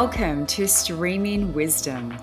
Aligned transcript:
Welcome 0.00 0.46
to 0.46 0.68
Streaming 0.68 1.52
Wisdom, 1.52 2.16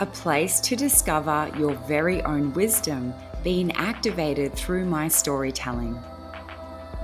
a 0.00 0.04
place 0.04 0.60
to 0.60 0.76
discover 0.76 1.50
your 1.56 1.72
very 1.88 2.22
own 2.24 2.52
wisdom 2.52 3.14
being 3.42 3.72
activated 3.72 4.52
through 4.52 4.84
my 4.84 5.08
storytelling. 5.08 5.98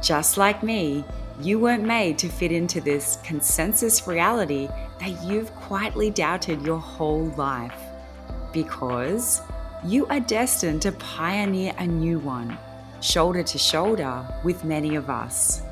Just 0.03 0.37
like 0.37 0.63
me, 0.63 1.03
you 1.41 1.59
weren't 1.59 1.85
made 1.85 2.19
to 2.19 2.29
fit 2.29 2.53
into 2.53 2.79
this 2.79 3.21
consensus 3.25 4.07
reality 4.07 4.69
that 5.01 5.25
you've 5.25 5.51
quietly 5.55 6.11
doubted 6.11 6.61
your 6.61 6.79
whole 6.79 7.33
life 7.39 7.81
because 8.53 9.41
you 9.83 10.07
are 10.09 10.21
destined 10.21 10.83
to 10.83 10.93
pioneer 10.93 11.73
a 11.79 11.87
new 11.87 12.19
one, 12.19 12.59
shoulder 13.01 13.43
to 13.45 13.57
shoulder 13.57 14.27
with 14.45 14.63
many 14.63 14.95
of 14.95 15.09
us. 15.09 15.63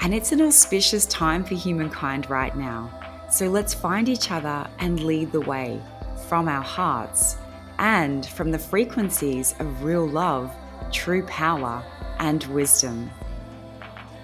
And 0.00 0.14
it's 0.14 0.32
an 0.32 0.40
auspicious 0.40 1.04
time 1.04 1.44
for 1.44 1.56
humankind 1.56 2.30
right 2.30 2.56
now. 2.56 3.03
So 3.34 3.48
let's 3.48 3.74
find 3.74 4.08
each 4.08 4.30
other 4.30 4.64
and 4.78 5.00
lead 5.00 5.32
the 5.32 5.40
way 5.40 5.80
from 6.28 6.46
our 6.46 6.62
hearts 6.62 7.36
and 7.80 8.24
from 8.24 8.52
the 8.52 8.60
frequencies 8.60 9.56
of 9.58 9.82
real 9.82 10.06
love, 10.06 10.54
true 10.92 11.24
power, 11.24 11.82
and 12.20 12.44
wisdom. 12.44 13.10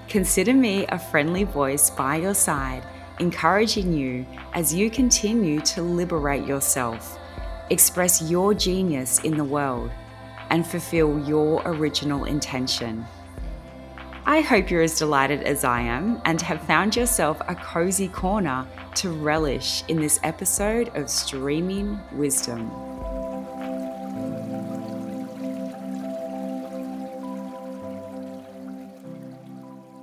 Consider 0.07 0.55
me 0.55 0.87
a 0.91 0.99
friendly 1.01 1.43
voice 1.43 1.91
by 1.91 2.19
your 2.19 2.35
side, 2.35 2.85
encouraging 3.19 3.93
you 3.93 4.25
as 4.55 4.73
you 4.73 4.89
continue 4.89 5.61
to 5.63 5.83
liberate 5.83 6.47
yourself, 6.47 7.19
express 7.71 8.23
your 8.31 8.55
genius 8.55 9.19
in 9.25 9.37
the 9.37 9.43
world, 9.43 9.91
and 10.51 10.65
fulfill 10.65 11.19
your 11.29 11.63
original 11.65 12.27
intention. 12.27 13.05
I 14.25 14.41
hope 14.41 14.71
you're 14.71 14.83
as 14.83 15.01
delighted 15.01 15.43
as 15.43 15.65
I 15.65 15.81
am 15.81 16.23
and 16.25 16.41
have 16.43 16.63
found 16.63 16.95
yourself 16.95 17.41
a 17.49 17.57
cozy 17.57 18.07
corner 18.07 18.69
to 18.97 19.11
relish 19.11 19.85
in 19.89 20.01
this 20.01 20.19
episode 20.23 20.89
of 20.97 21.09
Streaming 21.09 21.99
Wisdom. 22.13 22.71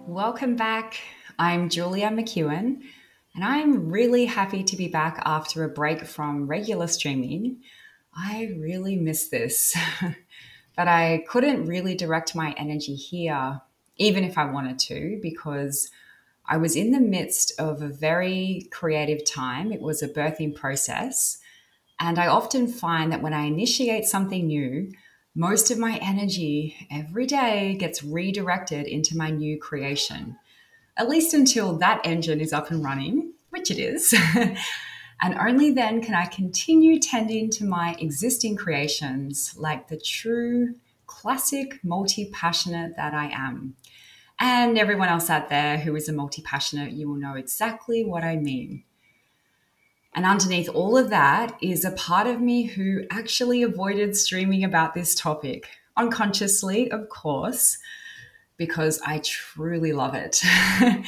Welcome 0.08 0.56
back. 0.56 0.98
I'm 1.38 1.70
Julia 1.70 2.10
McEwen, 2.10 2.82
and 3.36 3.44
I'm 3.44 3.90
really 3.90 4.26
happy 4.26 4.64
to 4.64 4.76
be 4.76 4.88
back 4.88 5.22
after 5.26 5.64
a 5.64 5.70
break 5.70 6.06
from 6.06 6.48
regular 6.48 6.88
streaming. 6.88 7.62
I 8.16 8.54
really 8.58 8.96
miss 8.96 9.28
this, 9.28 9.78
but 10.76 10.88
I 10.88 11.24
couldn't 11.28 11.66
really 11.66 11.96
direct 11.96 12.36
my 12.36 12.54
energy 12.58 12.96
here 12.96 13.62
even 13.98 14.24
if 14.24 14.38
I 14.38 14.46
wanted 14.46 14.80
to, 14.80 15.20
because 15.22 15.90
I 16.48 16.58
was 16.58 16.76
in 16.76 16.92
the 16.92 17.00
midst 17.00 17.52
of 17.60 17.82
a 17.82 17.88
very 17.88 18.68
creative 18.72 19.26
time. 19.26 19.72
It 19.72 19.82
was 19.82 20.02
a 20.02 20.08
birthing 20.08 20.56
process. 20.56 21.40
And 22.00 22.18
I 22.18 22.28
often 22.28 22.68
find 22.68 23.12
that 23.12 23.22
when 23.22 23.34
I 23.34 23.46
initiate 23.46 24.06
something 24.06 24.48
new, 24.48 24.92
most 25.36 25.70
of 25.72 25.78
my 25.78 25.98
energy 26.02 26.88
every 26.90 27.26
day 27.26 27.76
gets 27.76 28.04
redirected 28.04 28.88
into 28.88 29.18
my 29.18 29.30
new 29.30 29.60
creation, 29.60 30.38
at 30.96 31.10
least 31.10 31.34
until 31.34 31.78
that 31.78 32.02
engine 32.04 32.40
is 32.40 32.54
up 32.54 32.72
and 32.72 32.84
running, 32.84 33.34
which 33.50 33.70
it 33.70 33.78
is. 33.78 34.14
and 35.22 35.38
only 35.38 35.72
then 35.72 36.02
can 36.02 36.16
I 36.16 36.26
continue 36.26 37.00
tending 37.00 37.50
to 37.52 37.66
my 37.66 37.96
existing 38.00 38.56
creations 38.56 39.54
like 39.58 39.90
the 39.90 40.00
true 40.00 40.76
classic 41.08 41.80
multi 41.84 42.30
passionate 42.32 42.96
that 42.96 43.14
I 43.14 43.30
am. 43.30 43.76
And 44.40 44.78
everyone 44.78 45.10
else 45.10 45.30
out 45.30 45.50
there 45.50 45.78
who 45.78 45.96
is 45.96 46.08
a 46.08 46.14
multi 46.14 46.42
passionate, 46.42 46.92
you 46.92 47.10
will 47.10 47.16
know 47.16 47.34
exactly 47.34 48.04
what 48.04 48.24
I 48.24 48.36
mean. 48.36 48.84
And 50.14 50.26
underneath 50.26 50.70
all 50.70 50.98
of 50.98 51.10
that 51.10 51.58
is 51.62 51.86
a 51.86 51.92
part 51.92 52.28
of 52.28 52.42
me 52.42 52.64
who 52.64 53.04
actually 53.12 53.64
avoided 53.64 54.16
streaming 54.16 54.64
about 54.64 54.94
this 54.94 55.14
topic, 55.14 55.70
unconsciously, 55.96 56.90
of 56.92 57.10
course, 57.10 57.78
because 58.58 59.00
I 59.06 59.20
truly 59.20 59.94
love 59.94 60.16
it. 60.16 60.42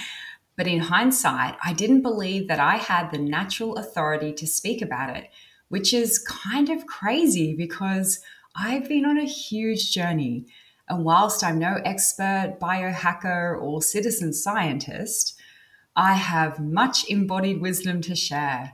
but 0.55 0.67
in 0.67 0.79
hindsight, 0.79 1.55
I 1.63 1.73
didn't 1.73 2.01
believe 2.01 2.47
that 2.47 2.59
I 2.59 2.77
had 2.77 3.11
the 3.11 3.17
natural 3.17 3.77
authority 3.77 4.33
to 4.33 4.45
speak 4.45 4.81
about 4.81 5.15
it, 5.15 5.29
which 5.69 5.93
is 5.93 6.19
kind 6.19 6.69
of 6.69 6.85
crazy 6.85 7.55
because 7.55 8.19
I've 8.55 8.87
been 8.87 9.05
on 9.05 9.17
a 9.17 9.25
huge 9.25 9.91
journey 9.91 10.45
and 10.89 11.05
whilst 11.05 11.43
I'm 11.43 11.59
no 11.59 11.79
expert 11.85 12.57
biohacker 12.59 13.61
or 13.61 13.81
citizen 13.81 14.33
scientist, 14.33 15.39
I 15.95 16.13
have 16.13 16.59
much 16.59 17.07
embodied 17.09 17.61
wisdom 17.61 18.01
to 18.01 18.15
share. 18.15 18.73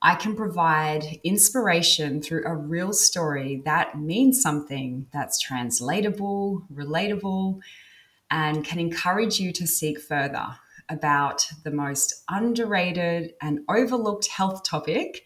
I 0.00 0.16
can 0.16 0.34
provide 0.34 1.20
inspiration 1.22 2.20
through 2.20 2.44
a 2.44 2.56
real 2.56 2.92
story 2.92 3.62
that 3.64 4.00
means 4.00 4.42
something 4.42 5.06
that's 5.12 5.38
translatable, 5.38 6.66
relatable, 6.74 7.60
and 8.28 8.64
can 8.64 8.80
encourage 8.80 9.38
you 9.38 9.52
to 9.52 9.66
seek 9.66 10.00
further 10.00 10.56
about 10.88 11.46
the 11.62 11.70
most 11.70 12.24
underrated 12.28 13.34
and 13.40 13.60
overlooked 13.68 14.26
health 14.26 14.64
topic 14.64 15.22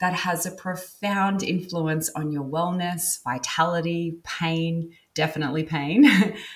that 0.00 0.12
has 0.12 0.44
a 0.44 0.50
profound 0.50 1.42
influence 1.42 2.10
on 2.14 2.32
your 2.32 2.44
wellness, 2.44 3.22
vitality, 3.22 4.18
pain, 4.24 4.92
definitely 5.14 5.64
pain, 5.64 6.06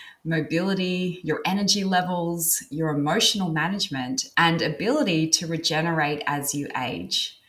mobility, 0.24 1.20
your 1.22 1.40
energy 1.44 1.84
levels, 1.84 2.62
your 2.70 2.90
emotional 2.90 3.50
management, 3.50 4.24
and 4.36 4.62
ability 4.62 5.28
to 5.28 5.46
regenerate 5.46 6.22
as 6.26 6.54
you 6.54 6.68
age. 6.76 7.40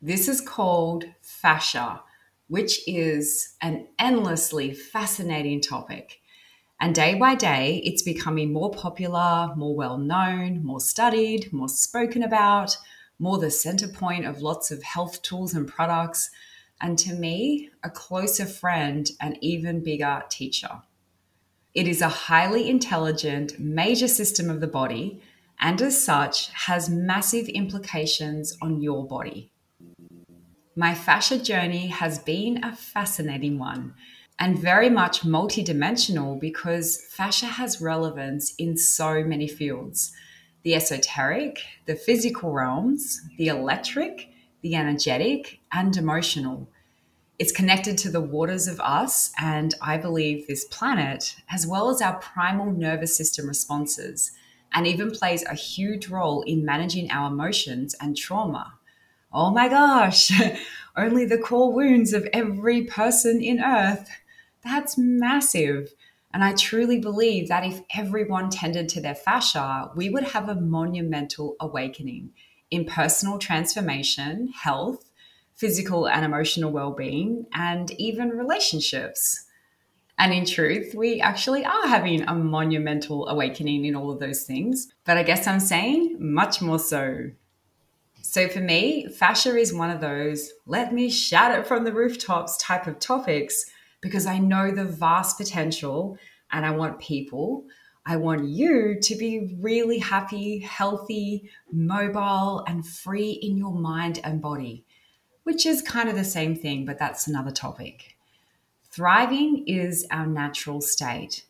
This 0.00 0.28
is 0.28 0.40
called 0.40 1.04
fascia, 1.20 2.02
which 2.48 2.86
is 2.88 3.54
an 3.60 3.88
endlessly 3.98 4.72
fascinating 4.72 5.60
topic. 5.60 6.20
And 6.80 6.94
day 6.94 7.14
by 7.14 7.34
day, 7.34 7.82
it's 7.84 8.02
becoming 8.02 8.52
more 8.52 8.70
popular, 8.70 9.52
more 9.56 9.76
well 9.76 9.98
known, 9.98 10.64
more 10.64 10.80
studied, 10.80 11.52
more 11.52 11.68
spoken 11.68 12.22
about 12.22 12.76
more 13.20 13.38
the 13.38 13.50
center 13.50 13.86
point 13.86 14.24
of 14.24 14.40
lots 14.40 14.70
of 14.70 14.82
health 14.82 15.20
tools 15.22 15.54
and 15.54 15.68
products, 15.68 16.30
and 16.80 16.98
to 16.98 17.14
me, 17.14 17.70
a 17.82 17.90
closer 17.90 18.46
friend 18.46 19.10
and 19.20 19.38
even 19.40 19.84
bigger 19.84 20.22
teacher. 20.28 20.82
It 21.74 21.86
is 21.86 22.00
a 22.00 22.08
highly 22.08 22.68
intelligent, 22.68 23.58
major 23.60 24.08
system 24.08 24.50
of 24.50 24.60
the 24.60 24.66
body, 24.66 25.22
and 25.60 25.80
as 25.82 26.02
such, 26.02 26.48
has 26.48 26.88
massive 26.88 27.48
implications 27.48 28.56
on 28.60 28.80
your 28.80 29.06
body. 29.06 29.52
My 30.74 30.94
fascia 30.94 31.38
journey 31.38 31.88
has 31.88 32.18
been 32.18 32.64
a 32.64 32.74
fascinating 32.74 33.58
one 33.58 33.94
and 34.38 34.58
very 34.58 34.88
much 34.88 35.20
multidimensional 35.20 36.40
because 36.40 37.04
fascia 37.10 37.46
has 37.46 37.80
relevance 37.80 38.54
in 38.56 38.76
so 38.76 39.22
many 39.22 39.46
fields 39.46 40.12
the 40.62 40.74
esoteric, 40.74 41.58
the 41.86 41.94
physical 41.94 42.52
realms, 42.52 43.20
the 43.38 43.48
electric, 43.48 44.28
the 44.60 44.74
energetic, 44.74 45.59
and 45.72 45.96
emotional. 45.96 46.68
It's 47.38 47.52
connected 47.52 47.96
to 47.98 48.10
the 48.10 48.20
waters 48.20 48.66
of 48.66 48.80
us 48.80 49.32
and 49.40 49.74
I 49.80 49.96
believe 49.96 50.46
this 50.46 50.64
planet, 50.66 51.36
as 51.50 51.66
well 51.66 51.88
as 51.88 52.02
our 52.02 52.18
primal 52.18 52.70
nervous 52.70 53.16
system 53.16 53.48
responses, 53.48 54.32
and 54.74 54.86
even 54.86 55.10
plays 55.10 55.44
a 55.44 55.54
huge 55.54 56.08
role 56.08 56.42
in 56.42 56.64
managing 56.64 57.10
our 57.10 57.30
emotions 57.30 57.94
and 58.00 58.16
trauma. 58.16 58.74
Oh 59.32 59.50
my 59.50 59.68
gosh, 59.68 60.30
only 60.96 61.24
the 61.24 61.38
core 61.38 61.72
wounds 61.72 62.12
of 62.12 62.28
every 62.32 62.84
person 62.84 63.40
in 63.40 63.60
Earth. 63.60 64.08
That's 64.62 64.98
massive. 64.98 65.94
And 66.32 66.44
I 66.44 66.52
truly 66.52 66.98
believe 66.98 67.48
that 67.48 67.64
if 67.64 67.80
everyone 67.96 68.50
tended 68.50 68.88
to 68.90 69.00
their 69.00 69.14
fascia, 69.14 69.90
we 69.96 70.10
would 70.10 70.24
have 70.24 70.48
a 70.48 70.54
monumental 70.54 71.56
awakening 71.58 72.30
in 72.70 72.84
personal 72.84 73.38
transformation, 73.38 74.52
health, 74.62 75.09
physical 75.60 76.08
and 76.08 76.24
emotional 76.24 76.72
well 76.72 76.92
being, 76.92 77.44
and 77.52 77.90
even 77.92 78.30
relationships. 78.30 79.44
And 80.18 80.32
in 80.32 80.46
truth, 80.46 80.94
we 80.94 81.20
actually 81.20 81.64
are 81.64 81.86
having 81.86 82.22
a 82.22 82.34
monumental 82.34 83.28
awakening 83.28 83.84
in 83.84 83.94
all 83.94 84.10
of 84.10 84.20
those 84.20 84.44
things. 84.44 84.88
But 85.04 85.18
I 85.18 85.22
guess 85.22 85.46
I'm 85.46 85.60
saying 85.60 86.16
much 86.18 86.62
more 86.62 86.78
so. 86.78 87.30
So 88.22 88.48
for 88.48 88.60
me, 88.60 89.08
fascia 89.08 89.56
is 89.56 89.74
one 89.74 89.90
of 89.90 90.00
those 90.00 90.50
let 90.66 90.94
me 90.94 91.10
shout 91.10 91.58
it 91.58 91.66
from 91.66 91.84
the 91.84 91.92
rooftops 91.92 92.56
type 92.56 92.86
of 92.86 92.98
topics 92.98 93.64
because 94.00 94.24
I 94.24 94.38
know 94.38 94.70
the 94.70 94.84
vast 94.84 95.36
potential 95.36 96.16
and 96.52 96.64
I 96.64 96.70
want 96.70 97.00
people, 97.00 97.64
I 98.06 98.16
want 98.16 98.48
you 98.48 98.98
to 99.00 99.14
be 99.16 99.56
really 99.60 99.98
happy, 99.98 100.58
healthy, 100.58 101.50
mobile, 101.70 102.64
and 102.66 102.86
free 102.86 103.32
in 103.42 103.56
your 103.56 103.74
mind 103.74 104.20
and 104.24 104.40
body, 104.40 104.84
which 105.50 105.66
is 105.66 105.82
kind 105.82 106.08
of 106.08 106.14
the 106.14 106.22
same 106.22 106.54
thing, 106.54 106.84
but 106.84 106.96
that's 106.96 107.26
another 107.26 107.50
topic. 107.50 108.16
Thriving 108.92 109.64
is 109.66 110.06
our 110.08 110.24
natural 110.24 110.80
state. 110.80 111.44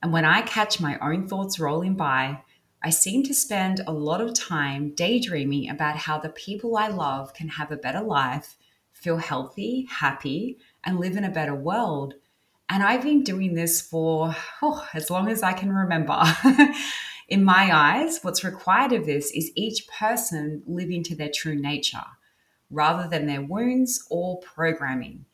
And 0.00 0.12
when 0.12 0.24
I 0.24 0.42
catch 0.42 0.78
my 0.78 0.96
own 1.00 1.26
thoughts 1.26 1.58
rolling 1.58 1.96
by, 1.96 2.42
I 2.80 2.90
seem 2.90 3.24
to 3.24 3.34
spend 3.34 3.80
a 3.84 3.92
lot 3.92 4.20
of 4.20 4.34
time 4.34 4.94
daydreaming 4.94 5.68
about 5.68 5.96
how 5.96 6.16
the 6.16 6.28
people 6.28 6.76
I 6.76 6.86
love 6.86 7.34
can 7.34 7.48
have 7.48 7.72
a 7.72 7.76
better 7.76 8.00
life, 8.00 8.56
feel 8.92 9.16
healthy, 9.16 9.88
happy, 9.90 10.58
and 10.84 11.00
live 11.00 11.16
in 11.16 11.24
a 11.24 11.28
better 11.28 11.54
world. 11.56 12.14
And 12.68 12.84
I've 12.84 13.02
been 13.02 13.24
doing 13.24 13.54
this 13.54 13.80
for 13.80 14.36
oh, 14.62 14.86
as 14.94 15.10
long 15.10 15.28
as 15.28 15.42
I 15.42 15.54
can 15.54 15.72
remember. 15.72 16.22
in 17.28 17.42
my 17.42 17.76
eyes, 17.76 18.20
what's 18.22 18.44
required 18.44 18.92
of 18.92 19.06
this 19.06 19.32
is 19.32 19.50
each 19.56 19.88
person 19.88 20.62
living 20.68 21.02
to 21.02 21.16
their 21.16 21.32
true 21.34 21.56
nature 21.56 22.06
rather 22.70 23.08
than 23.08 23.26
their 23.26 23.42
wounds 23.42 24.06
or 24.10 24.40
programming, 24.40 25.24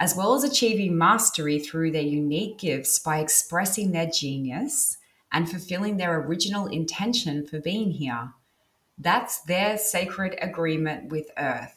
as 0.00 0.16
well 0.16 0.34
as 0.34 0.44
achieving 0.44 0.98
mastery 0.98 1.58
through 1.58 1.92
their 1.92 2.02
unique 2.02 2.58
gifts 2.58 2.98
by 2.98 3.18
expressing 3.18 3.92
their 3.92 4.10
genius 4.10 4.98
and 5.32 5.50
fulfilling 5.50 5.96
their 5.96 6.20
original 6.20 6.66
intention 6.66 7.46
for 7.46 7.60
being 7.60 7.90
here. 7.92 8.32
That's 8.98 9.40
their 9.42 9.76
sacred 9.76 10.36
agreement 10.40 11.10
with 11.10 11.30
Earth. 11.36 11.76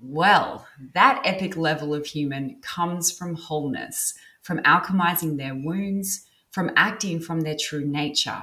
Well, 0.00 0.66
that 0.94 1.22
epic 1.24 1.56
level 1.56 1.94
of 1.94 2.06
human 2.06 2.56
comes 2.60 3.12
from 3.12 3.34
wholeness, 3.34 4.14
from 4.40 4.58
alchemizing 4.60 5.36
their 5.36 5.54
wounds, 5.54 6.26
from 6.50 6.70
acting 6.76 7.20
from 7.20 7.42
their 7.42 7.56
true 7.56 7.84
nature. 7.84 8.42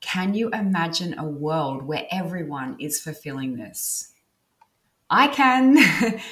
Can 0.00 0.34
you 0.34 0.48
imagine 0.50 1.18
a 1.18 1.24
world 1.28 1.82
where 1.82 2.06
everyone 2.10 2.76
is 2.78 3.00
fulfilling 3.00 3.56
this? 3.56 4.14
I 5.10 5.28
can. 5.28 5.78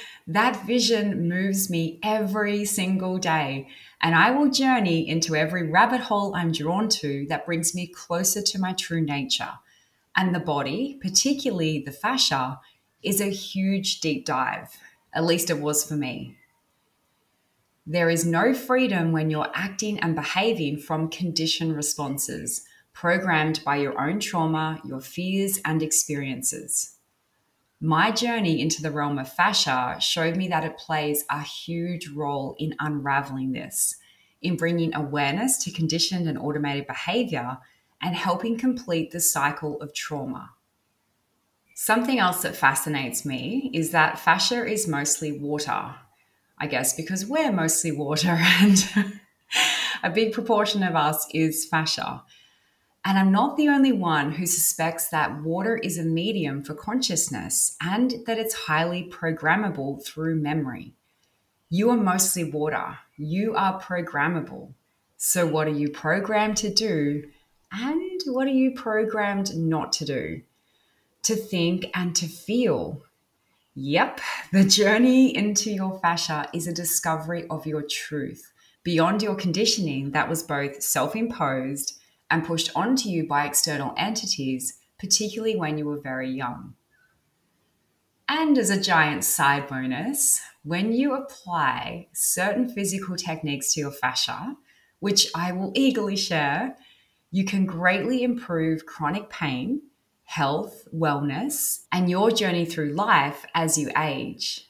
that 0.27 0.65
vision 0.65 1.29
moves 1.29 1.69
me 1.69 1.99
every 2.03 2.65
single 2.65 3.17
day, 3.17 3.69
and 4.01 4.13
I 4.13 4.31
will 4.31 4.51
journey 4.51 5.07
into 5.07 5.35
every 5.35 5.69
rabbit 5.69 6.01
hole 6.01 6.35
I'm 6.35 6.51
drawn 6.51 6.89
to 6.89 7.25
that 7.29 7.45
brings 7.45 7.73
me 7.73 7.87
closer 7.87 8.41
to 8.41 8.59
my 8.59 8.73
true 8.73 9.01
nature. 9.01 9.53
And 10.15 10.35
the 10.35 10.39
body, 10.39 10.99
particularly 11.01 11.79
the 11.79 11.91
fascia, 11.91 12.59
is 13.01 13.21
a 13.21 13.29
huge 13.29 14.01
deep 14.01 14.25
dive. 14.25 14.75
At 15.13 15.25
least 15.25 15.49
it 15.49 15.59
was 15.59 15.87
for 15.87 15.95
me. 15.95 16.37
There 17.85 18.09
is 18.09 18.25
no 18.25 18.53
freedom 18.53 19.13
when 19.13 19.29
you're 19.29 19.49
acting 19.53 19.97
and 19.99 20.13
behaving 20.13 20.79
from 20.79 21.09
conditioned 21.09 21.75
responses, 21.75 22.65
programmed 22.91 23.63
by 23.63 23.77
your 23.77 23.99
own 23.99 24.19
trauma, 24.19 24.81
your 24.83 24.99
fears, 24.99 25.61
and 25.63 25.81
experiences. 25.81 26.96
My 27.79 28.09
journey 28.09 28.59
into 28.59 28.81
the 28.81 28.89
realm 28.89 29.19
of 29.19 29.31
fascia 29.31 29.97
showed 29.99 30.35
me 30.35 30.47
that 30.47 30.63
it 30.63 30.77
plays 30.77 31.23
a 31.29 31.41
huge 31.41 32.09
role 32.09 32.55
in 32.57 32.75
unraveling 32.79 33.51
this, 33.51 33.97
in 34.41 34.57
bringing 34.57 34.95
awareness 34.95 35.63
to 35.63 35.71
conditioned 35.71 36.27
and 36.27 36.39
automated 36.39 36.87
behavior, 36.87 37.59
and 38.01 38.15
helping 38.15 38.57
complete 38.57 39.11
the 39.11 39.19
cycle 39.19 39.79
of 39.79 39.93
trauma. 39.93 40.51
Something 41.75 42.17
else 42.17 42.41
that 42.41 42.55
fascinates 42.55 43.23
me 43.23 43.69
is 43.71 43.91
that 43.91 44.17
fascia 44.17 44.65
is 44.65 44.87
mostly 44.87 45.31
water. 45.31 45.95
I 46.57 46.65
guess 46.65 46.95
because 46.95 47.27
we're 47.27 47.51
mostly 47.51 47.91
water 47.91 48.29
and 48.39 49.19
a 50.01 50.09
big 50.09 50.33
proportion 50.33 50.81
of 50.81 50.95
us 50.95 51.27
is 51.31 51.65
fascia. 51.65 52.23
And 53.07 53.17
I'm 53.17 53.31
not 53.31 53.57
the 53.57 53.69
only 53.69 53.91
one 53.91 54.33
who 54.33 54.45
suspects 54.45 55.07
that 55.09 55.41
water 55.41 55.77
is 55.77 55.97
a 55.97 56.03
medium 56.03 56.63
for 56.63 56.75
consciousness 56.75 57.75
and 57.81 58.15
that 58.27 58.37
it's 58.37 58.53
highly 58.53 59.09
programmable 59.09 60.05
through 60.05 60.35
memory. 60.35 60.93
You 61.69 61.89
are 61.89 61.97
mostly 61.97 62.43
water. 62.43 62.99
You 63.15 63.55
are 63.55 63.81
programmable. 63.81 64.73
So, 65.15 65.47
what 65.47 65.67
are 65.67 65.71
you 65.71 65.89
programmed 65.89 66.57
to 66.57 66.71
do? 66.71 67.23
And 67.71 68.21
what 68.27 68.45
are 68.45 68.51
you 68.51 68.75
programmed 68.75 69.57
not 69.57 69.91
to 69.93 70.05
do? 70.05 70.41
to 71.27 71.35
think, 71.35 71.91
and 71.93 72.15
to 72.15 72.25
feel. 72.25 73.03
Yep, 73.75 74.21
the 74.53 74.63
journey 74.63 75.35
into 75.35 75.69
your 75.69 75.99
fascia 75.99 76.49
is 76.53 76.67
a 76.67 76.73
discovery 76.73 77.45
of 77.49 77.67
your 77.67 77.83
truth 77.83 78.53
beyond 78.83 79.21
your 79.21 79.35
conditioning 79.35 80.11
that 80.11 80.29
was 80.29 80.41
both 80.41 80.81
self 80.81 81.17
imposed 81.17 81.96
and 82.29 82.45
pushed 82.45 82.71
onto 82.75 83.09
you 83.09 83.25
by 83.25 83.45
external 83.45 83.93
entities, 83.97 84.79
particularly 84.99 85.55
when 85.55 85.77
you 85.77 85.85
were 85.85 85.99
very 85.99 86.29
young. 86.29 86.73
And 88.27 88.57
as 88.57 88.69
a 88.69 88.79
giant 88.79 89.23
side 89.23 89.67
bonus, 89.67 90.41
when 90.63 90.91
you 90.91 91.13
apply 91.13 92.07
certain 92.13 92.67
physical 92.67 93.15
techniques 93.15 93.73
to 93.73 93.79
your 93.79 93.91
fascia, 93.91 94.57
which 94.99 95.29
I 95.33 95.53
will 95.53 95.71
eagerly 95.75 96.17
share, 96.17 96.75
you 97.31 97.45
can 97.45 97.65
greatly 97.65 98.23
improve 98.23 98.85
chronic 98.85 99.29
pain 99.29 99.81
health, 100.27 100.85
wellness, 100.93 101.85
and 101.89 102.09
your 102.09 102.29
journey 102.29 102.65
through 102.65 102.91
life 102.91 103.45
as 103.55 103.77
you 103.77 103.89
age. 103.97 104.67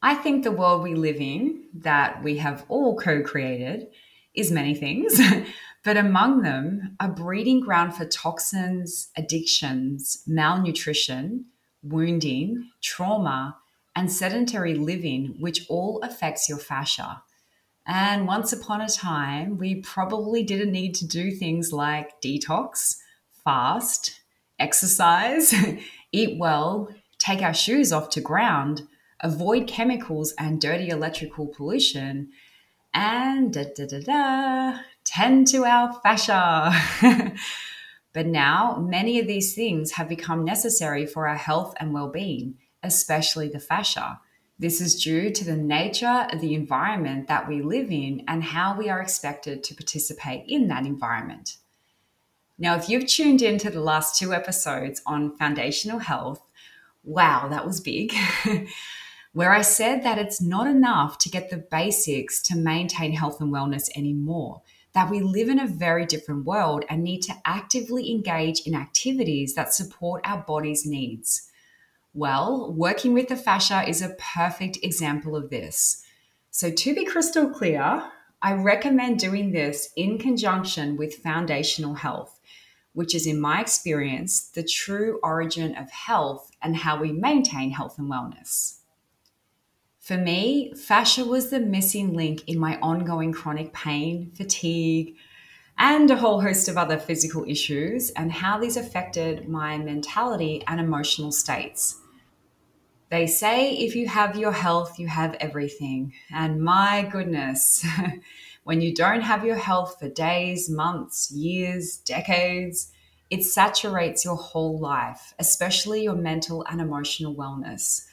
I 0.00 0.14
think 0.14 0.42
the 0.42 0.50
world 0.50 0.82
we 0.82 0.94
live 0.94 1.20
in, 1.20 1.64
that 1.74 2.24
we 2.24 2.38
have 2.38 2.64
all 2.68 2.96
co 2.96 3.22
created, 3.22 3.88
is 4.34 4.50
many 4.50 4.74
things, 4.74 5.20
but 5.84 5.96
among 5.96 6.42
them, 6.42 6.96
a 7.00 7.08
breeding 7.08 7.60
ground 7.60 7.94
for 7.94 8.04
toxins, 8.04 9.08
addictions, 9.16 10.22
malnutrition, 10.26 11.46
wounding, 11.82 12.70
trauma, 12.80 13.56
and 13.96 14.10
sedentary 14.10 14.74
living, 14.74 15.34
which 15.40 15.66
all 15.68 16.00
affects 16.02 16.48
your 16.48 16.58
fascia. 16.58 17.22
And 17.86 18.28
once 18.28 18.52
upon 18.52 18.80
a 18.80 18.88
time, 18.88 19.58
we 19.58 19.76
probably 19.76 20.44
didn't 20.44 20.70
need 20.70 20.94
to 20.96 21.06
do 21.06 21.32
things 21.32 21.72
like 21.72 22.20
detox, 22.20 22.96
fast, 23.44 24.20
exercise, 24.58 25.52
eat 26.12 26.38
well, 26.38 26.88
take 27.18 27.42
our 27.42 27.54
shoes 27.54 27.92
off 27.92 28.08
to 28.10 28.20
ground, 28.20 28.82
avoid 29.20 29.66
chemicals 29.66 30.32
and 30.38 30.60
dirty 30.60 30.88
electrical 30.90 31.48
pollution, 31.48 32.30
and 32.94 33.52
da 33.52 33.64
da 33.74 33.86
da 33.86 34.00
da, 34.00 34.78
tend 35.12 35.46
to 35.48 35.64
our 35.64 35.92
fascia. 36.02 36.72
but 38.12 38.26
now, 38.26 38.76
many 38.76 39.20
of 39.20 39.26
these 39.26 39.54
things 39.54 39.92
have 39.92 40.08
become 40.08 40.44
necessary 40.44 41.06
for 41.06 41.28
our 41.28 41.36
health 41.36 41.74
and 41.78 41.92
well 41.92 42.08
being, 42.08 42.56
especially 42.82 43.48
the 43.48 43.60
fascia. 43.60 44.20
This 44.58 44.80
is 44.80 45.02
due 45.02 45.30
to 45.30 45.44
the 45.44 45.56
nature 45.56 46.26
of 46.30 46.40
the 46.40 46.54
environment 46.54 47.28
that 47.28 47.48
we 47.48 47.62
live 47.62 47.90
in 47.90 48.24
and 48.28 48.44
how 48.44 48.76
we 48.76 48.88
are 48.88 49.00
expected 49.02 49.64
to 49.64 49.74
participate 49.74 50.44
in 50.46 50.68
that 50.68 50.86
environment. 50.86 51.56
Now, 52.58 52.76
if 52.76 52.88
you've 52.88 53.06
tuned 53.06 53.42
into 53.42 53.70
the 53.70 53.80
last 53.80 54.18
two 54.18 54.32
episodes 54.32 55.02
on 55.04 55.36
foundational 55.36 55.98
health, 55.98 56.40
wow, 57.02 57.48
that 57.48 57.66
was 57.66 57.80
big, 57.80 58.14
where 59.32 59.52
I 59.52 59.62
said 59.62 60.04
that 60.04 60.18
it's 60.18 60.40
not 60.40 60.68
enough 60.68 61.18
to 61.18 61.28
get 61.28 61.50
the 61.50 61.56
basics 61.56 62.40
to 62.42 62.56
maintain 62.56 63.14
health 63.14 63.40
and 63.40 63.52
wellness 63.52 63.88
anymore, 63.96 64.62
that 64.94 65.10
we 65.10 65.20
live 65.20 65.48
in 65.48 65.58
a 65.58 65.66
very 65.66 66.04
different 66.06 66.44
world 66.44 66.84
and 66.88 67.02
need 67.02 67.22
to 67.22 67.34
actively 67.44 68.10
engage 68.10 68.60
in 68.66 68.74
activities 68.74 69.54
that 69.54 69.72
support 69.72 70.22
our 70.24 70.38
body's 70.46 70.84
needs. 70.84 71.50
Well, 72.14 72.72
working 72.72 73.14
with 73.14 73.28
the 73.28 73.36
fascia 73.36 73.88
is 73.88 74.02
a 74.02 74.16
perfect 74.18 74.78
example 74.82 75.34
of 75.34 75.50
this. 75.50 76.04
So, 76.50 76.70
to 76.70 76.94
be 76.94 77.06
crystal 77.06 77.48
clear, 77.48 78.04
I 78.42 78.52
recommend 78.52 79.18
doing 79.18 79.52
this 79.52 79.90
in 79.96 80.18
conjunction 80.18 80.96
with 80.96 81.14
foundational 81.14 81.94
health 81.94 82.38
which 82.94 83.14
is, 83.14 83.26
in 83.26 83.40
my 83.40 83.60
experience, 83.60 84.48
the 84.48 84.62
true 84.62 85.18
origin 85.22 85.76
of 85.76 85.90
health 85.90 86.50
and 86.60 86.76
how 86.76 87.00
we 87.00 87.12
maintain 87.12 87.70
health 87.70 87.98
and 87.98 88.10
wellness. 88.10 88.78
For 90.02 90.16
me, 90.16 90.74
fascia 90.74 91.24
was 91.24 91.50
the 91.50 91.60
missing 91.60 92.12
link 92.12 92.42
in 92.48 92.58
my 92.58 92.76
ongoing 92.82 93.32
chronic 93.32 93.72
pain, 93.72 94.32
fatigue, 94.34 95.14
and 95.78 96.10
a 96.10 96.16
whole 96.16 96.40
host 96.40 96.66
of 96.66 96.76
other 96.76 96.98
physical 96.98 97.44
issues, 97.46 98.10
and 98.10 98.32
how 98.32 98.58
these 98.58 98.76
affected 98.76 99.48
my 99.48 99.78
mentality 99.78 100.64
and 100.66 100.80
emotional 100.80 101.30
states. 101.30 102.00
They 103.10 103.28
say 103.28 103.74
if 103.74 103.94
you 103.94 104.08
have 104.08 104.36
your 104.36 104.50
health, 104.50 104.98
you 104.98 105.06
have 105.06 105.36
everything. 105.38 106.14
And 106.32 106.60
my 106.60 107.08
goodness, 107.12 107.86
when 108.64 108.80
you 108.80 108.92
don't 108.92 109.20
have 109.20 109.44
your 109.44 109.54
health 109.54 110.00
for 110.00 110.08
days, 110.08 110.68
months, 110.68 111.30
years, 111.30 111.98
decades, 111.98 112.90
it 113.30 113.44
saturates 113.44 114.24
your 114.24 114.34
whole 114.34 114.80
life, 114.80 115.32
especially 115.38 116.02
your 116.02 116.16
mental 116.16 116.66
and 116.68 116.80
emotional 116.80 117.36
wellness. 117.36 118.08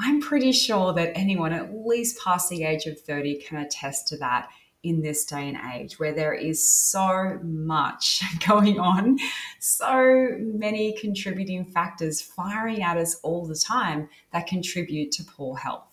I'm 0.00 0.20
pretty 0.20 0.52
sure 0.52 0.92
that 0.94 1.12
anyone 1.16 1.52
at 1.52 1.74
least 1.74 2.22
past 2.22 2.48
the 2.48 2.64
age 2.64 2.86
of 2.86 3.00
30 3.00 3.40
can 3.40 3.58
attest 3.58 4.08
to 4.08 4.16
that 4.18 4.48
in 4.84 5.02
this 5.02 5.24
day 5.24 5.48
and 5.48 5.58
age 5.74 5.98
where 5.98 6.14
there 6.14 6.32
is 6.32 6.66
so 6.66 7.38
much 7.42 8.22
going 8.46 8.78
on, 8.78 9.18
so 9.58 10.36
many 10.38 10.96
contributing 10.96 11.64
factors 11.64 12.20
firing 12.20 12.82
at 12.82 12.96
us 12.96 13.16
all 13.22 13.44
the 13.44 13.56
time 13.56 14.08
that 14.32 14.46
contribute 14.46 15.10
to 15.12 15.24
poor 15.24 15.56
health. 15.56 15.84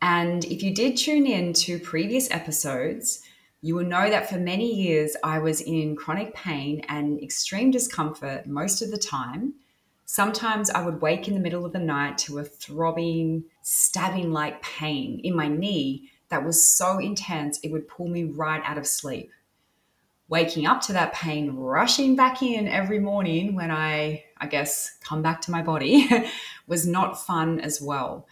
And 0.00 0.44
if 0.46 0.62
you 0.64 0.74
did 0.74 0.96
tune 0.96 1.26
in 1.26 1.52
to 1.54 1.78
previous 1.78 2.28
episodes, 2.32 3.22
you 3.60 3.76
will 3.76 3.84
know 3.84 4.10
that 4.10 4.28
for 4.28 4.38
many 4.38 4.74
years 4.74 5.14
I 5.22 5.38
was 5.38 5.60
in 5.60 5.94
chronic 5.94 6.34
pain 6.34 6.82
and 6.88 7.22
extreme 7.22 7.70
discomfort 7.70 8.46
most 8.46 8.82
of 8.82 8.90
the 8.90 8.98
time. 8.98 9.54
Sometimes 10.12 10.68
I 10.68 10.84
would 10.84 11.00
wake 11.00 11.26
in 11.26 11.32
the 11.32 11.40
middle 11.40 11.64
of 11.64 11.72
the 11.72 11.78
night 11.78 12.18
to 12.18 12.38
a 12.38 12.44
throbbing, 12.44 13.44
stabbing 13.62 14.30
like 14.30 14.60
pain 14.60 15.22
in 15.24 15.34
my 15.34 15.48
knee 15.48 16.10
that 16.28 16.44
was 16.44 16.62
so 16.68 16.98
intense 16.98 17.58
it 17.60 17.72
would 17.72 17.88
pull 17.88 18.08
me 18.08 18.24
right 18.24 18.60
out 18.62 18.76
of 18.76 18.86
sleep. 18.86 19.30
Waking 20.28 20.66
up 20.66 20.82
to 20.82 20.92
that 20.92 21.14
pain, 21.14 21.56
rushing 21.56 22.14
back 22.14 22.42
in 22.42 22.68
every 22.68 22.98
morning 22.98 23.54
when 23.54 23.70
I, 23.70 24.24
I 24.36 24.48
guess, 24.48 24.98
come 25.02 25.22
back 25.22 25.40
to 25.42 25.50
my 25.50 25.62
body 25.62 26.10
was 26.66 26.86
not 26.86 27.24
fun 27.24 27.58
as 27.60 27.80
well. 27.80 28.26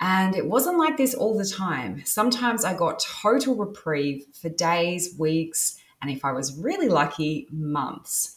And 0.00 0.34
it 0.34 0.46
wasn't 0.46 0.76
like 0.76 0.96
this 0.96 1.14
all 1.14 1.38
the 1.38 1.46
time. 1.46 2.02
Sometimes 2.04 2.64
I 2.64 2.76
got 2.76 2.98
total 2.98 3.54
reprieve 3.54 4.24
for 4.32 4.48
days, 4.48 5.14
weeks, 5.16 5.78
and 6.02 6.10
if 6.10 6.24
I 6.24 6.32
was 6.32 6.58
really 6.58 6.88
lucky, 6.88 7.46
months. 7.52 8.35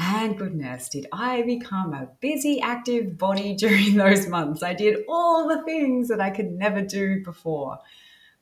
And 0.00 0.38
goodness, 0.38 0.88
did 0.88 1.06
I 1.12 1.42
become 1.42 1.92
a 1.92 2.08
busy, 2.20 2.60
active 2.60 3.18
body 3.18 3.54
during 3.58 3.96
those 3.96 4.28
months. 4.28 4.62
I 4.62 4.72
did 4.72 5.04
all 5.08 5.48
the 5.48 5.62
things 5.64 6.08
that 6.08 6.20
I 6.20 6.30
could 6.30 6.52
never 6.52 6.80
do 6.80 7.22
before. 7.24 7.80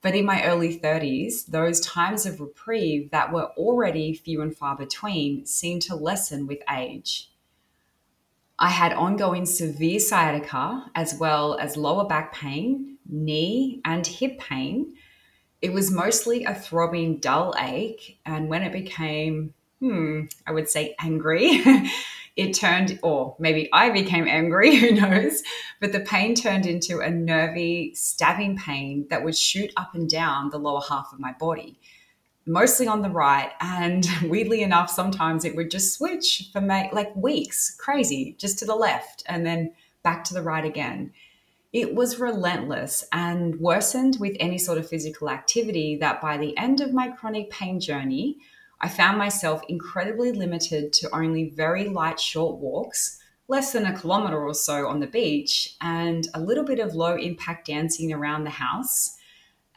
But 0.03 0.15
in 0.15 0.27
my 0.27 0.45
early 0.45 0.79
30s, 0.79 1.47
those 1.47 1.81
times 1.81 2.27
of 2.27 2.41
reprieve 2.41 3.11
that 3.11 3.33
were 3.33 3.47
already 3.57 4.13
few 4.13 4.43
and 4.43 4.55
far 4.55 4.77
between 4.77 5.47
seemed 5.47 5.83
to 5.83 5.97
lessen 5.97 6.47
with 6.47 6.61
age. 6.71 7.31
I 8.59 8.71
had 8.71 8.93
ongoing 8.93 9.47
severe 9.47 9.99
sciatica 9.99 10.91
as 10.95 11.19
well 11.19 11.59
as 11.59 11.77
lower 11.77 12.07
back 12.07 12.33
pain, 12.35 12.99
knee, 13.09 13.81
and 13.85 14.07
hip 14.07 14.39
pain. 14.39 14.95
It 15.61 15.73
was 15.73 15.91
mostly 15.91 16.45
a 16.45 16.55
throbbing, 16.55 17.19
dull 17.19 17.55
ache. 17.59 18.19
And 18.25 18.49
when 18.49 18.63
it 18.63 18.73
became, 18.73 19.55
hmm, 19.81 20.25
I 20.47 20.53
would 20.53 20.69
say 20.69 20.95
angry, 20.99 21.63
it 22.37 22.55
turned, 22.55 22.99
or 23.03 23.37
maybe 23.39 23.69
I 23.73 23.91
became 23.91 24.27
angry, 24.27 24.77
who 24.81 24.93
knows? 24.93 25.43
But 25.81 25.93
the 25.93 26.01
pain 26.01 26.35
turned 26.35 26.67
into 26.67 27.01
a 27.01 27.11
nervy, 27.11 27.95
stabbing 27.95 28.57
pain 28.57 29.07
that 29.11 29.25
would 29.25 29.37
shoot 29.37 29.73
up 29.77 29.95
and 29.95 30.09
down 30.09 30.51
the 30.51 30.59
lower 30.59 30.83
half 30.89 31.13
of 31.13 31.21
my 31.21 31.33
body 31.33 31.79
mostly 32.47 32.87
on 32.87 33.03
the 33.03 33.11
right. 33.11 33.51
And 33.61 34.07
weirdly 34.23 34.63
enough, 34.63 34.91
sometimes 34.91 35.45
it 35.45 35.57
would 35.57 35.71
just 35.71 35.95
switch 35.95 36.49
for 36.53 36.61
like 36.61 37.15
weeks, 37.17 37.75
crazy, 37.77 38.37
just 38.39 38.59
to 38.61 38.65
the 38.65 38.75
left 38.75 39.25
and 39.27 39.45
then 39.45 39.73
back 40.03 40.25
to 40.25 40.35
the 40.35 40.43
right 40.43 40.65
again. 40.65 41.13
It 41.73 41.95
was 41.95 42.21
relentless 42.21 43.05
and 43.13 43.61
worsened 43.61 44.17
with 44.19 44.37
any 44.41 44.57
sort 44.57 44.79
of 44.79 44.89
physical 44.89 45.29
activity 45.29 45.97
that 45.97 46.23
by 46.23 46.39
the 46.39 46.57
end 46.57 46.81
of 46.81 46.95
my 46.95 47.09
chronic 47.09 47.51
pain 47.51 47.81
journey, 47.81 48.39
I 48.81 48.89
found 48.89 49.19
myself 49.19 49.63
incredibly 49.69 50.33
limited 50.33 50.93
to 50.95 51.15
only 51.15 51.51
very 51.51 51.89
light, 51.89 52.21
short 52.21 52.59
walks, 52.59 53.19
less 53.49 53.73
than 53.73 53.87
a 53.87 53.99
kilometer 53.99 54.39
or 54.39 54.55
so 54.55 54.87
on 54.87 55.01
the 55.01 55.07
beach, 55.07 55.77
and 55.81 56.29
a 56.35 56.41
little 56.41 56.65
bit 56.65 56.79
of 56.79 56.95
low 56.95 57.17
impact 57.17 57.67
dancing 57.67 58.13
around 58.13 58.45
the 58.45 58.51
house. 58.51 59.17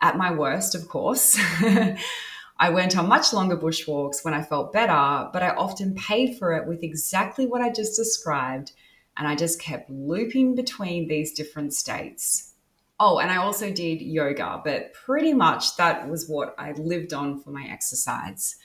At 0.01 0.17
my 0.17 0.31
worst, 0.31 0.75
of 0.75 0.87
course. 0.87 1.39
I 2.61 2.69
went 2.69 2.97
on 2.97 3.07
much 3.07 3.31
longer 3.31 3.55
bushwalks 3.55 4.25
when 4.25 4.33
I 4.33 4.43
felt 4.43 4.73
better, 4.73 5.29
but 5.31 5.43
I 5.43 5.51
often 5.51 5.95
paid 5.95 6.37
for 6.37 6.53
it 6.53 6.67
with 6.67 6.83
exactly 6.83 7.45
what 7.45 7.61
I 7.61 7.69
just 7.69 7.95
described. 7.95 8.73
And 9.15 9.27
I 9.27 9.35
just 9.35 9.61
kept 9.61 9.89
looping 9.89 10.55
between 10.55 11.07
these 11.07 11.33
different 11.33 11.73
states. 11.73 12.53
Oh, 12.99 13.19
and 13.19 13.31
I 13.31 13.37
also 13.37 13.71
did 13.71 14.01
yoga, 14.01 14.61
but 14.63 14.93
pretty 14.93 15.33
much 15.33 15.77
that 15.77 16.09
was 16.09 16.27
what 16.27 16.53
I 16.57 16.73
lived 16.73 17.13
on 17.13 17.39
for 17.39 17.51
my 17.51 17.65
exercise. 17.69 18.57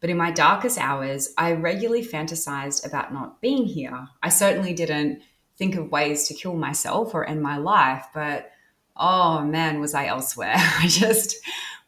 But 0.00 0.10
in 0.10 0.16
my 0.16 0.30
darkest 0.30 0.78
hours, 0.78 1.32
I 1.36 1.52
regularly 1.52 2.04
fantasized 2.04 2.86
about 2.86 3.12
not 3.12 3.40
being 3.40 3.64
here. 3.64 4.08
I 4.22 4.28
certainly 4.28 4.72
didn't 4.72 5.22
think 5.56 5.74
of 5.74 5.90
ways 5.90 6.28
to 6.28 6.34
kill 6.34 6.54
myself 6.54 7.14
or 7.14 7.24
end 7.24 7.42
my 7.42 7.56
life, 7.56 8.06
but 8.14 8.52
oh 8.96 9.42
man, 9.42 9.80
was 9.80 9.94
I 9.94 10.06
elsewhere. 10.06 10.54
I 10.56 10.86
just 10.86 11.36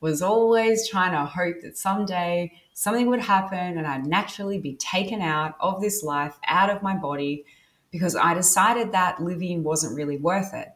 was 0.01 0.23
always 0.23 0.89
trying 0.89 1.13
to 1.13 1.25
hope 1.25 1.61
that 1.63 1.77
someday 1.77 2.53
something 2.73 3.09
would 3.09 3.21
happen 3.21 3.79
and 3.79 3.87
I'd 3.87 4.07
naturally 4.07 4.59
be 4.59 4.75
taken 4.77 5.21
out 5.21 5.55
of 5.61 5.81
this 5.81 6.03
life, 6.03 6.35
out 6.47 6.71
of 6.71 6.83
my 6.83 6.97
body, 6.97 7.45
because 7.91 8.17
I 8.17 8.35
decided 8.35 8.93
that 8.93 9.23
living 9.23 9.63
wasn't 9.63 9.97
really 9.97 10.17
worth 10.17 10.55
it. 10.55 10.69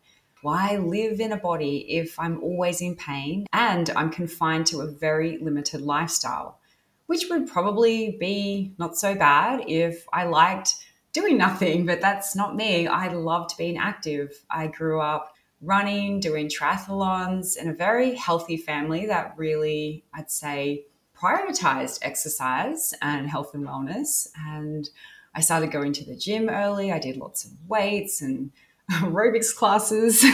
Why 0.42 0.76
live 0.76 1.20
in 1.20 1.32
a 1.32 1.38
body 1.38 1.86
if 1.96 2.18
I'm 2.18 2.42
always 2.42 2.82
in 2.82 2.96
pain 2.96 3.46
and 3.52 3.88
I'm 3.90 4.10
confined 4.10 4.66
to 4.66 4.82
a 4.82 4.86
very 4.86 5.38
limited 5.38 5.80
lifestyle? 5.80 6.58
Which 7.06 7.26
would 7.28 7.46
probably 7.46 8.16
be 8.18 8.72
not 8.78 8.96
so 8.96 9.14
bad 9.14 9.64
if 9.68 10.06
I 10.12 10.24
liked 10.24 10.74
doing 11.12 11.38
nothing, 11.38 11.86
but 11.86 12.00
that's 12.00 12.34
not 12.34 12.56
me. 12.56 12.86
I 12.86 13.08
loved 13.08 13.56
being 13.56 13.78
active. 13.78 14.44
I 14.50 14.66
grew 14.66 15.00
up 15.00 15.34
running, 15.60 16.20
doing 16.20 16.48
triathlons 16.48 17.56
in 17.56 17.68
a 17.68 17.74
very 17.74 18.14
healthy 18.14 18.56
family 18.56 19.06
that 19.06 19.34
really, 19.36 20.04
I'd 20.12 20.30
say, 20.30 20.84
prioritized 21.16 22.00
exercise 22.02 22.92
and 23.00 23.28
health 23.28 23.54
and 23.54 23.66
wellness. 23.66 24.28
And 24.36 24.88
I 25.34 25.40
started 25.40 25.72
going 25.72 25.92
to 25.94 26.04
the 26.04 26.16
gym 26.16 26.48
early. 26.48 26.92
I 26.92 26.98
did 26.98 27.16
lots 27.16 27.44
of 27.44 27.52
weights 27.66 28.20
and 28.20 28.50
aerobics 28.90 29.54
classes. 29.54 30.24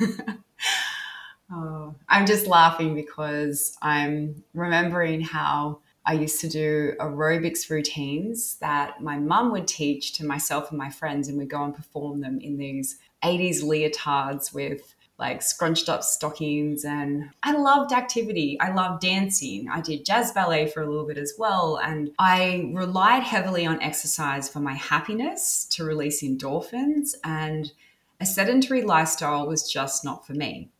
oh, 1.52 1.94
I'm 2.08 2.26
just 2.26 2.46
laughing 2.46 2.94
because 2.94 3.76
I'm 3.80 4.42
remembering 4.54 5.20
how 5.20 5.80
I 6.06 6.14
used 6.14 6.40
to 6.40 6.48
do 6.48 6.94
aerobics 6.98 7.70
routines 7.70 8.56
that 8.56 9.02
my 9.02 9.18
mum 9.18 9.52
would 9.52 9.68
teach 9.68 10.12
to 10.14 10.26
myself 10.26 10.70
and 10.70 10.78
my 10.78 10.90
friends, 10.90 11.28
and 11.28 11.38
we'd 11.38 11.50
go 11.50 11.62
and 11.62 11.74
perform 11.74 12.20
them 12.20 12.40
in 12.40 12.56
these 12.56 12.98
80s 13.22 13.62
leotards 13.62 14.52
with 14.54 14.94
like 15.20 15.42
scrunched 15.42 15.90
up 15.90 16.02
stockings 16.02 16.84
and 16.84 17.28
I 17.42 17.52
loved 17.52 17.92
activity. 17.92 18.58
I 18.58 18.72
loved 18.72 19.02
dancing. 19.02 19.68
I 19.70 19.82
did 19.82 20.06
jazz 20.06 20.32
ballet 20.32 20.66
for 20.66 20.82
a 20.82 20.88
little 20.88 21.06
bit 21.06 21.18
as 21.18 21.34
well 21.38 21.76
and 21.76 22.10
I 22.18 22.70
relied 22.72 23.22
heavily 23.22 23.66
on 23.66 23.82
exercise 23.82 24.48
for 24.48 24.60
my 24.60 24.72
happiness 24.72 25.66
to 25.72 25.84
release 25.84 26.22
endorphins 26.22 27.14
and 27.22 27.70
a 28.18 28.26
sedentary 28.26 28.82
lifestyle 28.82 29.46
was 29.46 29.70
just 29.70 30.04
not 30.04 30.26
for 30.26 30.32
me. 30.32 30.70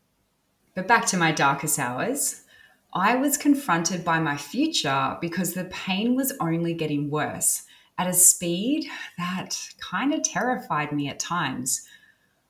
But 0.73 0.87
back 0.87 1.05
to 1.07 1.17
my 1.17 1.31
darkest 1.31 1.77
hours. 1.77 2.40
I 2.93 3.15
was 3.15 3.37
confronted 3.37 4.03
by 4.03 4.19
my 4.19 4.35
future 4.35 5.17
because 5.21 5.53
the 5.53 5.65
pain 5.65 6.13
was 6.13 6.33
only 6.41 6.73
getting 6.73 7.09
worse 7.09 7.63
at 7.97 8.07
a 8.07 8.13
speed 8.13 8.89
that 9.17 9.57
kind 9.79 10.13
of 10.13 10.23
terrified 10.23 10.91
me 10.91 11.07
at 11.07 11.17
times. 11.17 11.87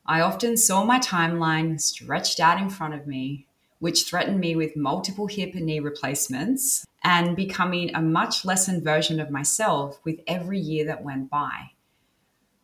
I 0.04 0.22
often 0.22 0.58
saw 0.58 0.84
my 0.84 0.98
timeline 0.98 1.80
stretched 1.80 2.40
out 2.40 2.60
in 2.60 2.72
front 2.72 2.96
of 2.96 3.06
me, 3.06 3.46
which 3.78 4.06
threatened 4.06 4.40
me 4.40 4.56
with 4.56 4.76
multiple 4.76 5.28
hip 5.28 5.54
and 5.54 5.68
knee 5.68 5.80
replacements 5.80 6.88
and 7.04 7.36
becoming 7.36 7.94
a 7.94 8.02
much 8.02 8.44
lessened 8.44 8.84
version 8.84 9.20
of 9.20 9.30
myself 9.30 10.00
with 10.04 10.22
every 10.26 10.60
year 10.60 10.86
that 10.86 11.04
went 11.04 11.30
by. 11.30 11.72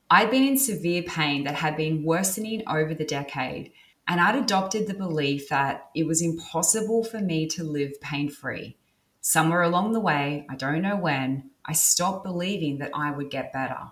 I'd 0.10 0.32
been 0.32 0.48
in 0.48 0.58
severe 0.58 1.04
pain 1.04 1.44
that 1.44 1.56
had 1.56 1.78
been 1.78 2.04
worsening 2.04 2.64
over 2.68 2.96
the 2.96 3.06
decade, 3.06 3.72
and 4.08 4.22
I'd 4.22 4.36
adopted 4.36 4.88
the 4.88 4.94
belief 4.94 5.50
that 5.50 5.90
it 5.94 6.08
was 6.08 6.22
impossible 6.22 7.04
for 7.04 7.20
me 7.20 7.48
to 7.50 7.64
live 7.64 8.00
pain 8.00 8.30
free. 8.30 8.78
Somewhere 9.20 9.62
along 9.62 9.92
the 9.92 10.00
way, 10.00 10.46
I 10.50 10.56
don't 10.56 10.82
know 10.82 10.96
when, 10.96 11.50
I 11.66 11.74
stopped 11.74 12.24
believing 12.24 12.78
that 12.78 12.92
I 12.94 13.12
would 13.12 13.30
get 13.30 13.52
better. 13.52 13.92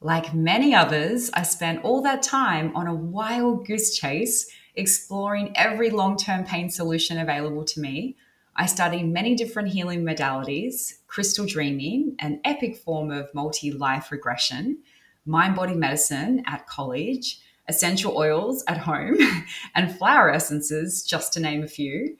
Like 0.00 0.34
many 0.34 0.74
others, 0.74 1.30
I 1.34 1.42
spent 1.42 1.84
all 1.84 2.00
that 2.02 2.22
time 2.22 2.74
on 2.74 2.86
a 2.86 2.94
wild 2.94 3.66
goose 3.66 3.96
chase, 3.96 4.50
exploring 4.74 5.52
every 5.54 5.90
long 5.90 6.16
term 6.16 6.44
pain 6.44 6.70
solution 6.70 7.18
available 7.18 7.64
to 7.64 7.80
me. 7.80 8.16
I 8.56 8.66
studied 8.66 9.04
many 9.04 9.34
different 9.34 9.68
healing 9.68 10.02
modalities, 10.02 10.98
crystal 11.06 11.44
dreaming, 11.44 12.16
an 12.20 12.40
epic 12.44 12.76
form 12.76 13.10
of 13.10 13.34
multi 13.34 13.70
life 13.70 14.10
regression, 14.10 14.78
mind 15.26 15.56
body 15.56 15.74
medicine 15.74 16.42
at 16.46 16.66
college, 16.66 17.40
essential 17.68 18.16
oils 18.16 18.64
at 18.68 18.78
home, 18.78 19.16
and 19.74 19.96
flower 19.96 20.30
essences, 20.30 21.02
just 21.02 21.32
to 21.32 21.40
name 21.40 21.62
a 21.62 21.68
few. 21.68 22.16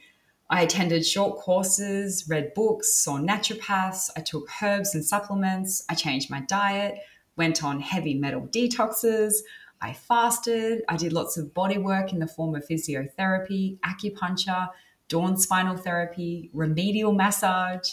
I 0.51 0.63
attended 0.63 1.07
short 1.07 1.39
courses, 1.39 2.29
read 2.29 2.55
books, 2.55 2.95
saw 2.95 3.19
naturopaths, 3.19 4.11
I 4.17 4.21
took 4.21 4.49
herbs 4.63 4.95
and 4.95 5.05
supplements, 5.05 5.85
I 5.89 5.95
changed 5.95 6.31
my 6.31 6.41
diet, 6.41 6.99
went 7.37 7.65
on 7.65 7.81
heavy 7.81 8.15
metal 8.15 8.43
detoxes. 8.43 9.35
I 9.81 9.93
fasted. 9.93 10.83
I 10.89 10.97
did 10.97 11.13
lots 11.13 11.37
of 11.37 11.53
body 11.53 11.77
work 11.79 12.13
in 12.13 12.19
the 12.19 12.27
form 12.27 12.55
of 12.55 12.67
physiotherapy, 12.67 13.79
acupuncture, 13.81 14.69
Dorn 15.09 15.37
spinal 15.37 15.77
therapy, 15.77 16.51
remedial 16.55 17.13
massage, 17.13 17.91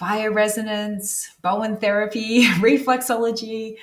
bioresonance, 0.00 1.26
Bowen 1.40 1.76
therapy, 1.76 2.44
reflexology. 2.46 3.76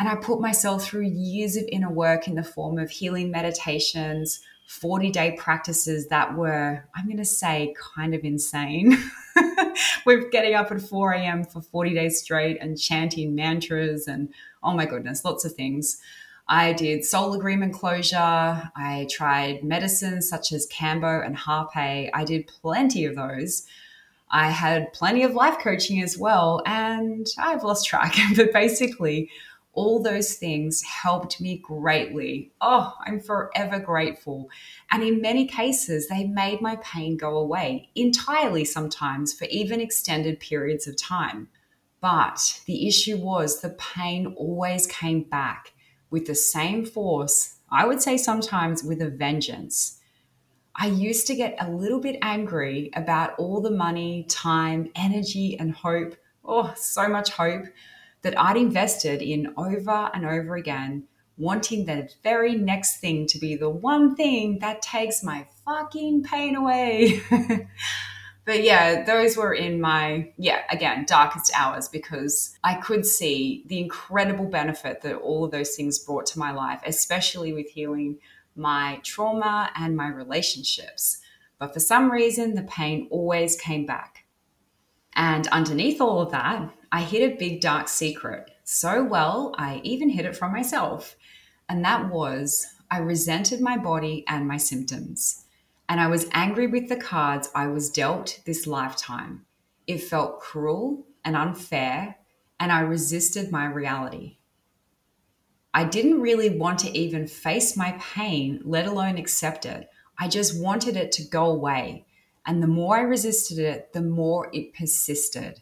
And 0.00 0.08
I 0.08 0.14
put 0.14 0.40
myself 0.40 0.82
through 0.82 1.08
years 1.08 1.56
of 1.56 1.64
inner 1.70 1.90
work 1.90 2.26
in 2.26 2.34
the 2.34 2.42
form 2.42 2.78
of 2.78 2.88
healing 2.88 3.30
meditations, 3.30 4.40
40 4.66 5.10
day 5.10 5.36
practices 5.38 6.08
that 6.08 6.34
were, 6.34 6.88
I'm 6.96 7.04
going 7.04 7.18
to 7.18 7.24
say, 7.26 7.74
kind 7.94 8.14
of 8.14 8.24
insane. 8.24 8.96
We're 10.06 10.30
getting 10.30 10.54
up 10.54 10.72
at 10.72 10.80
4 10.80 11.12
a.m. 11.12 11.44
for 11.44 11.60
40 11.60 11.92
days 11.92 12.18
straight 12.18 12.56
and 12.62 12.80
chanting 12.80 13.34
mantras 13.34 14.08
and 14.08 14.32
oh 14.62 14.72
my 14.72 14.86
goodness, 14.86 15.22
lots 15.22 15.44
of 15.44 15.52
things. 15.52 16.00
I 16.48 16.72
did 16.72 17.04
soul 17.04 17.34
agreement 17.34 17.74
closure. 17.74 18.16
I 18.74 19.06
tried 19.10 19.62
medicines 19.62 20.30
such 20.30 20.50
as 20.52 20.66
Kambo 20.68 21.22
and 21.26 21.36
Hapé. 21.36 22.08
I 22.14 22.24
did 22.24 22.46
plenty 22.46 23.04
of 23.04 23.16
those. 23.16 23.66
I 24.30 24.48
had 24.48 24.94
plenty 24.94 25.24
of 25.24 25.34
life 25.34 25.58
coaching 25.58 26.00
as 26.00 26.16
well, 26.16 26.62
and 26.64 27.26
I've 27.36 27.64
lost 27.64 27.86
track. 27.86 28.16
but 28.36 28.52
basically, 28.54 29.28
all 29.72 30.02
those 30.02 30.34
things 30.34 30.82
helped 30.82 31.40
me 31.40 31.58
greatly. 31.58 32.52
Oh, 32.60 32.94
I'm 33.06 33.20
forever 33.20 33.78
grateful. 33.78 34.50
And 34.90 35.02
in 35.02 35.20
many 35.20 35.46
cases, 35.46 36.08
they 36.08 36.24
made 36.24 36.60
my 36.60 36.76
pain 36.76 37.16
go 37.16 37.36
away 37.36 37.90
entirely 37.94 38.64
sometimes 38.64 39.32
for 39.32 39.44
even 39.46 39.80
extended 39.80 40.40
periods 40.40 40.86
of 40.86 40.96
time. 40.96 41.48
But 42.00 42.60
the 42.66 42.88
issue 42.88 43.18
was 43.18 43.60
the 43.60 43.70
pain 43.70 44.34
always 44.36 44.86
came 44.86 45.22
back 45.22 45.72
with 46.10 46.26
the 46.26 46.34
same 46.34 46.84
force, 46.84 47.56
I 47.70 47.86
would 47.86 48.02
say 48.02 48.16
sometimes 48.16 48.82
with 48.82 49.00
a 49.00 49.08
vengeance. 49.08 50.00
I 50.74 50.86
used 50.86 51.26
to 51.28 51.36
get 51.36 51.56
a 51.60 51.70
little 51.70 52.00
bit 52.00 52.18
angry 52.22 52.90
about 52.94 53.34
all 53.38 53.60
the 53.60 53.70
money, 53.70 54.24
time, 54.28 54.90
energy, 54.96 55.56
and 55.58 55.72
hope 55.72 56.16
oh, 56.44 56.72
so 56.76 57.08
much 57.08 57.30
hope 57.30 57.66
that 58.22 58.38
I'd 58.38 58.56
invested 58.56 59.22
in 59.22 59.52
over 59.56 60.10
and 60.12 60.24
over 60.26 60.56
again, 60.56 61.04
wanting 61.36 61.86
the 61.86 62.08
very 62.22 62.54
next 62.54 62.98
thing 62.98 63.26
to 63.28 63.38
be 63.38 63.56
the 63.56 63.70
one 63.70 64.14
thing 64.14 64.58
that 64.60 64.82
takes 64.82 65.22
my 65.22 65.46
fucking 65.64 66.22
pain 66.22 66.54
away. 66.54 67.22
but 68.44 68.62
yeah, 68.62 69.04
those 69.04 69.36
were 69.36 69.54
in 69.54 69.80
my, 69.80 70.32
yeah, 70.36 70.62
again, 70.70 71.04
darkest 71.06 71.50
hours 71.56 71.88
because 71.88 72.56
I 72.62 72.74
could 72.74 73.06
see 73.06 73.64
the 73.66 73.80
incredible 73.80 74.46
benefit 74.46 75.00
that 75.02 75.16
all 75.16 75.44
of 75.44 75.50
those 75.50 75.74
things 75.74 75.98
brought 75.98 76.26
to 76.26 76.38
my 76.38 76.52
life, 76.52 76.80
especially 76.84 77.52
with 77.52 77.68
healing 77.68 78.18
my 78.54 79.00
trauma 79.02 79.70
and 79.76 79.96
my 79.96 80.08
relationships. 80.08 81.18
But 81.58 81.72
for 81.72 81.80
some 81.80 82.10
reason, 82.10 82.54
the 82.54 82.62
pain 82.62 83.08
always 83.10 83.58
came 83.58 83.86
back. 83.86 84.24
And 85.14 85.46
underneath 85.48 86.00
all 86.00 86.20
of 86.20 86.30
that, 86.32 86.70
I 86.92 87.02
hid 87.02 87.32
a 87.32 87.36
big 87.36 87.60
dark 87.60 87.88
secret 87.88 88.50
so 88.64 89.04
well, 89.04 89.54
I 89.58 89.80
even 89.84 90.10
hid 90.10 90.26
it 90.26 90.36
from 90.36 90.52
myself. 90.52 91.16
And 91.68 91.84
that 91.84 92.10
was 92.10 92.66
I 92.90 92.98
resented 92.98 93.60
my 93.60 93.76
body 93.76 94.24
and 94.28 94.46
my 94.46 94.56
symptoms 94.56 95.44
and 95.90 96.00
I 96.00 96.06
was 96.06 96.28
angry 96.30 96.68
with 96.68 96.88
the 96.88 96.94
cards 96.94 97.50
I 97.52 97.66
was 97.66 97.90
dealt 97.90 98.38
this 98.46 98.64
lifetime. 98.64 99.44
It 99.88 99.98
felt 99.98 100.38
cruel 100.38 101.04
and 101.24 101.34
unfair, 101.34 102.14
and 102.60 102.70
I 102.70 102.82
resisted 102.82 103.50
my 103.50 103.64
reality. 103.64 104.36
I 105.74 105.82
didn't 105.82 106.20
really 106.20 106.48
want 106.48 106.78
to 106.80 106.96
even 106.96 107.26
face 107.26 107.76
my 107.76 107.98
pain, 108.00 108.60
let 108.64 108.86
alone 108.86 109.18
accept 109.18 109.66
it. 109.66 109.90
I 110.16 110.28
just 110.28 110.62
wanted 110.62 110.96
it 110.96 111.10
to 111.12 111.28
go 111.28 111.46
away. 111.46 112.06
And 112.46 112.62
the 112.62 112.68
more 112.68 112.96
I 112.96 113.02
resisted 113.02 113.58
it, 113.58 113.92
the 113.92 114.00
more 114.00 114.48
it 114.52 114.72
persisted. 114.72 115.60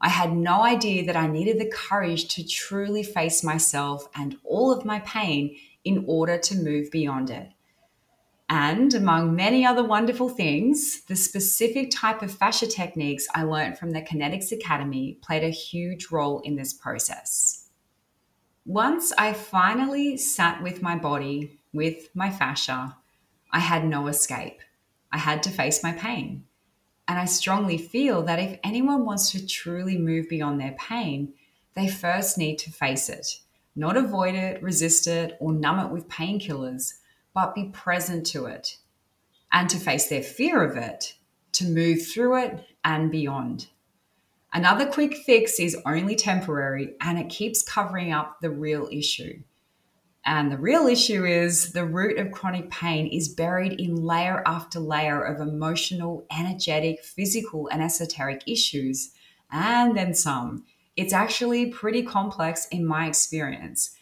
I 0.00 0.08
had 0.08 0.32
no 0.32 0.62
idea 0.62 1.04
that 1.06 1.16
I 1.16 1.26
needed 1.26 1.58
the 1.58 1.70
courage 1.70 2.28
to 2.34 2.46
truly 2.46 3.02
face 3.02 3.42
myself 3.42 4.08
and 4.14 4.36
all 4.44 4.72
of 4.72 4.84
my 4.84 5.00
pain 5.00 5.56
in 5.84 6.04
order 6.06 6.38
to 6.38 6.56
move 6.56 6.90
beyond 6.90 7.30
it. 7.30 7.48
And 8.48 8.94
among 8.94 9.36
many 9.36 9.66
other 9.66 9.84
wonderful 9.84 10.28
things, 10.28 11.02
the 11.02 11.16
specific 11.16 11.90
type 11.90 12.22
of 12.22 12.32
fascia 12.32 12.66
techniques 12.66 13.26
I 13.34 13.42
learned 13.42 13.76
from 13.76 13.90
the 13.90 14.00
Kinetix 14.00 14.52
Academy 14.52 15.18
played 15.22 15.44
a 15.44 15.50
huge 15.50 16.10
role 16.10 16.40
in 16.40 16.56
this 16.56 16.72
process. 16.72 17.66
Once 18.64 19.12
I 19.18 19.32
finally 19.32 20.16
sat 20.16 20.62
with 20.62 20.80
my 20.80 20.96
body, 20.96 21.58
with 21.72 22.08
my 22.14 22.30
fascia, 22.30 22.96
I 23.52 23.58
had 23.58 23.84
no 23.84 24.06
escape. 24.06 24.60
I 25.12 25.18
had 25.18 25.42
to 25.44 25.50
face 25.50 25.82
my 25.82 25.92
pain. 25.92 26.44
And 27.08 27.18
I 27.18 27.24
strongly 27.24 27.78
feel 27.78 28.22
that 28.22 28.38
if 28.38 28.60
anyone 28.62 29.04
wants 29.04 29.32
to 29.32 29.46
truly 29.46 29.98
move 29.98 30.28
beyond 30.28 30.60
their 30.60 30.76
pain, 30.78 31.32
they 31.74 31.88
first 31.88 32.38
need 32.38 32.58
to 32.58 32.70
face 32.70 33.08
it, 33.08 33.26
not 33.74 33.96
avoid 33.96 34.34
it, 34.34 34.62
resist 34.62 35.06
it, 35.06 35.36
or 35.40 35.52
numb 35.52 35.80
it 35.80 35.90
with 35.92 36.08
painkillers 36.08 36.92
but 37.38 37.54
be 37.54 37.66
present 37.66 38.26
to 38.26 38.46
it 38.46 38.78
and 39.52 39.70
to 39.70 39.78
face 39.78 40.08
their 40.08 40.24
fear 40.24 40.62
of 40.62 40.76
it, 40.76 41.14
to 41.52 41.64
move 41.64 42.04
through 42.04 42.36
it 42.36 42.64
and 42.84 43.12
beyond. 43.12 43.68
Another 44.52 44.86
quick 44.86 45.14
fix 45.14 45.60
is 45.60 45.76
only 45.86 46.16
temporary 46.16 46.94
and 47.00 47.16
it 47.16 47.28
keeps 47.28 47.62
covering 47.62 48.12
up 48.12 48.38
the 48.40 48.50
real 48.50 48.88
issue. 48.90 49.40
And 50.28 50.52
the 50.52 50.58
real 50.58 50.86
issue 50.86 51.24
is 51.24 51.72
the 51.72 51.86
root 51.86 52.18
of 52.18 52.32
chronic 52.32 52.68
pain 52.68 53.06
is 53.06 53.30
buried 53.30 53.80
in 53.80 53.96
layer 53.96 54.42
after 54.44 54.78
layer 54.78 55.22
of 55.22 55.40
emotional, 55.40 56.26
energetic, 56.30 57.02
physical, 57.02 57.66
and 57.72 57.82
esoteric 57.82 58.42
issues, 58.46 59.12
and 59.50 59.96
then 59.96 60.12
some. 60.12 60.64
It's 60.98 61.14
actually 61.14 61.70
pretty 61.70 62.02
complex 62.02 62.68
in 62.68 62.84
my 62.84 63.06
experience. 63.06 63.96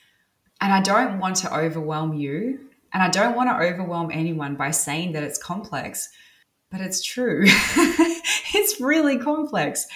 And 0.61 0.73
I 0.73 0.81
don't 0.81 1.21
want 1.21 1.37
to 1.37 1.57
overwhelm 1.57 2.15
you 2.15 2.59
and 2.93 3.05
I 3.05 3.09
don't 3.09 3.37
want 3.37 3.49
to 3.51 3.65
overwhelm 3.65 4.11
anyone 4.13 4.57
by 4.57 4.73
saying 4.73 5.13
that 5.13 5.23
it's 5.23 5.39
complex, 5.39 6.09
but 6.73 6.81
it's 6.81 7.05
true. 7.05 7.45
it's 7.47 8.81
really 8.81 9.17
complex. 9.19 9.87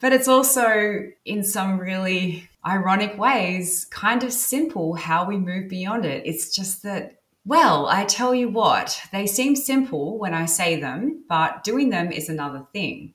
But 0.00 0.12
it's 0.12 0.28
also, 0.28 1.08
in 1.24 1.42
some 1.42 1.80
really 1.80 2.48
ironic 2.66 3.16
ways, 3.16 3.84
kind 3.86 4.24
of 4.24 4.32
simple 4.32 4.94
how 4.94 5.24
we 5.24 5.38
move 5.38 5.68
beyond 5.68 6.04
it. 6.04 6.26
It's 6.26 6.54
just 6.54 6.82
that, 6.82 7.20
well, 7.44 7.86
I 7.86 8.04
tell 8.04 8.34
you 8.34 8.48
what, 8.48 9.00
they 9.12 9.26
seem 9.26 9.54
simple 9.54 10.18
when 10.18 10.34
I 10.34 10.46
say 10.46 10.80
them, 10.80 11.24
but 11.28 11.62
doing 11.62 11.90
them 11.90 12.10
is 12.10 12.28
another 12.28 12.66
thing. 12.72 13.14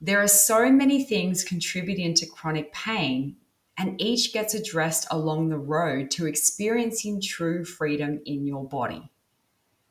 There 0.00 0.22
are 0.22 0.28
so 0.28 0.70
many 0.70 1.04
things 1.04 1.44
contributing 1.44 2.14
to 2.14 2.26
chronic 2.26 2.72
pain 2.72 3.36
and 3.76 4.00
each 4.00 4.32
gets 4.32 4.54
addressed 4.54 5.06
along 5.10 5.48
the 5.48 5.58
road 5.58 6.10
to 6.12 6.26
experiencing 6.26 7.20
true 7.20 7.64
freedom 7.64 8.20
in 8.26 8.46
your 8.46 8.64
body. 8.64 9.10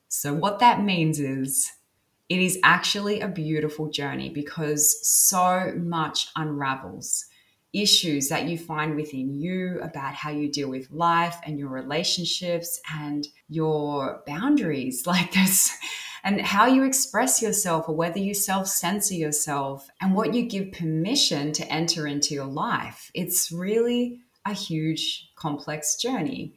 So, 0.07 0.33
what 0.33 0.59
that 0.59 0.83
means 0.83 1.19
is 1.19 1.71
it 2.29 2.39
is 2.39 2.59
actually 2.63 3.19
a 3.19 3.27
beautiful 3.27 3.89
journey 3.89 4.29
because 4.29 5.07
so 5.07 5.73
much 5.75 6.29
unravels. 6.35 7.25
Issues 7.71 8.29
that 8.29 8.47
you 8.47 8.57
find 8.57 8.95
within 8.95 9.35
you 9.35 9.79
about 9.81 10.15
how 10.15 10.31
you 10.31 10.51
deal 10.51 10.69
with 10.69 10.89
life 10.89 11.35
and 11.45 11.59
your 11.59 11.69
relationships 11.69 12.79
and 12.91 13.27
your 13.47 14.23
boundaries. 14.25 15.03
Like, 15.07 15.31
this 15.33 15.77
and 16.23 16.41
how 16.41 16.65
you 16.65 16.83
express 16.83 17.41
yourself 17.41 17.87
or 17.87 17.95
whether 17.95 18.19
you 18.19 18.33
self 18.33 18.67
censor 18.67 19.13
yourself 19.13 19.87
and 20.01 20.13
what 20.13 20.33
you 20.33 20.43
give 20.43 20.71
permission 20.71 21.51
to 21.53 21.71
enter 21.71 22.07
into 22.07 22.33
your 22.33 22.45
life. 22.45 23.11
It's 23.13 23.51
really 23.51 24.19
a 24.45 24.53
huge, 24.53 25.29
complex 25.35 25.95
journey, 25.95 26.55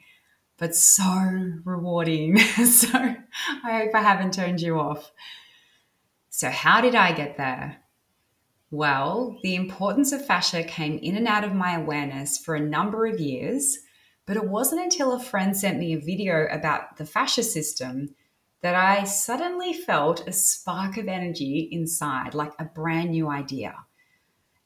but 0.59 0.75
so 0.75 1.05
rewarding. 1.65 2.39
so 2.67 2.89
I 2.93 3.79
hope 3.79 3.95
I 3.95 4.03
haven't 4.03 4.35
turned 4.35 4.61
you 4.61 4.79
off. 4.79 5.13
So, 6.31 6.49
how 6.51 6.81
did 6.81 6.95
I 6.95 7.13
get 7.13 7.37
there? 7.37 7.82
Well, 8.73 9.39
the 9.43 9.55
importance 9.55 10.13
of 10.13 10.25
fascia 10.25 10.65
came 10.65 10.97
in 10.97 11.15
and 11.15 11.29
out 11.29 11.45
of 11.45 11.55
my 11.55 11.77
awareness 11.77 12.39
for 12.39 12.55
a 12.55 12.61
number 12.61 13.05
of 13.05 13.21
years, 13.21 13.77
but 14.25 14.39
it 14.39 14.49
wasn't 14.49 14.81
until 14.81 15.13
a 15.13 15.23
friend 15.23 15.55
sent 15.55 15.79
me 15.79 15.93
a 15.93 16.01
video 16.01 16.47
about 16.51 16.97
the 16.97 17.05
fascia 17.05 17.43
system 17.43 18.15
that 18.63 18.75
I 18.75 19.05
suddenly 19.05 19.75
felt 19.75 20.27
a 20.27 20.33
spark 20.33 20.97
of 20.97 21.07
energy 21.07 21.69
inside, 21.71 22.33
like 22.33 22.55
a 22.59 22.65
brand 22.65 23.11
new 23.11 23.29
idea. 23.29 23.75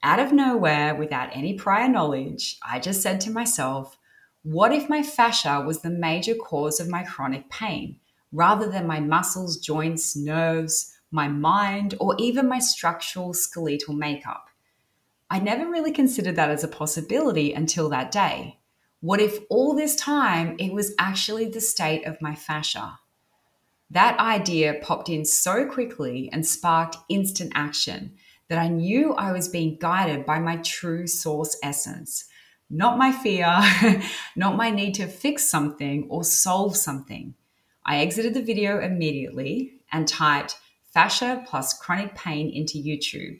Out 0.04 0.20
of 0.20 0.32
nowhere, 0.32 0.94
without 0.94 1.36
any 1.36 1.54
prior 1.54 1.88
knowledge, 1.88 2.58
I 2.62 2.78
just 2.78 3.02
said 3.02 3.20
to 3.22 3.32
myself, 3.32 3.98
what 4.44 4.70
if 4.70 4.88
my 4.88 5.02
fascia 5.02 5.64
was 5.66 5.82
the 5.82 5.90
major 5.90 6.36
cause 6.36 6.78
of 6.78 6.88
my 6.88 7.02
chronic 7.02 7.50
pain, 7.50 7.98
rather 8.30 8.70
than 8.70 8.86
my 8.86 9.00
muscles, 9.00 9.56
joints, 9.56 10.14
nerves, 10.14 10.95
my 11.10 11.28
mind, 11.28 11.94
or 12.00 12.14
even 12.18 12.48
my 12.48 12.58
structural 12.58 13.34
skeletal 13.34 13.94
makeup? 13.94 14.48
I 15.28 15.40
never 15.40 15.68
really 15.68 15.92
considered 15.92 16.36
that 16.36 16.50
as 16.50 16.62
a 16.62 16.68
possibility 16.68 17.52
until 17.52 17.88
that 17.90 18.10
day. 18.10 18.58
What 19.00 19.20
if 19.20 19.38
all 19.50 19.74
this 19.74 19.96
time 19.96 20.56
it 20.58 20.72
was 20.72 20.94
actually 20.98 21.48
the 21.48 21.60
state 21.60 22.06
of 22.06 22.22
my 22.22 22.34
fascia? 22.34 22.98
That 23.90 24.18
idea 24.18 24.80
popped 24.82 25.08
in 25.08 25.24
so 25.24 25.66
quickly 25.66 26.28
and 26.32 26.46
sparked 26.46 26.96
instant 27.08 27.52
action 27.54 28.16
that 28.48 28.58
I 28.58 28.68
knew 28.68 29.14
I 29.14 29.32
was 29.32 29.48
being 29.48 29.78
guided 29.80 30.24
by 30.26 30.38
my 30.38 30.56
true 30.58 31.06
source 31.06 31.56
essence, 31.62 32.24
not 32.70 32.98
my 32.98 33.12
fear, 33.12 33.60
not 34.36 34.56
my 34.56 34.70
need 34.70 34.94
to 34.94 35.06
fix 35.06 35.48
something 35.48 36.06
or 36.08 36.24
solve 36.24 36.76
something. 36.76 37.34
I 37.84 37.98
exited 37.98 38.34
the 38.34 38.42
video 38.42 38.80
immediately 38.80 39.80
and 39.92 40.08
typed 40.08 40.58
fascia 40.96 41.44
plus 41.46 41.74
chronic 41.74 42.14
pain 42.14 42.48
into 42.48 42.78
YouTube. 42.78 43.38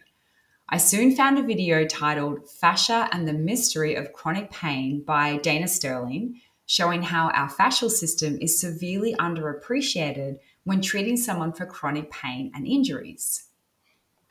I 0.69 0.77
soon 0.77 1.17
found 1.17 1.39
a 1.39 1.43
video 1.43 1.87
titled 1.87 2.51
Fascia 2.51 3.09
and 3.13 3.27
the 3.27 3.33
Mystery 3.33 3.95
of 3.95 4.13
Chronic 4.13 4.51
Pain 4.51 5.03
by 5.07 5.39
Dana 5.39 5.67
Sterling, 5.67 6.43
showing 6.67 7.01
how 7.01 7.31
our 7.31 7.49
fascial 7.49 7.89
system 7.89 8.37
is 8.43 8.61
severely 8.61 9.15
underappreciated 9.15 10.37
when 10.65 10.83
treating 10.83 11.17
someone 11.17 11.51
for 11.51 11.65
chronic 11.65 12.11
pain 12.11 12.53
and 12.55 12.67
injuries. 12.67 13.47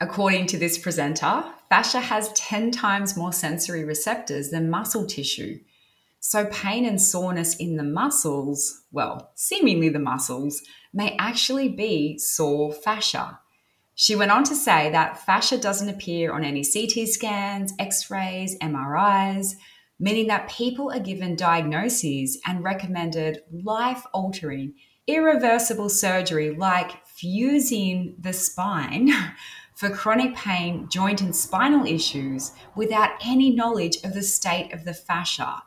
According 0.00 0.46
to 0.46 0.56
this 0.56 0.78
presenter, 0.78 1.46
fascia 1.68 1.98
has 1.98 2.32
10 2.34 2.70
times 2.70 3.16
more 3.16 3.32
sensory 3.32 3.82
receptors 3.82 4.50
than 4.50 4.70
muscle 4.70 5.04
tissue. 5.04 5.58
So, 6.20 6.46
pain 6.46 6.84
and 6.84 7.00
soreness 7.00 7.56
in 7.56 7.76
the 7.76 7.84
muscles, 7.84 8.82
well, 8.90 9.30
seemingly 9.34 9.88
the 9.88 9.98
muscles, 9.98 10.62
may 10.92 11.16
actually 11.18 11.68
be 11.68 12.18
sore 12.18 12.72
fascia. 12.72 13.38
She 13.94 14.16
went 14.16 14.30
on 14.30 14.44
to 14.44 14.54
say 14.54 14.90
that 14.90 15.24
fascia 15.24 15.56
doesn't 15.56 15.88
appear 15.88 16.32
on 16.32 16.44
any 16.44 16.62
CT 16.62 17.08
scans, 17.08 17.72
x 17.78 18.10
rays, 18.10 18.58
MRIs, 18.58 19.54
meaning 19.98 20.26
that 20.26 20.50
people 20.50 20.92
are 20.92 21.00
given 21.00 21.36
diagnoses 21.36 22.38
and 22.46 22.62
recommended 22.62 23.42
life 23.50 24.04
altering, 24.12 24.74
irreversible 25.06 25.88
surgery 25.88 26.54
like 26.54 27.06
fusing 27.06 28.14
the 28.18 28.32
spine 28.32 29.10
for 29.74 29.90
chronic 29.90 30.34
pain, 30.34 30.88
joint, 30.90 31.20
and 31.20 31.34
spinal 31.34 31.86
issues 31.86 32.52
without 32.74 33.10
any 33.24 33.50
knowledge 33.50 33.96
of 34.04 34.14
the 34.14 34.22
state 34.22 34.72
of 34.72 34.84
the 34.84 34.94
fascia, 34.94 35.62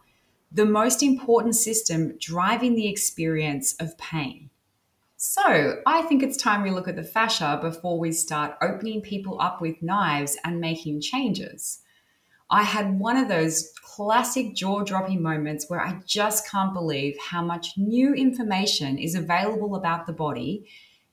the 0.51 0.65
most 0.65 1.03
important 1.03 1.55
system 1.55 2.17
driving 2.19 2.75
the 2.75 2.87
experience 2.87 3.75
of 3.79 3.97
pain. 3.97 4.49
So, 5.17 5.81
I 5.85 6.03
think 6.03 6.23
it's 6.23 6.37
time 6.37 6.63
we 6.63 6.71
look 6.71 6.87
at 6.87 6.95
the 6.95 7.03
fascia 7.03 7.59
before 7.61 7.99
we 7.99 8.11
start 8.11 8.55
opening 8.61 9.01
people 9.01 9.39
up 9.41 9.61
with 9.61 9.81
knives 9.81 10.37
and 10.45 10.61
making 10.61 11.01
changes. 11.01 11.79
I 12.49 12.63
had 12.63 12.99
one 12.99 13.17
of 13.17 13.27
those 13.27 13.71
classic 13.83 14.55
jaw 14.55 14.83
dropping 14.83 15.21
moments 15.21 15.69
where 15.69 15.81
I 15.81 15.99
just 16.05 16.49
can't 16.49 16.73
believe 16.73 17.17
how 17.19 17.43
much 17.43 17.77
new 17.77 18.13
information 18.13 18.97
is 18.97 19.13
available 19.13 19.75
about 19.75 20.07
the 20.07 20.13
body 20.13 20.65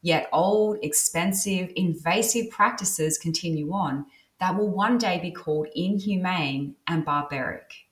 Yet 0.06 0.28
old, 0.32 0.78
expensive, 0.82 1.72
invasive 1.74 2.48
practices 2.50 3.18
continue 3.18 3.72
on 3.72 4.06
that 4.38 4.56
will 4.56 4.70
one 4.70 4.98
day 4.98 5.18
be 5.20 5.32
called 5.32 5.66
inhumane 5.74 6.76
and 6.86 7.04
barbaric. 7.04 7.85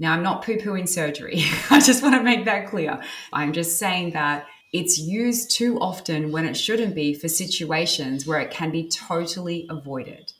Now, 0.00 0.14
I'm 0.14 0.22
not 0.22 0.42
poo 0.42 0.56
pooing 0.56 0.88
surgery. 0.88 1.44
I 1.70 1.78
just 1.78 2.02
want 2.02 2.14
to 2.16 2.22
make 2.22 2.46
that 2.46 2.68
clear. 2.68 3.00
I'm 3.32 3.52
just 3.52 3.78
saying 3.78 4.12
that 4.12 4.46
it's 4.72 4.98
used 4.98 5.50
too 5.50 5.78
often 5.78 6.32
when 6.32 6.46
it 6.46 6.56
shouldn't 6.56 6.94
be 6.94 7.12
for 7.12 7.28
situations 7.28 8.26
where 8.26 8.40
it 8.40 8.50
can 8.50 8.70
be 8.70 8.88
totally 8.88 9.66
avoided. 9.68 10.32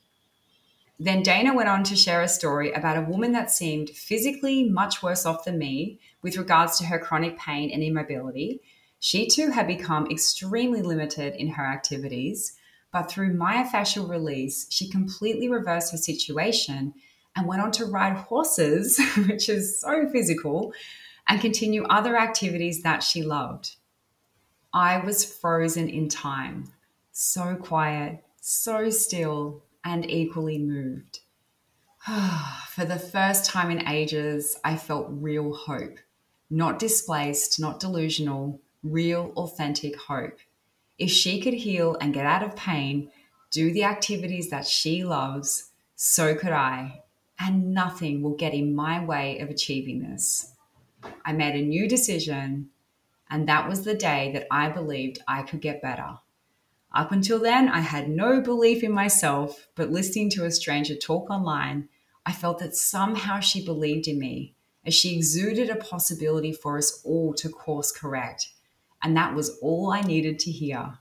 Then 0.99 1.23
Dana 1.23 1.55
went 1.55 1.69
on 1.69 1.85
to 1.85 1.97
share 1.97 2.23
a 2.23 2.29
story 2.29 2.73
about 2.73 2.97
a 2.97 3.03
woman 3.11 3.33
that 3.33 3.51
seemed 3.51 3.91
physically 3.91 4.65
much 4.65 5.03
worse 5.03 5.27
off 5.27 5.45
than 5.45 5.59
me 5.59 5.99
with 6.23 6.39
regards 6.39 6.79
to 6.79 6.87
her 6.87 6.99
chronic 6.99 7.39
pain 7.39 7.71
and 7.71 7.83
immobility, 7.83 8.61
she 8.99 9.27
too 9.27 9.51
had 9.51 9.67
become 9.67 10.07
extremely 10.11 10.83
limited 10.83 11.35
in 11.35 11.49
her 11.49 11.65
activities, 11.65 12.57
but 12.93 13.11
through 13.11 13.37
myofascial 13.37 14.09
release, 14.09 14.67
she 14.71 14.91
completely 14.91 15.49
reversed 15.49 15.93
her 15.93 15.99
situation 15.99 16.95
and 17.37 17.47
went 17.47 17.63
on 17.63 17.71
to 17.73 17.87
ride 17.87 18.17
horses, 18.17 19.01
which 19.29 19.49
is 19.49 19.81
so 19.81 20.09
physical, 20.11 20.73
and 21.29 21.41
continue 21.41 21.85
other 21.85 22.17
activities 22.17 22.83
that 22.83 23.03
she 23.03 23.23
loved. 23.23 23.77
I 24.73 24.99
was 24.99 25.25
frozen 25.25 25.89
in 25.89 26.09
time, 26.09 26.73
so 27.13 27.57
quiet, 27.57 28.25
so 28.41 28.91
still, 28.91 29.63
and 29.85 30.09
equally 30.11 30.59
moved. 30.59 31.21
For 32.69 32.85
the 32.85 32.99
first 32.99 33.45
time 33.45 33.71
in 33.71 33.89
ages, 33.89 34.59
I 34.65 34.77
felt 34.77 35.09
real 35.11 35.53
hope, 35.53 35.99
not 36.49 36.79
displaced, 36.79 37.61
not 37.61 37.81
delusional, 37.81 38.61
real, 38.83 39.33
authentic 39.37 39.97
hope. 39.97 40.39
If 40.99 41.11
she 41.11 41.41
could 41.41 41.55
heal 41.55 41.97
and 42.01 42.15
get 42.15 42.27
out 42.27 42.43
of 42.43 42.57
pain, 42.57 43.11
do 43.51 43.73
the 43.73 43.85
activities 43.85 44.51
that 44.51 44.67
she 44.67 45.05
loves, 45.05 45.71
so 45.97 46.35
could 46.35 46.53
I. 46.53 47.03
And 47.41 47.73
nothing 47.73 48.23
will 48.23 48.37
get 48.37 48.53
in 48.53 48.75
my 48.75 49.05
way 49.05 49.39
of 49.39 49.49
achieving 49.49 50.03
this. 50.03 50.53
I 51.25 51.33
made 51.33 51.55
a 51.55 51.65
new 51.65 51.89
decision, 51.89 52.71
and 53.31 53.49
that 53.49 53.69
was 53.69 53.85
the 53.85 53.95
day 53.95 54.31
that 54.33 54.47
I 54.51 54.69
believed 54.69 55.23
I 55.27 55.43
could 55.43 55.61
get 55.61 55.81
better. 55.81 56.19
Up 56.93 57.13
until 57.13 57.39
then, 57.39 57.69
I 57.69 57.81
had 57.81 58.11
no 58.11 58.41
belief 58.41 58.83
in 58.83 58.93
myself, 58.93 59.69
but 59.75 59.91
listening 59.91 60.29
to 60.31 60.45
a 60.45 60.51
stranger 60.51 60.95
talk 60.95 61.31
online, 61.31 61.89
I 62.27 62.33
felt 62.33 62.59
that 62.59 62.77
somehow 62.77 63.41
she 63.41 63.65
believed 63.65 64.07
in 64.07 64.19
me, 64.19 64.55
as 64.85 64.93
she 64.93 65.17
exuded 65.17 65.71
a 65.71 65.77
possibility 65.77 66.53
for 66.53 66.77
us 66.77 67.01
all 67.05 67.33
to 67.35 67.49
course 67.49 67.91
correct 67.91 68.53
and 69.03 69.17
that 69.17 69.35
was 69.35 69.59
all 69.61 69.93
I 69.93 70.03
needed 70.03 70.39
to 70.41 70.51
hear. 70.51 70.99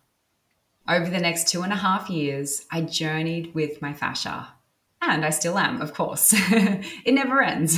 Over 0.88 1.10
the 1.10 1.20
next 1.20 1.48
two 1.48 1.62
and 1.62 1.74
a 1.74 1.78
half 1.78 2.10
years, 2.10 2.66
I 2.72 2.82
journeyed 2.82 3.54
with 3.54 3.82
my 3.82 3.94
fascia. 3.94 4.54
And 5.02 5.26
I 5.26 5.30
still 5.30 5.58
am, 5.58 5.82
of 5.82 5.94
course. 5.94 6.34
it 6.36 7.14
never 7.14 7.42
ends. 7.42 7.78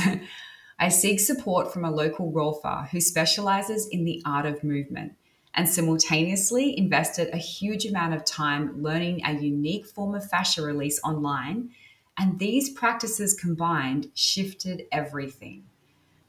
I 0.78 0.88
seek 0.88 1.20
support 1.20 1.72
from 1.72 1.84
a 1.84 1.90
local 1.90 2.32
rolfer 2.32 2.88
who 2.88 3.00
specializes 3.00 3.86
in 3.88 4.04
the 4.04 4.22
art 4.26 4.46
of 4.46 4.64
movement 4.64 5.14
and 5.54 5.68
simultaneously 5.68 6.76
invested 6.76 7.28
a 7.28 7.36
huge 7.36 7.84
amount 7.84 8.14
of 8.14 8.24
time 8.24 8.82
learning 8.82 9.22
a 9.24 9.34
unique 9.34 9.86
form 9.86 10.14
of 10.14 10.28
fascia 10.28 10.62
release 10.62 11.00
online. 11.04 11.70
And 12.18 12.38
these 12.38 12.70
practices 12.70 13.34
combined 13.34 14.10
shifted 14.14 14.84
everything. 14.90 15.64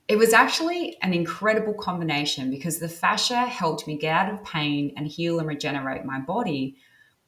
It 0.08 0.18
was 0.18 0.34
actually 0.34 0.98
an 1.02 1.14
incredible 1.14 1.74
combination 1.74 2.50
because 2.50 2.80
the 2.80 2.90
fascia 2.90 3.46
helped 3.46 3.88
me 3.88 3.98
get 3.98 4.14
out 4.14 4.34
of 4.34 4.44
pain 4.44 4.94
and 4.98 5.08
heal 5.08 5.40
and 5.40 5.48
regenerate 5.48 6.06
my 6.06 6.20
body. 6.20 6.76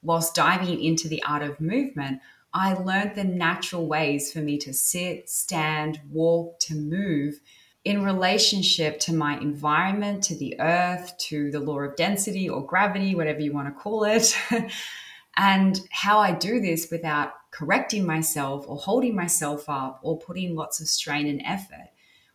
Whilst 0.02 0.34
diving 0.34 0.80
into 0.80 1.08
the 1.08 1.22
art 1.24 1.42
of 1.42 1.60
movement, 1.60 2.20
I 2.58 2.72
learned 2.72 3.16
the 3.16 3.24
natural 3.24 3.86
ways 3.86 4.32
for 4.32 4.38
me 4.38 4.56
to 4.60 4.72
sit, 4.72 5.28
stand, 5.28 6.00
walk, 6.10 6.58
to 6.60 6.74
move 6.74 7.38
in 7.84 8.02
relationship 8.02 8.98
to 9.00 9.14
my 9.14 9.38
environment, 9.38 10.24
to 10.24 10.34
the 10.34 10.58
earth, 10.58 11.18
to 11.18 11.50
the 11.50 11.60
law 11.60 11.80
of 11.80 11.96
density 11.96 12.48
or 12.48 12.64
gravity, 12.64 13.14
whatever 13.14 13.40
you 13.40 13.52
want 13.52 13.68
to 13.68 13.78
call 13.78 14.04
it, 14.04 14.34
and 15.36 15.82
how 15.90 16.18
I 16.18 16.32
do 16.32 16.58
this 16.58 16.88
without 16.90 17.34
correcting 17.50 18.06
myself 18.06 18.64
or 18.66 18.78
holding 18.78 19.14
myself 19.14 19.68
up 19.68 20.00
or 20.02 20.18
putting 20.18 20.54
lots 20.54 20.80
of 20.80 20.88
strain 20.88 21.26
and 21.26 21.42
effort 21.44 21.90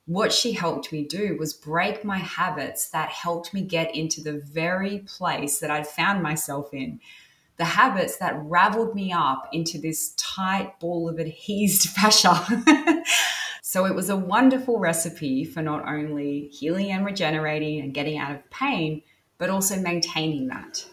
what 0.06 0.34
she 0.34 0.52
helped 0.52 0.92
me 0.92 1.06
do 1.06 1.38
was 1.40 1.54
break 1.54 2.04
my 2.04 2.18
habits 2.18 2.90
that 2.90 3.10
helped 3.10 3.54
me 3.54 3.62
get 3.62 3.96
into 3.96 4.22
the 4.22 4.34
very 4.40 5.00
place 5.00 5.60
that 5.60 5.70
I'd 5.70 5.88
found 5.88 6.24
myself 6.24 6.74
in. 6.74 7.00
The 7.58 7.66
habits 7.66 8.18
that 8.18 8.42
raveled 8.44 8.96
me 8.96 9.12
up 9.12 9.50
into 9.54 9.78
this 9.80 10.14
tight 10.18 10.80
ball 10.80 11.08
of 11.10 11.20
adhesed 11.20 11.90
fascia. 11.90 12.64
so 13.62 13.86
it 13.86 13.94
was 13.94 14.10
a 14.10 14.16
wonderful 14.16 14.80
recipe 14.80 15.46
for 15.46 15.62
not 15.62 15.88
only 15.88 16.48
healing 16.48 16.92
and 16.92 17.06
regenerating 17.06 17.80
and 17.80 17.94
getting 17.94 18.18
out 18.18 18.32
of 18.32 18.50
pain, 18.50 19.04
but 19.38 19.50
also 19.50 19.80
maintaining 19.80 20.48
that. 20.48 20.86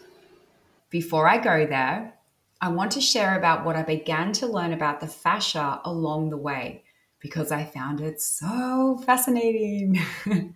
Before 0.89 1.27
I 1.27 1.37
go 1.37 1.65
there, 1.65 2.13
I 2.61 2.69
want 2.69 2.91
to 2.93 3.01
share 3.01 3.37
about 3.37 3.63
what 3.63 3.75
I 3.75 3.83
began 3.83 4.33
to 4.33 4.47
learn 4.47 4.73
about 4.73 4.99
the 4.99 5.07
fascia 5.07 5.79
along 5.85 6.29
the 6.29 6.37
way 6.37 6.83
because 7.19 7.51
I 7.51 7.63
found 7.63 8.01
it 8.01 8.21
so 8.21 9.01
fascinating. 9.05 9.99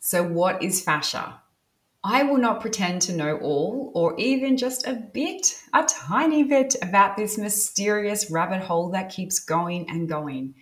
so, 0.00 0.22
what 0.22 0.62
is 0.62 0.82
fascia? 0.82 1.41
I 2.04 2.24
will 2.24 2.38
not 2.38 2.60
pretend 2.60 3.02
to 3.02 3.16
know 3.16 3.36
all 3.38 3.92
or 3.94 4.18
even 4.18 4.56
just 4.56 4.88
a 4.88 4.94
bit, 4.94 5.62
a 5.72 5.84
tiny 5.84 6.42
bit 6.42 6.74
about 6.82 7.16
this 7.16 7.38
mysterious 7.38 8.28
rabbit 8.28 8.60
hole 8.60 8.90
that 8.90 9.12
keeps 9.12 9.38
going 9.38 9.88
and 9.88 10.08
going. 10.08 10.54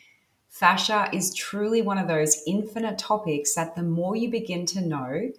Fascia 0.50 1.08
is 1.14 1.34
truly 1.34 1.80
one 1.80 1.96
of 1.96 2.08
those 2.08 2.42
infinite 2.46 2.98
topics 2.98 3.54
that 3.54 3.74
the 3.74 3.82
more 3.82 4.16
you 4.16 4.30
begin 4.30 4.66
to 4.66 4.82
know, 4.82 5.30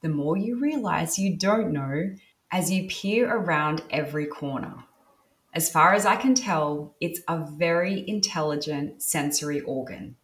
the 0.00 0.08
more 0.08 0.38
you 0.38 0.58
realize 0.58 1.18
you 1.18 1.36
don't 1.36 1.72
know 1.72 2.14
as 2.50 2.70
you 2.70 2.88
peer 2.88 3.30
around 3.30 3.82
every 3.90 4.26
corner. 4.26 4.84
As 5.52 5.70
far 5.70 5.92
as 5.92 6.06
I 6.06 6.16
can 6.16 6.34
tell, 6.34 6.94
it's 7.02 7.20
a 7.28 7.36
very 7.38 8.08
intelligent 8.08 9.02
sensory 9.02 9.60
organ. 9.60 10.16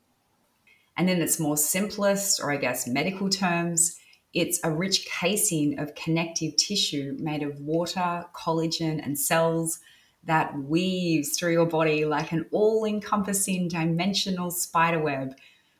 And 0.96 1.10
in 1.10 1.20
its 1.20 1.38
more 1.38 1.58
simplest, 1.58 2.40
or 2.42 2.50
I 2.50 2.56
guess 2.56 2.88
medical 2.88 3.28
terms, 3.28 3.98
it's 4.36 4.60
a 4.62 4.70
rich 4.70 5.06
casing 5.06 5.78
of 5.78 5.94
connective 5.94 6.56
tissue 6.56 7.16
made 7.18 7.42
of 7.42 7.58
water, 7.58 8.26
collagen, 8.34 9.02
and 9.02 9.18
cells 9.18 9.80
that 10.24 10.58
weaves 10.58 11.38
through 11.38 11.52
your 11.52 11.64
body 11.64 12.04
like 12.04 12.32
an 12.32 12.44
all 12.50 12.84
encompassing 12.84 13.66
dimensional 13.66 14.50
spiderweb, 14.50 15.34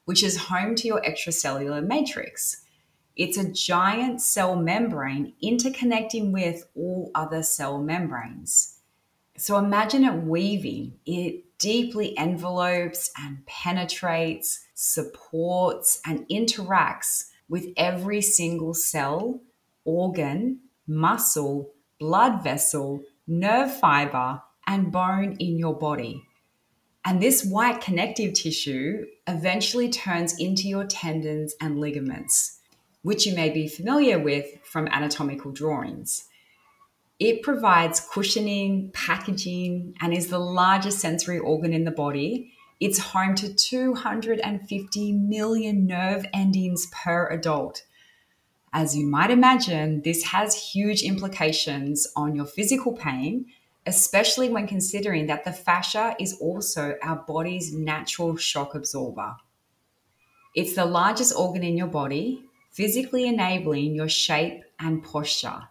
which 0.06 0.24
is 0.24 0.38
home 0.38 0.74
to 0.74 0.88
your 0.88 1.02
extracellular 1.02 1.86
matrix. 1.86 2.62
It's 3.14 3.36
a 3.36 3.52
giant 3.52 4.22
cell 4.22 4.56
membrane 4.56 5.34
interconnecting 5.44 6.32
with 6.32 6.64
all 6.74 7.10
other 7.14 7.42
cell 7.42 7.82
membranes. 7.82 8.78
So 9.36 9.58
imagine 9.58 10.02
it 10.02 10.24
weaving. 10.24 10.94
It 11.04 11.58
deeply 11.58 12.16
envelopes 12.16 13.10
and 13.18 13.44
penetrates, 13.44 14.66
supports, 14.72 16.00
and 16.06 16.26
interacts 16.30 17.26
with 17.48 17.68
every 17.76 18.20
single 18.20 18.74
cell, 18.74 19.40
organ, 19.84 20.60
muscle, 20.86 21.72
blood 21.98 22.42
vessel, 22.42 23.02
nerve 23.26 23.74
fiber, 23.78 24.42
and 24.66 24.92
bone 24.92 25.36
in 25.38 25.58
your 25.58 25.74
body. 25.74 26.22
And 27.04 27.22
this 27.22 27.44
white 27.44 27.80
connective 27.80 28.34
tissue 28.34 29.06
eventually 29.28 29.88
turns 29.88 30.38
into 30.40 30.66
your 30.66 30.84
tendons 30.84 31.54
and 31.60 31.78
ligaments, 31.78 32.58
which 33.02 33.26
you 33.26 33.34
may 33.34 33.48
be 33.50 33.68
familiar 33.68 34.18
with 34.18 34.46
from 34.64 34.88
anatomical 34.88 35.52
drawings. 35.52 36.24
It 37.20 37.42
provides 37.42 38.00
cushioning, 38.00 38.90
packaging, 38.92 39.94
and 40.00 40.12
is 40.12 40.28
the 40.28 40.40
largest 40.40 40.98
sensory 40.98 41.38
organ 41.38 41.72
in 41.72 41.84
the 41.84 41.90
body. 41.92 42.52
It's 42.78 42.98
home 42.98 43.34
to 43.36 43.54
250 43.54 45.12
million 45.12 45.86
nerve 45.86 46.26
endings 46.34 46.86
per 46.92 47.26
adult. 47.28 47.84
As 48.72 48.94
you 48.94 49.06
might 49.06 49.30
imagine, 49.30 50.02
this 50.02 50.24
has 50.24 50.72
huge 50.72 51.02
implications 51.02 52.06
on 52.14 52.36
your 52.36 52.44
physical 52.44 52.92
pain, 52.92 53.46
especially 53.86 54.50
when 54.50 54.66
considering 54.66 55.26
that 55.26 55.44
the 55.44 55.52
fascia 55.52 56.14
is 56.20 56.36
also 56.40 56.96
our 57.02 57.24
body's 57.26 57.72
natural 57.72 58.36
shock 58.36 58.74
absorber. 58.74 59.36
It's 60.54 60.74
the 60.74 60.84
largest 60.84 61.34
organ 61.34 61.62
in 61.62 61.78
your 61.78 61.86
body, 61.86 62.44
physically 62.72 63.26
enabling 63.26 63.94
your 63.94 64.08
shape 64.10 64.64
and 64.78 65.02
posture. 65.02 65.68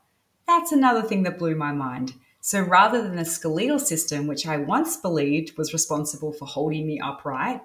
That's 0.47 0.71
another 0.71 1.03
thing 1.03 1.21
that 1.23 1.37
blew 1.37 1.55
my 1.55 1.71
mind. 1.71 2.13
So 2.45 2.61
rather 2.61 3.01
than 3.01 3.15
the 3.15 3.25
skeletal 3.25 3.79
system, 3.79 4.27
which 4.27 4.45
I 4.45 4.57
once 4.57 4.97
believed 4.97 5.57
was 5.57 5.73
responsible 5.73 6.31
for 6.31 6.45
holding 6.45 6.85
me 6.85 6.99
upright, 6.99 7.59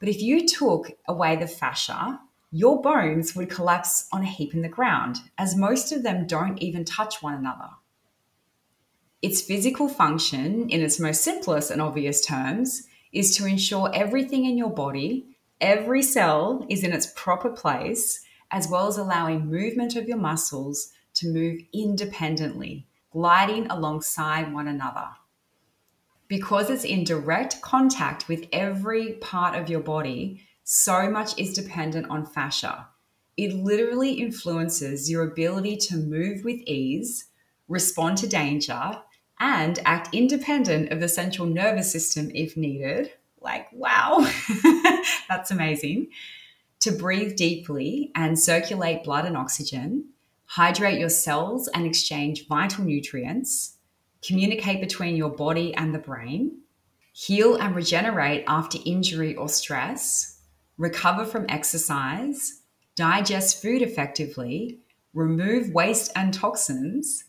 but 0.00 0.08
if 0.08 0.22
you 0.22 0.48
took 0.48 0.92
away 1.06 1.36
the 1.36 1.46
fascia, 1.46 2.20
your 2.50 2.80
bones 2.80 3.36
would 3.36 3.50
collapse 3.50 4.08
on 4.14 4.22
a 4.22 4.26
heap 4.26 4.54
in 4.54 4.62
the 4.62 4.68
ground, 4.70 5.18
as 5.36 5.54
most 5.54 5.92
of 5.92 6.04
them 6.04 6.26
don't 6.26 6.56
even 6.62 6.86
touch 6.86 7.22
one 7.22 7.34
another. 7.34 7.68
Its 9.20 9.42
physical 9.42 9.90
function, 9.90 10.70
in 10.70 10.80
its 10.80 10.98
most 10.98 11.20
simplest 11.20 11.70
and 11.70 11.82
obvious 11.82 12.24
terms, 12.24 12.88
is 13.12 13.36
to 13.36 13.44
ensure 13.44 13.90
everything 13.92 14.46
in 14.46 14.56
your 14.56 14.70
body, 14.70 15.36
every 15.60 16.00
cell, 16.00 16.64
is 16.70 16.82
in 16.82 16.94
its 16.94 17.12
proper 17.14 17.50
place, 17.50 18.24
as 18.50 18.68
well 18.68 18.86
as 18.86 18.96
allowing 18.96 19.50
movement 19.50 19.96
of 19.96 20.08
your 20.08 20.16
muscles 20.16 20.92
to 21.12 21.30
move 21.30 21.60
independently, 21.74 22.86
gliding 23.14 23.64
alongside 23.68 24.52
one 24.52 24.66
another. 24.66 25.06
Because 26.26 26.68
it's 26.68 26.84
in 26.84 27.04
direct 27.04 27.62
contact 27.62 28.28
with 28.28 28.48
every 28.52 29.12
part 29.14 29.56
of 29.56 29.70
your 29.70 29.80
body, 29.80 30.42
so 30.64 31.08
much 31.08 31.38
is 31.38 31.54
dependent 31.54 32.10
on 32.10 32.26
fascia. 32.26 32.88
It 33.36 33.54
literally 33.54 34.14
influences 34.14 35.08
your 35.08 35.22
ability 35.22 35.76
to 35.76 35.96
move 35.96 36.42
with 36.42 36.60
ease, 36.66 37.26
respond 37.68 38.18
to 38.18 38.28
danger, 38.28 38.98
and 39.38 39.78
act 39.84 40.12
independent 40.12 40.90
of 40.90 40.98
the 40.98 41.08
central 41.08 41.46
nervous 41.46 41.92
system 41.92 42.32
if 42.34 42.56
needed. 42.56 43.12
Like, 43.40 43.68
wow, 43.72 44.28
that's 45.28 45.52
amazing. 45.52 46.08
To 46.80 46.90
breathe 46.90 47.36
deeply 47.36 48.10
and 48.16 48.36
circulate 48.38 49.04
blood 49.04 49.24
and 49.24 49.36
oxygen, 49.36 50.13
hydrate 50.54 51.00
your 51.00 51.08
cells 51.08 51.66
and 51.74 51.84
exchange 51.84 52.46
vital 52.46 52.84
nutrients, 52.84 53.78
communicate 54.22 54.80
between 54.80 55.16
your 55.16 55.30
body 55.30 55.74
and 55.74 55.92
the 55.92 55.98
brain, 55.98 56.60
heal 57.12 57.56
and 57.56 57.74
regenerate 57.74 58.44
after 58.46 58.78
injury 58.86 59.34
or 59.34 59.48
stress, 59.48 60.38
recover 60.78 61.24
from 61.24 61.44
exercise, 61.48 62.62
digest 62.94 63.60
food 63.60 63.82
effectively, 63.82 64.78
remove 65.12 65.74
waste 65.74 66.12
and 66.14 66.32
toxins, 66.32 67.24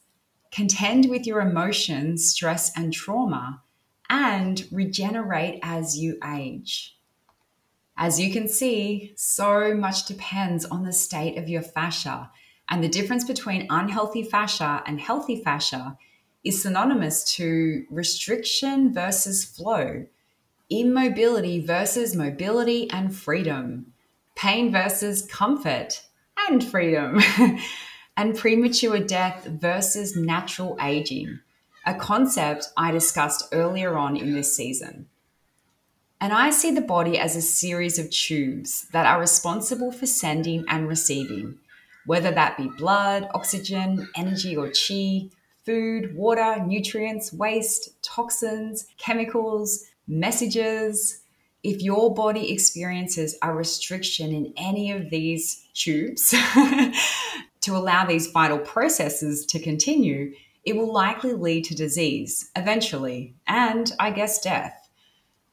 contend 0.52 1.10
with 1.10 1.26
your 1.26 1.42
emotions, 1.42 2.30
stress, 2.30 2.72
and 2.78 2.94
trauma, 2.94 3.60
and 4.08 4.68
regenerate 4.72 5.58
as 5.64 5.98
you 5.98 6.16
age. 6.24 7.00
As 7.98 8.20
you 8.20 8.32
can 8.32 8.48
see, 8.48 9.14
so 9.18 9.74
much 9.74 10.06
depends 10.06 10.64
on 10.64 10.84
the 10.84 10.94
state 10.94 11.40
of 11.40 11.50
your 11.50 11.64
fascia 11.64 12.30
and 12.69 12.84
the 12.84 12.89
difference 12.89 13.23
between 13.23 13.67
unhealthy 13.69 14.23
fascia 14.23 14.84
and 14.86 14.99
healthy 14.99 15.41
fascia 15.43 15.97
is 16.43 16.62
synonymous 16.62 17.23
to 17.36 17.86
restriction 17.89 18.93
versus 18.93 19.43
flow, 19.43 20.06
immobility 20.69 21.60
versus 21.60 22.15
mobility 22.15 22.89
and 22.89 23.15
freedom, 23.15 23.93
pain 24.36 24.71
versus 24.71 25.28
comfort 25.32 26.04
and 26.47 26.63
freedom, 26.63 27.19
and 28.17 28.38
premature 28.38 28.99
death 28.99 29.45
versus 29.45 30.15
natural 30.15 30.78
aging, 30.82 31.39
a 31.86 31.93
concept 31.93 32.69
I 32.78 32.91
discussed 32.91 33.47
earlier 33.51 33.97
on 33.97 34.15
in 34.15 34.34
this 34.34 34.56
season. 34.56 35.08
And 36.21 36.34
I 36.34 36.49
see 36.49 36.71
the 36.71 36.82
body 36.82 37.19
as 37.19 37.36
a 37.36 37.41
series 37.41 37.99
of 37.99 38.10
tubes 38.10 38.88
that 38.93 39.06
are 39.06 39.19
responsible 39.19 39.91
for 39.91 40.06
sending 40.06 40.63
and 40.67 40.88
receiving 40.88 41.60
whether 42.06 42.32
that 42.32 42.58
be 42.58 42.68
blood, 42.78 43.28
oxygen, 43.34 44.08
energy 44.15 44.56
or 44.56 44.72
chi, 44.72 45.30
food, 45.65 46.15
water, 46.15 46.63
nutrients, 46.65 47.34
waste, 47.34 48.02
toxins, 48.04 48.88
chemicals, 48.98 49.86
messages. 50.08 51.22
If 51.63 51.82
your 51.82 52.13
body 52.13 52.54
experiences 52.54 53.36
a 53.41 53.52
restriction 53.52 54.32
in 54.32 54.54
any 54.56 54.91
of 54.91 55.10
these 55.10 55.65
tubes 55.74 56.30
to 57.62 57.76
allow 57.76 58.06
these 58.06 58.28
vital 58.28 58.60
processes 58.60 59.46
to 59.48 59.60
continue, 59.60 60.34
it 60.63 60.76
will 60.76 60.94
likely 60.94 61.34
lead 61.34 61.63
to 61.65 61.76
disease 61.76 62.52
eventually, 62.56 63.36
and 63.48 63.91
I 64.00 64.12
guess 64.12 64.41
death. 64.41 64.89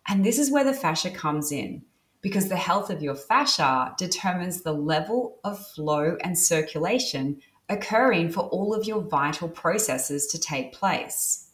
And 0.09 0.25
this 0.25 0.39
is 0.39 0.51
where 0.51 0.65
the 0.65 0.75
fascia 0.75 1.11
comes 1.11 1.53
in 1.53 1.83
because 2.23 2.49
the 2.49 2.57
health 2.57 2.89
of 2.89 3.03
your 3.03 3.17
fascia 3.17 3.95
determines 3.99 4.63
the 4.63 4.73
level 4.73 5.39
of 5.45 5.65
flow 5.69 6.17
and 6.23 6.39
circulation 6.39 7.41
occurring 7.69 8.31
for 8.31 8.41
all 8.41 8.75
of 8.75 8.87
your 8.87 9.01
vital 9.01 9.49
processes 9.49 10.29
to 10.29 10.39
take 10.39 10.73
place. 10.73 11.51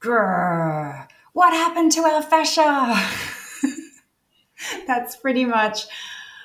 Grrr, 0.00 1.08
what 1.32 1.52
happened 1.52 1.92
to 1.92 2.02
our 2.02 2.22
fascia? 2.22 2.94
That's 4.86 5.16
pretty 5.16 5.44
much 5.44 5.86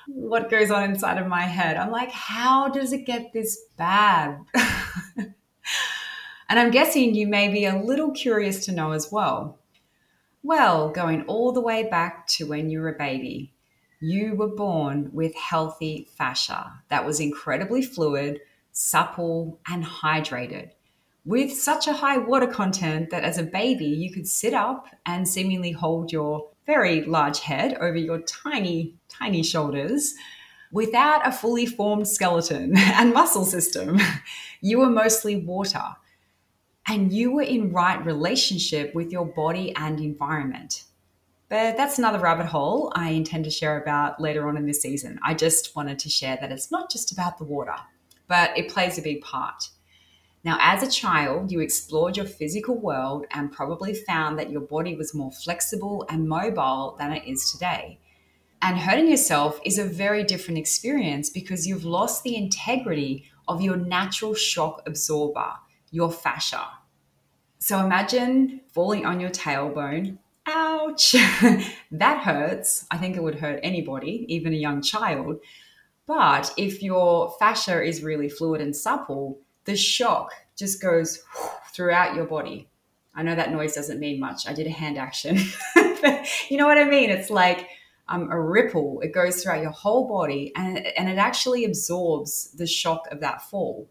what 0.07 0.49
goes 0.49 0.71
on 0.71 0.83
inside 0.83 1.17
of 1.17 1.27
my 1.27 1.41
head. 1.41 1.77
I'm 1.77 1.91
like, 1.91 2.11
how 2.11 2.69
does 2.69 2.93
it 2.93 3.05
get 3.05 3.33
this 3.33 3.59
bad? 3.77 4.39
and 5.17 5.33
I'm 6.49 6.71
guessing 6.71 7.15
you 7.15 7.27
may 7.27 7.49
be 7.49 7.65
a 7.65 7.81
little 7.81 8.11
curious 8.11 8.65
to 8.65 8.71
know 8.71 8.91
as 8.91 9.11
well. 9.11 9.59
Well, 10.47 10.89
going 10.91 11.23
all 11.23 11.53
the 11.53 11.59
way 11.59 11.89
back 11.89 12.27
to 12.27 12.45
when 12.45 12.69
you 12.69 12.79
were 12.79 12.89
a 12.89 12.97
baby, 12.99 13.55
you 13.99 14.35
were 14.35 14.55
born 14.55 15.09
with 15.11 15.33
healthy 15.33 16.07
fascia 16.19 16.71
that 16.89 17.03
was 17.03 17.19
incredibly 17.19 17.81
fluid, 17.81 18.41
supple, 18.71 19.59
and 19.67 19.83
hydrated, 19.83 20.69
with 21.25 21.51
such 21.51 21.87
a 21.87 21.93
high 21.93 22.19
water 22.19 22.45
content 22.45 23.09
that 23.09 23.23
as 23.23 23.39
a 23.39 23.43
baby 23.43 23.87
you 23.87 24.13
could 24.13 24.27
sit 24.27 24.53
up 24.53 24.85
and 25.07 25.27
seemingly 25.27 25.71
hold 25.71 26.11
your 26.11 26.51
very 26.67 27.01
large 27.01 27.39
head 27.39 27.75
over 27.79 27.97
your 27.97 28.19
tiny, 28.19 28.93
tiny 29.09 29.41
shoulders 29.41 30.13
without 30.71 31.27
a 31.27 31.31
fully 31.31 31.65
formed 31.65 32.07
skeleton 32.07 32.77
and 32.77 33.15
muscle 33.15 33.45
system. 33.45 33.99
You 34.61 34.77
were 34.77 34.91
mostly 34.91 35.37
water 35.37 35.95
and 36.87 37.11
you 37.11 37.31
were 37.31 37.41
in 37.41 37.71
right 37.71 38.03
relationship 38.05 38.93
with 38.93 39.11
your 39.11 39.25
body 39.25 39.73
and 39.75 39.99
environment. 39.99 40.83
But 41.49 41.77
that's 41.77 41.99
another 41.99 42.19
rabbit 42.19 42.47
hole 42.47 42.91
I 42.95 43.09
intend 43.09 43.45
to 43.45 43.51
share 43.51 43.81
about 43.81 44.19
later 44.19 44.47
on 44.47 44.57
in 44.57 44.65
this 44.65 44.81
season. 44.81 45.19
I 45.23 45.33
just 45.33 45.75
wanted 45.75 45.99
to 45.99 46.09
share 46.09 46.37
that 46.41 46.51
it's 46.51 46.71
not 46.71 46.91
just 46.91 47.11
about 47.11 47.37
the 47.37 47.43
water, 47.43 47.75
but 48.27 48.57
it 48.57 48.69
plays 48.69 48.97
a 48.97 49.03
big 49.03 49.21
part. 49.21 49.69
Now, 50.43 50.57
as 50.61 50.83
a 50.83 50.91
child, 50.91 51.51
you 51.51 51.59
explored 51.59 52.17
your 52.17 52.25
physical 52.27 52.77
world 52.77 53.25
and 53.31 53.51
probably 53.51 53.95
found 53.95 54.37
that 54.37 54.51
your 54.51 54.61
body 54.61 54.95
was 54.95 55.15
more 55.15 55.31
flexible 55.31 56.05
and 56.09 56.29
mobile 56.29 56.95
than 56.99 57.13
it 57.13 57.27
is 57.27 57.51
today. 57.51 57.99
And 58.61 58.77
hurting 58.77 59.09
yourself 59.09 59.59
is 59.65 59.77
a 59.77 59.85
very 59.85 60.23
different 60.23 60.59
experience 60.59 61.29
because 61.29 61.67
you've 61.67 61.85
lost 61.85 62.23
the 62.23 62.35
integrity 62.35 63.25
of 63.47 63.61
your 63.61 63.75
natural 63.75 64.33
shock 64.33 64.83
absorber 64.85 65.53
your 65.95 66.11
fascia. 66.11 66.67
So 67.57 67.79
imagine 67.79 68.59
falling 68.73 69.05
on 69.05 69.21
your 69.21 69.29
tailbone. 69.29 70.17
Ouch! 70.45 71.13
that 71.91 72.23
hurts. 72.23 72.85
I 72.91 72.97
think 72.97 73.15
it 73.15 73.23
would 73.23 73.39
hurt 73.39 73.61
anybody, 73.63 74.25
even 74.27 74.53
a 74.53 74.57
young 74.57 74.81
child. 74.81 75.37
But 76.05 76.53
if 76.57 76.83
your 76.83 77.33
fascia 77.39 77.81
is 77.81 78.03
really 78.03 78.27
fluid 78.27 78.59
and 78.59 78.75
supple, 78.75 79.39
the 79.63 79.77
shock 79.77 80.33
just 80.57 80.81
goes 80.81 81.23
throughout 81.73 82.13
your 82.13 82.25
body. 82.25 82.67
I 83.15 83.23
know 83.23 83.33
that 83.33 83.53
noise 83.53 83.73
doesn't 83.73 83.99
mean 83.99 84.19
much. 84.19 84.47
I 84.47 84.53
did 84.53 84.67
a 84.67 84.71
hand 84.71 84.97
action. 84.97 85.37
you 86.49 86.57
know 86.57 86.67
what 86.67 86.77
I 86.77 86.83
mean? 86.83 87.09
It's 87.09 87.29
like 87.29 87.69
um, 88.09 88.29
a 88.29 88.39
ripple. 88.39 88.99
It 89.01 89.13
goes 89.13 89.41
throughout 89.41 89.61
your 89.61 89.71
whole 89.71 90.09
body 90.09 90.51
and, 90.57 90.77
and 90.77 91.07
it 91.07 91.17
actually 91.17 91.63
absorbs 91.63 92.51
the 92.51 92.67
shock 92.67 93.07
of 93.11 93.21
that 93.21 93.41
fall. 93.49 93.89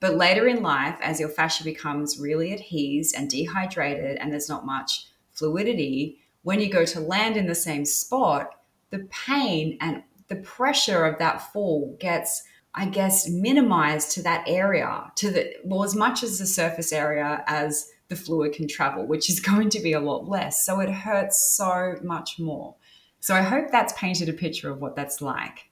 But 0.00 0.16
later 0.16 0.46
in 0.46 0.62
life, 0.62 0.98
as 1.00 1.18
your 1.18 1.28
fascia 1.28 1.64
becomes 1.64 2.18
really 2.18 2.52
adhesed 2.52 3.14
and 3.16 3.28
dehydrated 3.28 4.16
and 4.18 4.32
there's 4.32 4.48
not 4.48 4.66
much 4.66 5.06
fluidity, 5.32 6.18
when 6.42 6.60
you 6.60 6.70
go 6.70 6.84
to 6.84 7.00
land 7.00 7.36
in 7.36 7.46
the 7.46 7.54
same 7.54 7.84
spot, 7.84 8.50
the 8.90 9.08
pain 9.10 9.76
and 9.80 10.02
the 10.28 10.36
pressure 10.36 11.04
of 11.04 11.18
that 11.18 11.52
fall 11.52 11.96
gets, 11.98 12.44
I 12.74 12.86
guess, 12.86 13.28
minimized 13.28 14.12
to 14.12 14.22
that 14.22 14.44
area, 14.46 15.10
to 15.16 15.30
the, 15.30 15.54
well, 15.64 15.84
as 15.84 15.94
much 15.94 16.22
as 16.22 16.38
the 16.38 16.46
surface 16.46 16.92
area 16.92 17.42
as 17.46 17.90
the 18.08 18.16
fluid 18.16 18.52
can 18.52 18.68
travel, 18.68 19.06
which 19.06 19.28
is 19.28 19.40
going 19.50 19.70
to 19.70 19.80
be 19.80 19.92
a 19.92 20.00
lot 20.00 20.28
less. 20.28 20.64
So 20.64 20.80
it 20.80 20.90
hurts 20.90 21.56
so 21.56 21.96
much 22.02 22.38
more. 22.38 22.76
So 23.20 23.34
I 23.34 23.42
hope 23.42 23.70
that's 23.70 23.92
painted 23.94 24.28
a 24.28 24.32
picture 24.32 24.70
of 24.70 24.80
what 24.80 24.94
that's 24.94 25.20
like. 25.20 25.70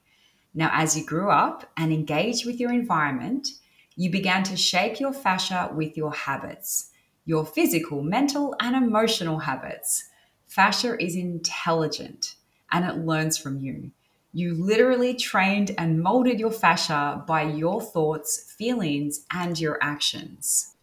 Now, 0.53 0.71
as 0.73 0.97
you 0.97 1.05
grew 1.05 1.31
up 1.31 1.71
and 1.77 1.93
engaged 1.93 2.47
with 2.47 2.59
your 2.59 2.73
environment, 2.73 3.49
you 3.97 4.11
began 4.11 4.43
to 4.45 4.57
shape 4.57 5.01
your 5.01 5.13
fascia 5.13 5.71
with 5.75 5.97
your 5.97 6.13
habits, 6.13 6.91
your 7.25 7.47
physical, 7.47 8.03
mental, 8.03 8.55
and 8.61 8.77
emotional 8.77 9.39
habits. 9.39 10.05
Fascia 10.47 11.03
is 11.03 11.17
intelligent 11.17 12.37
and 12.71 12.85
it 12.85 13.05
learns 13.07 13.39
from 13.39 13.59
you. 13.59 13.91
You 14.33 14.55
literally 14.55 15.15
trained 15.15 15.75
and 15.79 16.03
molded 16.03 16.39
your 16.39 16.51
fascia 16.51 17.25
by 17.27 17.45
your 17.45 17.81
thoughts, 17.81 18.55
feelings, 18.59 19.25
and 19.33 19.59
your 19.59 19.79
actions. 19.83 20.75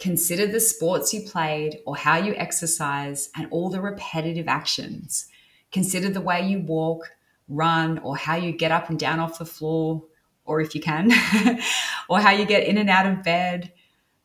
Consider 0.00 0.48
the 0.48 0.58
sports 0.58 1.14
you 1.14 1.22
played 1.22 1.78
or 1.86 1.94
how 1.94 2.16
you 2.16 2.34
exercise 2.34 3.30
and 3.36 3.46
all 3.52 3.70
the 3.70 3.80
repetitive 3.80 4.48
actions. 4.48 5.28
Consider 5.70 6.10
the 6.10 6.20
way 6.20 6.44
you 6.44 6.58
walk, 6.58 7.12
run, 7.48 8.00
or 8.00 8.16
how 8.16 8.34
you 8.34 8.50
get 8.50 8.72
up 8.72 8.90
and 8.90 8.98
down 8.98 9.20
off 9.20 9.38
the 9.38 9.44
floor, 9.44 10.02
or 10.44 10.60
if 10.60 10.74
you 10.74 10.80
can, 10.80 11.10
or 12.08 12.20
how 12.20 12.30
you 12.30 12.44
get 12.44 12.66
in 12.66 12.78
and 12.78 12.90
out 12.90 13.06
of 13.06 13.22
bed, 13.22 13.72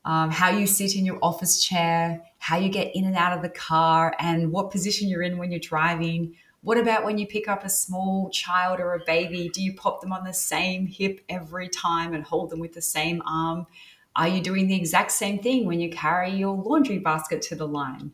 um, 0.06 0.32
how 0.32 0.50
you 0.50 0.66
sit 0.66 0.96
in 0.96 1.06
your 1.06 1.20
office 1.22 1.62
chair, 1.62 2.24
how 2.40 2.58
you 2.58 2.70
get 2.70 2.96
in 2.96 3.06
and 3.06 3.16
out 3.16 3.34
of 3.34 3.42
the 3.42 3.50
car, 3.50 4.16
and 4.20 4.52
what 4.52 4.72
position 4.72 5.08
you're 5.10 5.22
in 5.22 5.38
when 5.38 5.52
you're 5.52 5.60
driving. 5.60 6.36
What 6.62 6.78
about 6.78 7.06
when 7.06 7.18
you 7.18 7.28
pick 7.28 7.48
up 7.48 7.64
a 7.64 7.70
small 7.70 8.30
child 8.30 8.80
or 8.80 8.94
a 8.94 9.04
baby? 9.06 9.50
Do 9.54 9.62
you 9.62 9.76
pop 9.76 10.02
them 10.02 10.12
on 10.12 10.24
the 10.24 10.34
same 10.34 10.88
hip 10.88 11.22
every 11.30 11.70
time 11.70 12.14
and 12.14 12.24
hold 12.24 12.50
them 12.50 12.60
with 12.60 12.74
the 12.74 12.82
same 12.82 13.22
arm? 13.28 13.68
Are 14.16 14.28
you 14.28 14.42
doing 14.42 14.68
the 14.68 14.76
exact 14.76 15.12
same 15.12 15.38
thing 15.40 15.66
when 15.66 15.80
you 15.80 15.92
carry 15.92 16.32
your 16.32 16.56
laundry 16.56 16.98
basket 16.98 17.42
to 17.44 17.56
the 17.56 17.68
line? 17.68 18.14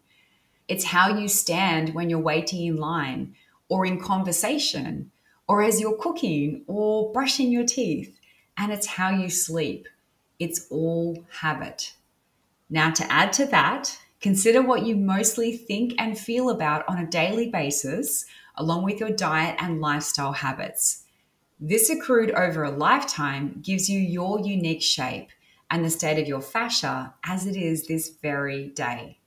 It's 0.67 0.83
how 0.83 1.17
you 1.17 1.29
stand 1.29 1.93
when 1.93 2.09
you're 2.09 2.19
waiting 2.19 2.65
in 2.65 2.75
line 2.75 3.35
or 3.69 3.85
in 3.85 3.99
conversation 3.99 5.11
or 5.47 5.61
as 5.61 5.79
you're 5.79 5.97
cooking 5.97 6.63
or 6.67 7.11
brushing 7.11 7.51
your 7.51 7.65
teeth. 7.65 8.19
And 8.57 8.71
it's 8.71 8.87
how 8.87 9.09
you 9.09 9.29
sleep. 9.29 9.87
It's 10.39 10.67
all 10.69 11.25
habit. 11.39 11.93
Now, 12.69 12.91
to 12.91 13.11
add 13.11 13.33
to 13.33 13.45
that, 13.47 13.97
consider 14.21 14.61
what 14.61 14.85
you 14.85 14.95
mostly 14.95 15.57
think 15.57 15.95
and 15.97 16.17
feel 16.17 16.49
about 16.49 16.87
on 16.87 16.97
a 16.97 17.07
daily 17.07 17.49
basis, 17.49 18.25
along 18.55 18.83
with 18.83 18.99
your 18.99 19.11
diet 19.11 19.55
and 19.59 19.81
lifestyle 19.81 20.33
habits. 20.33 21.03
This 21.59 21.89
accrued 21.89 22.31
over 22.31 22.63
a 22.63 22.71
lifetime 22.71 23.59
gives 23.61 23.89
you 23.89 23.99
your 23.99 24.39
unique 24.39 24.81
shape 24.81 25.29
and 25.69 25.83
the 25.83 25.89
state 25.89 26.21
of 26.21 26.27
your 26.27 26.41
fascia 26.41 27.13
as 27.23 27.45
it 27.45 27.55
is 27.55 27.87
this 27.87 28.09
very 28.09 28.67
day. 28.67 29.17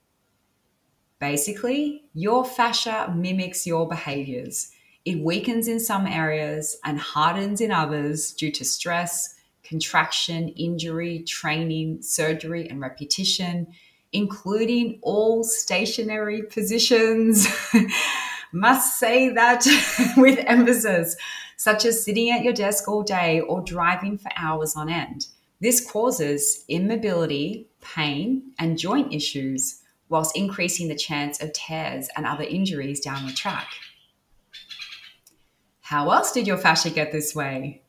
Basically, 1.19 2.03
your 2.13 2.45
fascia 2.45 3.13
mimics 3.15 3.65
your 3.65 3.87
behaviors. 3.87 4.71
It 5.07 5.21
weakens 5.21 5.69
in 5.69 5.79
some 5.79 6.05
areas 6.05 6.77
and 6.83 6.99
hardens 6.99 7.61
in 7.61 7.71
others 7.71 8.33
due 8.33 8.51
to 8.51 8.65
stress, 8.65 9.35
contraction, 9.63 10.49
injury, 10.49 11.23
training, 11.23 12.01
surgery, 12.01 12.69
and 12.69 12.81
repetition, 12.81 13.67
including 14.11 14.99
all 15.01 15.45
stationary 15.45 16.41
positions. 16.43 17.47
Must 18.51 18.99
say 18.99 19.29
that 19.29 19.65
with 20.17 20.43
emphasis, 20.45 21.15
such 21.55 21.85
as 21.85 22.03
sitting 22.03 22.29
at 22.29 22.43
your 22.43 22.51
desk 22.51 22.89
all 22.89 23.01
day 23.01 23.39
or 23.39 23.61
driving 23.61 24.17
for 24.17 24.29
hours 24.35 24.75
on 24.75 24.89
end. 24.89 25.27
This 25.61 25.89
causes 25.89 26.65
immobility, 26.67 27.69
pain, 27.79 28.51
and 28.59 28.77
joint 28.77 29.13
issues 29.13 29.81
whilst 30.09 30.35
increasing 30.35 30.89
the 30.89 30.95
chance 30.95 31.41
of 31.41 31.53
tears 31.53 32.09
and 32.17 32.25
other 32.25 32.43
injuries 32.43 32.99
down 32.99 33.25
the 33.25 33.31
track. 33.31 33.69
How 35.89 36.11
else 36.11 36.33
did 36.33 36.47
your 36.47 36.57
fascia 36.57 36.89
get 36.89 37.13
this 37.13 37.33
way? 37.33 37.81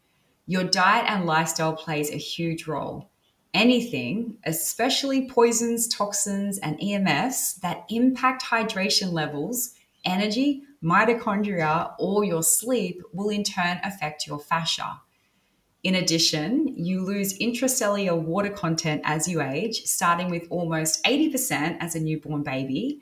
Your 0.47 0.63
diet 0.63 1.11
and 1.11 1.27
lifestyle 1.27 1.75
plays 1.75 2.13
a 2.13 2.17
huge 2.17 2.69
role. 2.69 3.11
Anything, 3.53 4.39
especially 4.47 5.29
poisons, 5.29 5.89
toxins, 5.89 6.59
and 6.59 6.79
EMFs 6.79 7.59
that 7.59 7.87
impact 7.91 8.45
hydration 8.45 9.11
levels, 9.11 9.75
energy, 10.05 10.63
mitochondria, 10.81 11.93
or 11.99 12.23
your 12.23 12.45
sleep 12.45 13.03
will 13.13 13.31
in 13.31 13.43
turn 13.43 13.81
affect 13.83 14.29
your 14.29 14.39
fascia. 14.39 15.01
In 15.83 15.97
addition, 15.97 16.69
you 16.77 17.01
lose 17.01 17.37
intracellular 17.41 18.17
water 18.17 18.51
content 18.51 19.03
as 19.07 19.27
you 19.27 19.43
age, 19.43 19.83
starting 19.87 20.31
with 20.31 20.47
almost 20.51 21.03
80% 21.03 21.79
as 21.81 21.97
a 21.97 22.01
newborn 22.01 22.45
baby. 22.45 23.01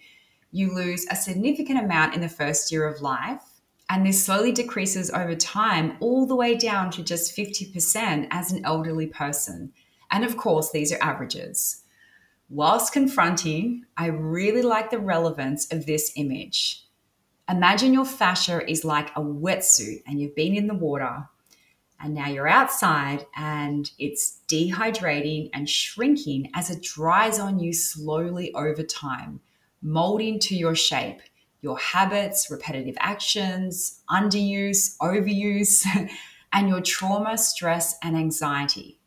You 0.52 0.74
lose 0.74 1.06
a 1.11 1.16
significant 1.16 1.80
amount 1.80 2.14
in 2.14 2.22
the 2.22 2.30
first 2.30 2.72
year 2.72 2.88
of 2.88 3.02
life, 3.02 3.42
and 3.88 4.05
this 4.05 4.25
slowly 4.25 4.53
decreases 4.53 5.11
over 5.11 5.35
time, 5.35 5.96
all 6.01 6.27
the 6.27 6.35
way 6.35 6.57
down 6.57 6.90
to 6.92 7.03
just 7.03 7.37
50% 7.37 8.27
as 8.31 8.51
an 8.51 8.64
elderly 8.64 9.07
person. 9.07 9.72
And 10.11 10.25
of 10.25 10.37
course, 10.37 10.70
these 10.70 10.92
are 10.92 11.03
averages. 11.03 11.83
Whilst 12.49 12.92
confronting, 12.92 13.85
I 13.96 14.07
really 14.07 14.62
like 14.62 14.90
the 14.90 14.99
relevance 14.99 15.72
of 15.72 15.87
this 15.87 16.12
image. 16.16 16.85
Imagine 17.49 17.92
your 17.92 18.05
fascia 18.05 18.68
is 18.68 18.85
like 18.85 19.11
a 19.11 19.20
wetsuit 19.20 20.03
and 20.07 20.20
you've 20.20 20.35
been 20.35 20.57
in 20.57 20.66
the 20.66 20.75
water 20.75 21.29
and 22.01 22.12
now 22.14 22.29
you're 22.29 22.49
outside 22.49 23.25
and 23.37 23.90
it's 23.99 24.40
dehydrating 24.49 25.49
and 25.55 25.70
shrinking 25.70 26.51
as 26.55 26.70
it 26.70 26.83
dries 26.83 27.38
on 27.38 27.59
you 27.59 27.72
slowly 27.72 28.53
over 28.55 28.83
time, 28.83 29.40
molding 29.81 30.38
to 30.40 30.57
your 30.57 30.75
shape, 30.75 31.20
your 31.61 31.79
habits, 31.79 32.51
repetitive 32.51 32.97
actions, 32.99 34.01
underuse, 34.11 34.97
overuse, 34.99 35.87
and 36.53 36.69
your 36.69 36.81
trauma, 36.81 37.37
stress, 37.37 37.97
and 38.03 38.16
anxiety. 38.16 39.01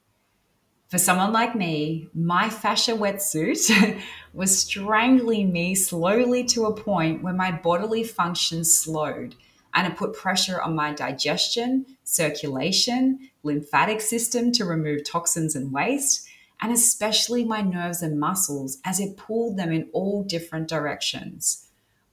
For 0.89 0.97
someone 0.97 1.31
like 1.31 1.55
me, 1.55 2.09
my 2.15 2.49
fascia 2.49 2.93
wetsuit 2.93 4.01
was 4.33 4.59
strangling 4.59 5.51
me 5.51 5.75
slowly 5.75 6.43
to 6.45 6.65
a 6.65 6.75
point 6.75 7.21
where 7.21 7.33
my 7.33 7.51
bodily 7.51 8.03
functions 8.03 8.75
slowed 8.75 9.35
and 9.75 9.85
it 9.85 9.97
put 9.97 10.15
pressure 10.15 10.59
on 10.59 10.75
my 10.75 10.91
digestion, 10.93 11.85
circulation, 12.03 13.29
lymphatic 13.43 14.01
system 14.01 14.51
to 14.53 14.65
remove 14.65 15.03
toxins 15.03 15.55
and 15.55 15.71
waste, 15.71 16.27
and 16.59 16.71
especially 16.71 17.45
my 17.45 17.61
nerves 17.61 18.01
and 18.01 18.19
muscles 18.19 18.79
as 18.83 18.99
it 18.99 19.15
pulled 19.15 19.57
them 19.57 19.71
in 19.71 19.89
all 19.93 20.23
different 20.23 20.67
directions. 20.67 21.68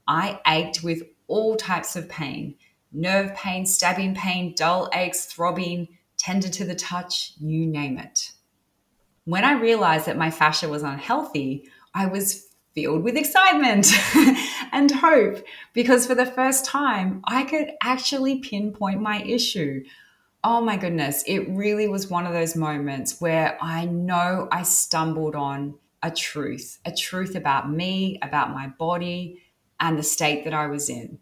I 0.07 0.41
ached 0.47 0.83
with 0.83 1.03
all 1.29 1.57
types 1.57 1.97
of 1.97 2.09
pain 2.09 2.57
nerve 2.93 3.35
pain, 3.35 3.67
stabbing 3.67 4.15
pain, 4.15 4.55
dull 4.57 4.89
aches, 4.95 5.27
throbbing, 5.27 5.89
tender 6.17 6.49
to 6.49 6.65
the 6.65 6.75
touch, 6.75 7.35
you 7.39 7.67
name 7.67 7.99
it. 7.99 8.33
When 9.25 9.45
I 9.45 9.53
realized 9.53 10.07
that 10.07 10.17
my 10.17 10.31
fascia 10.31 10.69
was 10.69 10.83
unhealthy, 10.83 11.69
I 11.95 12.07
was 12.07 12.49
filled 12.75 13.03
with 13.03 13.17
excitement 13.17 13.91
and 14.73 14.91
hope 14.91 15.45
because 15.73 16.07
for 16.07 16.15
the 16.15 16.27
first 16.27 16.65
time, 16.65 17.23
I 17.25 17.45
could 17.45 17.73
actually 17.83 18.41
pinpoint 18.41 19.01
my 19.01 19.23
issue. 19.23 19.85
Oh 20.45 20.61
my 20.61 20.77
goodness, 20.77 21.25
it 21.27 21.49
really 21.49 21.89
was 21.89 22.09
one 22.09 22.27
of 22.27 22.33
those 22.33 22.55
moments 22.55 23.21
where 23.21 23.59
I 23.61 23.87
know 23.87 24.49
I 24.53 24.63
stumbled 24.63 25.35
on 25.35 25.75
a 26.03 26.11
truth, 26.11 26.79
a 26.85 26.93
truth 26.93 27.35
about 27.35 27.71
me, 27.71 28.19
about 28.23 28.53
my 28.53 28.69
body, 28.69 29.43
and 29.81 29.99
the 29.99 30.03
state 30.03 30.45
that 30.45 30.55
I 30.55 30.67
was 30.67 30.89
in. 30.89 31.19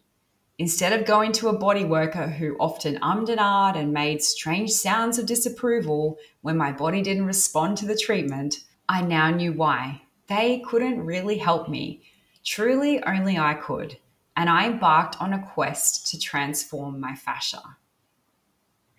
Instead 0.58 0.92
of 0.92 1.06
going 1.06 1.32
to 1.32 1.48
a 1.48 1.58
body 1.58 1.84
worker 1.84 2.28
who 2.28 2.56
often 2.60 2.98
ummed 3.02 3.28
and 3.28 3.40
ahed 3.40 3.76
and 3.76 3.92
made 3.92 4.22
strange 4.22 4.70
sounds 4.70 5.18
of 5.18 5.26
disapproval 5.26 6.16
when 6.42 6.56
my 6.56 6.70
body 6.70 7.02
didn't 7.02 7.26
respond 7.26 7.76
to 7.76 7.86
the 7.86 7.96
treatment, 7.96 8.60
I 8.88 9.02
now 9.02 9.30
knew 9.30 9.52
why. 9.52 10.02
They 10.28 10.62
couldn't 10.66 11.04
really 11.04 11.38
help 11.38 11.68
me. 11.68 12.02
Truly, 12.44 13.02
only 13.02 13.36
I 13.36 13.54
could. 13.54 13.98
And 14.36 14.48
I 14.48 14.66
embarked 14.66 15.20
on 15.20 15.32
a 15.32 15.44
quest 15.44 16.06
to 16.08 16.18
transform 16.18 17.00
my 17.00 17.14
fascia. 17.14 17.62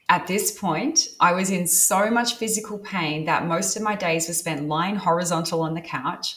At 0.07 0.27
this 0.27 0.57
point, 0.57 1.07
I 1.19 1.33
was 1.33 1.49
in 1.49 1.67
so 1.67 2.11
much 2.11 2.35
physical 2.35 2.77
pain 2.77 3.25
that 3.25 3.47
most 3.47 3.75
of 3.75 3.81
my 3.81 3.95
days 3.95 4.27
were 4.27 4.33
spent 4.33 4.67
lying 4.67 4.95
horizontal 4.97 5.61
on 5.61 5.73
the 5.73 5.81
couch. 5.81 6.35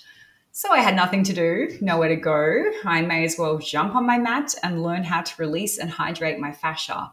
So 0.59 0.73
I 0.73 0.81
had 0.81 0.97
nothing 0.97 1.23
to 1.23 1.33
do, 1.33 1.79
nowhere 1.81 2.09
to 2.09 2.17
go. 2.17 2.73
I 2.85 3.01
may 3.03 3.23
as 3.23 3.39
well 3.39 3.59
jump 3.59 3.95
on 3.95 4.05
my 4.05 4.19
mat 4.19 4.57
and 4.65 4.83
learn 4.83 5.05
how 5.05 5.23
to 5.23 5.35
release 5.41 5.79
and 5.79 5.89
hydrate 5.89 6.41
my 6.41 6.51
fascia. 6.51 7.13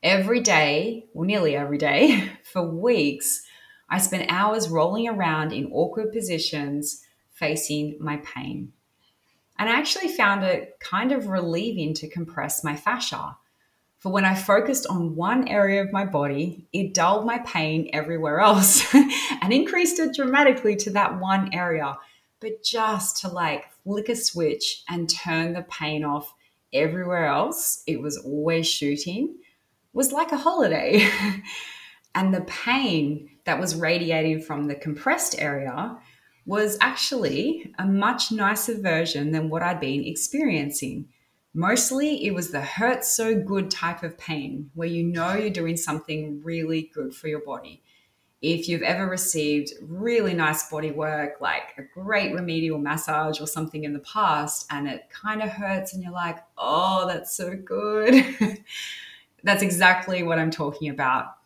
Every 0.00 0.38
day, 0.38 1.06
or 1.12 1.26
nearly 1.26 1.56
every 1.56 1.76
day, 1.76 2.30
for 2.44 2.62
weeks, 2.62 3.42
I 3.90 3.98
spent 3.98 4.30
hours 4.30 4.68
rolling 4.68 5.08
around 5.08 5.52
in 5.52 5.72
awkward 5.72 6.12
positions 6.12 7.04
facing 7.32 7.96
my 7.98 8.18
pain. 8.18 8.72
And 9.58 9.68
I 9.68 9.76
actually 9.76 10.10
found 10.10 10.44
it 10.44 10.78
kind 10.78 11.10
of 11.10 11.26
relieving 11.26 11.94
to 11.94 12.08
compress 12.08 12.62
my 12.62 12.76
fascia. 12.76 13.38
For 13.98 14.12
when 14.12 14.24
I 14.24 14.36
focused 14.36 14.86
on 14.86 15.16
one 15.16 15.48
area 15.48 15.82
of 15.82 15.90
my 15.90 16.04
body, 16.04 16.68
it 16.72 16.94
dulled 16.94 17.26
my 17.26 17.38
pain 17.38 17.90
everywhere 17.92 18.38
else 18.38 18.86
and 19.42 19.52
increased 19.52 19.98
it 19.98 20.14
dramatically 20.14 20.76
to 20.76 20.90
that 20.90 21.18
one 21.18 21.52
area. 21.52 21.96
But 22.42 22.64
just 22.64 23.18
to 23.18 23.28
like 23.28 23.72
flick 23.84 24.08
a 24.08 24.16
switch 24.16 24.82
and 24.88 25.08
turn 25.08 25.52
the 25.52 25.62
pain 25.62 26.02
off 26.02 26.34
everywhere 26.72 27.26
else, 27.26 27.84
it 27.86 28.02
was 28.02 28.18
always 28.18 28.68
shooting, 28.68 29.36
was 29.92 30.10
like 30.10 30.32
a 30.32 30.36
holiday. 30.36 31.08
and 32.16 32.34
the 32.34 32.40
pain 32.42 33.30
that 33.44 33.60
was 33.60 33.76
radiating 33.76 34.40
from 34.40 34.66
the 34.66 34.74
compressed 34.74 35.40
area 35.40 35.96
was 36.44 36.76
actually 36.80 37.72
a 37.78 37.86
much 37.86 38.32
nicer 38.32 38.76
version 38.76 39.30
than 39.30 39.48
what 39.48 39.62
I'd 39.62 39.78
been 39.78 40.04
experiencing. 40.04 41.08
Mostly 41.54 42.26
it 42.26 42.34
was 42.34 42.50
the 42.50 42.60
hurt 42.60 43.04
so 43.04 43.38
good 43.38 43.70
type 43.70 44.02
of 44.02 44.18
pain 44.18 44.70
where 44.74 44.88
you 44.88 45.04
know 45.04 45.34
you're 45.34 45.50
doing 45.50 45.76
something 45.76 46.42
really 46.42 46.90
good 46.92 47.14
for 47.14 47.28
your 47.28 47.44
body. 47.44 47.84
If 48.42 48.68
you've 48.68 48.82
ever 48.82 49.06
received 49.06 49.72
really 49.80 50.34
nice 50.34 50.68
body 50.68 50.90
work, 50.90 51.40
like 51.40 51.74
a 51.78 51.82
great 51.82 52.34
remedial 52.34 52.78
massage 52.78 53.40
or 53.40 53.46
something 53.46 53.84
in 53.84 53.92
the 53.92 54.00
past, 54.00 54.66
and 54.70 54.88
it 54.88 55.08
kind 55.10 55.40
of 55.40 55.48
hurts, 55.48 55.94
and 55.94 56.02
you're 56.02 56.12
like, 56.12 56.38
oh, 56.58 57.06
that's 57.06 57.34
so 57.36 57.54
good. 57.54 58.36
that's 59.44 59.62
exactly 59.62 60.24
what 60.24 60.40
I'm 60.40 60.50
talking 60.50 60.90
about. 60.90 61.36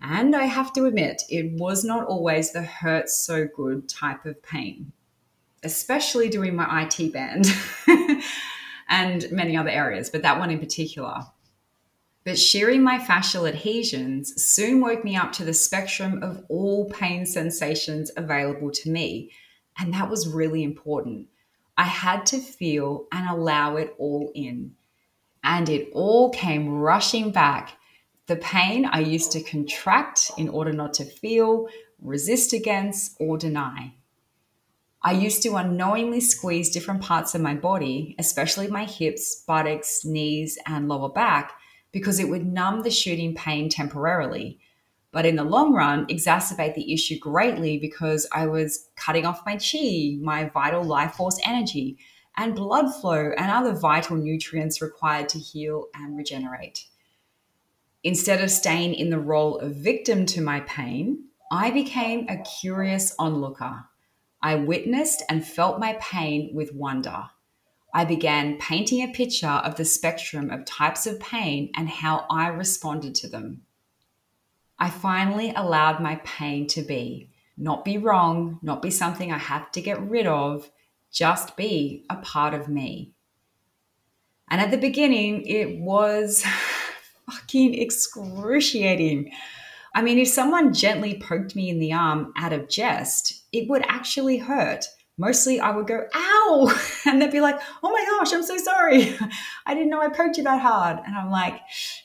And 0.00 0.34
I 0.34 0.44
have 0.44 0.72
to 0.74 0.86
admit, 0.86 1.22
it 1.28 1.52
was 1.52 1.84
not 1.84 2.06
always 2.06 2.52
the 2.52 2.62
hurt 2.62 3.08
so 3.08 3.46
good 3.46 3.88
type 3.88 4.24
of 4.24 4.42
pain, 4.42 4.92
especially 5.62 6.28
doing 6.28 6.56
my 6.56 6.82
IT 6.84 7.12
band 7.12 7.46
and 8.88 9.30
many 9.30 9.56
other 9.56 9.70
areas, 9.70 10.10
but 10.10 10.22
that 10.22 10.38
one 10.38 10.50
in 10.50 10.58
particular. 10.58 11.22
But 12.24 12.38
shearing 12.38 12.82
my 12.82 12.98
fascial 12.98 13.48
adhesions 13.48 14.42
soon 14.42 14.80
woke 14.80 15.04
me 15.04 15.16
up 15.16 15.32
to 15.32 15.44
the 15.44 15.54
spectrum 15.54 16.22
of 16.22 16.44
all 16.48 16.90
pain 16.90 17.24
sensations 17.24 18.10
available 18.16 18.70
to 18.70 18.90
me. 18.90 19.30
And 19.78 19.94
that 19.94 20.10
was 20.10 20.28
really 20.28 20.62
important. 20.62 21.28
I 21.78 21.84
had 21.84 22.26
to 22.26 22.38
feel 22.38 23.06
and 23.10 23.26
allow 23.26 23.76
it 23.76 23.94
all 23.98 24.30
in. 24.34 24.72
And 25.42 25.68
it 25.70 25.88
all 25.94 26.30
came 26.30 26.68
rushing 26.68 27.30
back 27.30 27.78
the 28.26 28.36
pain 28.36 28.84
I 28.84 29.00
used 29.00 29.32
to 29.32 29.42
contract 29.42 30.30
in 30.36 30.48
order 30.50 30.72
not 30.72 30.92
to 30.94 31.04
feel, 31.04 31.68
resist 32.00 32.52
against, 32.52 33.16
or 33.18 33.38
deny. 33.38 33.94
I 35.02 35.12
used 35.12 35.42
to 35.44 35.56
unknowingly 35.56 36.20
squeeze 36.20 36.70
different 36.70 37.00
parts 37.00 37.34
of 37.34 37.40
my 37.40 37.54
body, 37.54 38.14
especially 38.18 38.68
my 38.68 38.84
hips, 38.84 39.42
buttocks, 39.46 40.04
knees, 40.04 40.58
and 40.66 40.86
lower 40.86 41.08
back, 41.08 41.54
because 41.92 42.20
it 42.20 42.28
would 42.28 42.46
numb 42.46 42.82
the 42.82 42.90
shooting 42.90 43.34
pain 43.34 43.68
temporarily. 43.68 44.58
But 45.12 45.26
in 45.26 45.36
the 45.36 45.44
long 45.44 45.72
run, 45.72 46.06
exacerbate 46.06 46.74
the 46.74 46.92
issue 46.92 47.18
greatly 47.18 47.78
because 47.78 48.28
I 48.32 48.46
was 48.46 48.88
cutting 48.96 49.26
off 49.26 49.44
my 49.44 49.56
chi, 49.56 50.16
my 50.20 50.48
vital 50.48 50.84
life 50.84 51.14
force 51.14 51.38
energy, 51.44 51.98
and 52.36 52.54
blood 52.54 52.94
flow 53.00 53.32
and 53.36 53.50
other 53.50 53.72
vital 53.72 54.16
nutrients 54.16 54.80
required 54.80 55.28
to 55.30 55.38
heal 55.38 55.86
and 55.94 56.16
regenerate. 56.16 56.86
Instead 58.04 58.40
of 58.40 58.50
staying 58.50 58.94
in 58.94 59.10
the 59.10 59.18
role 59.18 59.58
of 59.58 59.74
victim 59.76 60.24
to 60.26 60.40
my 60.40 60.60
pain, 60.60 61.24
I 61.52 61.70
became 61.70 62.28
a 62.28 62.42
curious 62.60 63.14
onlooker. 63.18 63.84
I 64.40 64.54
witnessed 64.54 65.22
and 65.28 65.44
felt 65.44 65.80
my 65.80 65.98
pain 66.00 66.52
with 66.54 66.72
wonder. 66.72 67.24
I 67.92 68.04
began 68.04 68.58
painting 68.58 69.02
a 69.02 69.12
picture 69.12 69.46
of 69.46 69.76
the 69.76 69.84
spectrum 69.84 70.50
of 70.50 70.64
types 70.64 71.06
of 71.06 71.18
pain 71.18 71.70
and 71.76 71.88
how 71.88 72.26
I 72.30 72.48
responded 72.48 73.14
to 73.16 73.28
them. 73.28 73.62
I 74.78 74.90
finally 74.90 75.52
allowed 75.54 76.00
my 76.00 76.20
pain 76.24 76.66
to 76.68 76.82
be, 76.82 77.30
not 77.56 77.84
be 77.84 77.98
wrong, 77.98 78.58
not 78.62 78.80
be 78.80 78.90
something 78.90 79.32
I 79.32 79.38
have 79.38 79.70
to 79.72 79.82
get 79.82 80.00
rid 80.00 80.26
of, 80.26 80.70
just 81.12 81.56
be 81.56 82.06
a 82.08 82.16
part 82.16 82.54
of 82.54 82.68
me. 82.68 83.12
And 84.48 84.60
at 84.60 84.70
the 84.70 84.78
beginning, 84.78 85.42
it 85.46 85.78
was 85.80 86.44
fucking 87.30 87.74
excruciating. 87.74 89.32
I 89.94 90.02
mean, 90.02 90.18
if 90.18 90.28
someone 90.28 90.72
gently 90.72 91.20
poked 91.20 91.56
me 91.56 91.68
in 91.68 91.78
the 91.78 91.92
arm 91.92 92.32
out 92.36 92.52
of 92.52 92.68
jest, 92.68 93.44
it 93.52 93.68
would 93.68 93.84
actually 93.88 94.38
hurt. 94.38 94.86
Mostly 95.20 95.60
I 95.60 95.70
would 95.70 95.86
go, 95.86 96.06
ow! 96.14 96.74
And 97.06 97.20
they'd 97.20 97.30
be 97.30 97.42
like, 97.42 97.60
oh 97.82 97.90
my 97.90 98.04
gosh, 98.06 98.32
I'm 98.32 98.42
so 98.42 98.56
sorry. 98.56 99.14
I 99.66 99.74
didn't 99.74 99.90
know 99.90 100.00
I 100.00 100.08
poked 100.08 100.38
you 100.38 100.44
that 100.44 100.60
hard. 100.60 100.98
And 101.04 101.14
I'm 101.14 101.30
like, 101.30 101.60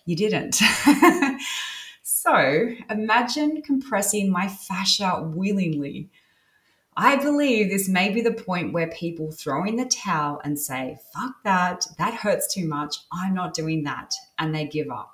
you 0.05 0.18
didn't. 0.18 0.55
so 2.03 2.70
imagine 2.89 3.61
compressing 3.61 4.30
my 4.30 4.49
fascia 4.49 5.32
willingly. 5.34 6.09
I 6.97 7.16
believe 7.16 7.70
this 7.70 7.88
may 7.88 8.09
be 8.09 8.22
the 8.22 8.34
point 8.34 8.74
where 8.74 8.88
people 8.88 9.32
throw 9.32 9.63
in 9.63 9.78
the 9.78 9.86
towel 9.86 10.41
and 10.43 10.59
say, 10.59 10.97
fuck 11.13 11.36
that, 11.45 11.86
that 11.97 12.16
hurts 12.16 12.53
too 12.53 12.68
much, 12.68 12.97
I'm 13.13 13.34
not 13.34 13.53
doing 13.53 13.84
that, 13.84 14.13
and 14.39 14.53
they 14.53 14.66
give 14.66 14.89
up. 14.89 15.11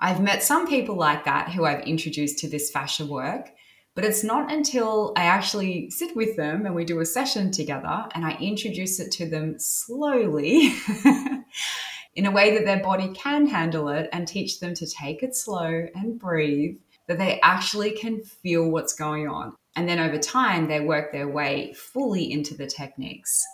I've 0.00 0.20
met 0.20 0.44
some 0.44 0.68
people 0.68 0.96
like 0.96 1.24
that 1.24 1.50
who 1.50 1.64
I've 1.64 1.82
introduced 1.82 2.38
to 2.38 2.48
this 2.48 2.70
fascia 2.70 3.06
work, 3.06 3.50
but 3.98 4.04
it's 4.04 4.22
not 4.22 4.52
until 4.52 5.12
I 5.16 5.24
actually 5.24 5.90
sit 5.90 6.14
with 6.14 6.36
them 6.36 6.66
and 6.66 6.74
we 6.76 6.84
do 6.84 7.00
a 7.00 7.04
session 7.04 7.50
together 7.50 8.06
and 8.14 8.24
I 8.24 8.38
introduce 8.40 9.00
it 9.00 9.10
to 9.14 9.28
them 9.28 9.58
slowly 9.58 10.72
in 12.14 12.24
a 12.24 12.30
way 12.30 12.56
that 12.56 12.64
their 12.64 12.80
body 12.80 13.08
can 13.08 13.48
handle 13.48 13.88
it 13.88 14.08
and 14.12 14.28
teach 14.28 14.60
them 14.60 14.72
to 14.74 14.86
take 14.86 15.24
it 15.24 15.34
slow 15.34 15.88
and 15.96 16.16
breathe, 16.16 16.76
that 17.08 17.18
they 17.18 17.40
actually 17.40 17.90
can 17.90 18.22
feel 18.22 18.70
what's 18.70 18.92
going 18.92 19.26
on. 19.26 19.56
And 19.74 19.88
then 19.88 19.98
over 19.98 20.16
time, 20.16 20.68
they 20.68 20.78
work 20.78 21.10
their 21.10 21.26
way 21.26 21.72
fully 21.72 22.30
into 22.30 22.54
the 22.54 22.68
techniques. 22.68 23.44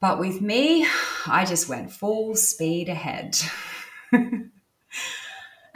But 0.00 0.18
with 0.18 0.40
me, 0.40 0.84
I 1.28 1.44
just 1.44 1.68
went 1.68 1.92
full 1.92 2.34
speed 2.34 2.88
ahead. 2.88 3.36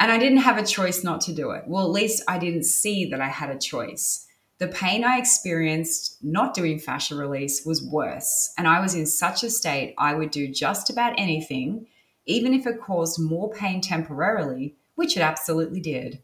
And 0.02 0.10
I 0.10 0.18
didn't 0.18 0.38
have 0.38 0.58
a 0.58 0.66
choice 0.66 1.04
not 1.04 1.20
to 1.20 1.32
do 1.32 1.52
it. 1.52 1.62
Well, 1.68 1.84
at 1.84 1.92
least 1.92 2.24
I 2.26 2.36
didn't 2.36 2.64
see 2.64 3.08
that 3.10 3.20
I 3.20 3.28
had 3.28 3.50
a 3.50 3.58
choice. 3.58 4.26
The 4.58 4.66
pain 4.66 5.04
I 5.04 5.16
experienced 5.16 6.18
not 6.24 6.54
doing 6.54 6.80
fascia 6.80 7.14
release 7.14 7.64
was 7.64 7.84
worse. 7.84 8.52
And 8.58 8.66
I 8.66 8.80
was 8.80 8.96
in 8.96 9.06
such 9.06 9.44
a 9.44 9.50
state 9.50 9.94
I 9.96 10.14
would 10.14 10.32
do 10.32 10.48
just 10.48 10.90
about 10.90 11.14
anything, 11.18 11.86
even 12.26 12.52
if 12.52 12.66
it 12.66 12.80
caused 12.80 13.20
more 13.20 13.52
pain 13.52 13.80
temporarily, 13.80 14.74
which 14.96 15.16
it 15.16 15.20
absolutely 15.20 15.78
did. 15.78 16.20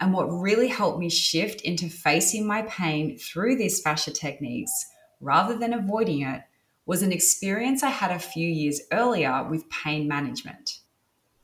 And 0.00 0.12
what 0.12 0.24
really 0.24 0.66
helped 0.66 0.98
me 0.98 1.08
shift 1.08 1.60
into 1.60 1.88
facing 1.88 2.48
my 2.48 2.62
pain 2.62 3.16
through 3.16 3.58
these 3.58 3.80
fascia 3.80 4.10
techniques 4.10 4.72
rather 5.20 5.56
than 5.56 5.72
avoiding 5.72 6.22
it 6.22 6.42
was 6.84 7.04
an 7.04 7.12
experience 7.12 7.84
I 7.84 7.90
had 7.90 8.10
a 8.10 8.18
few 8.18 8.48
years 8.48 8.80
earlier 8.90 9.46
with 9.48 9.70
pain 9.70 10.08
management. 10.08 10.81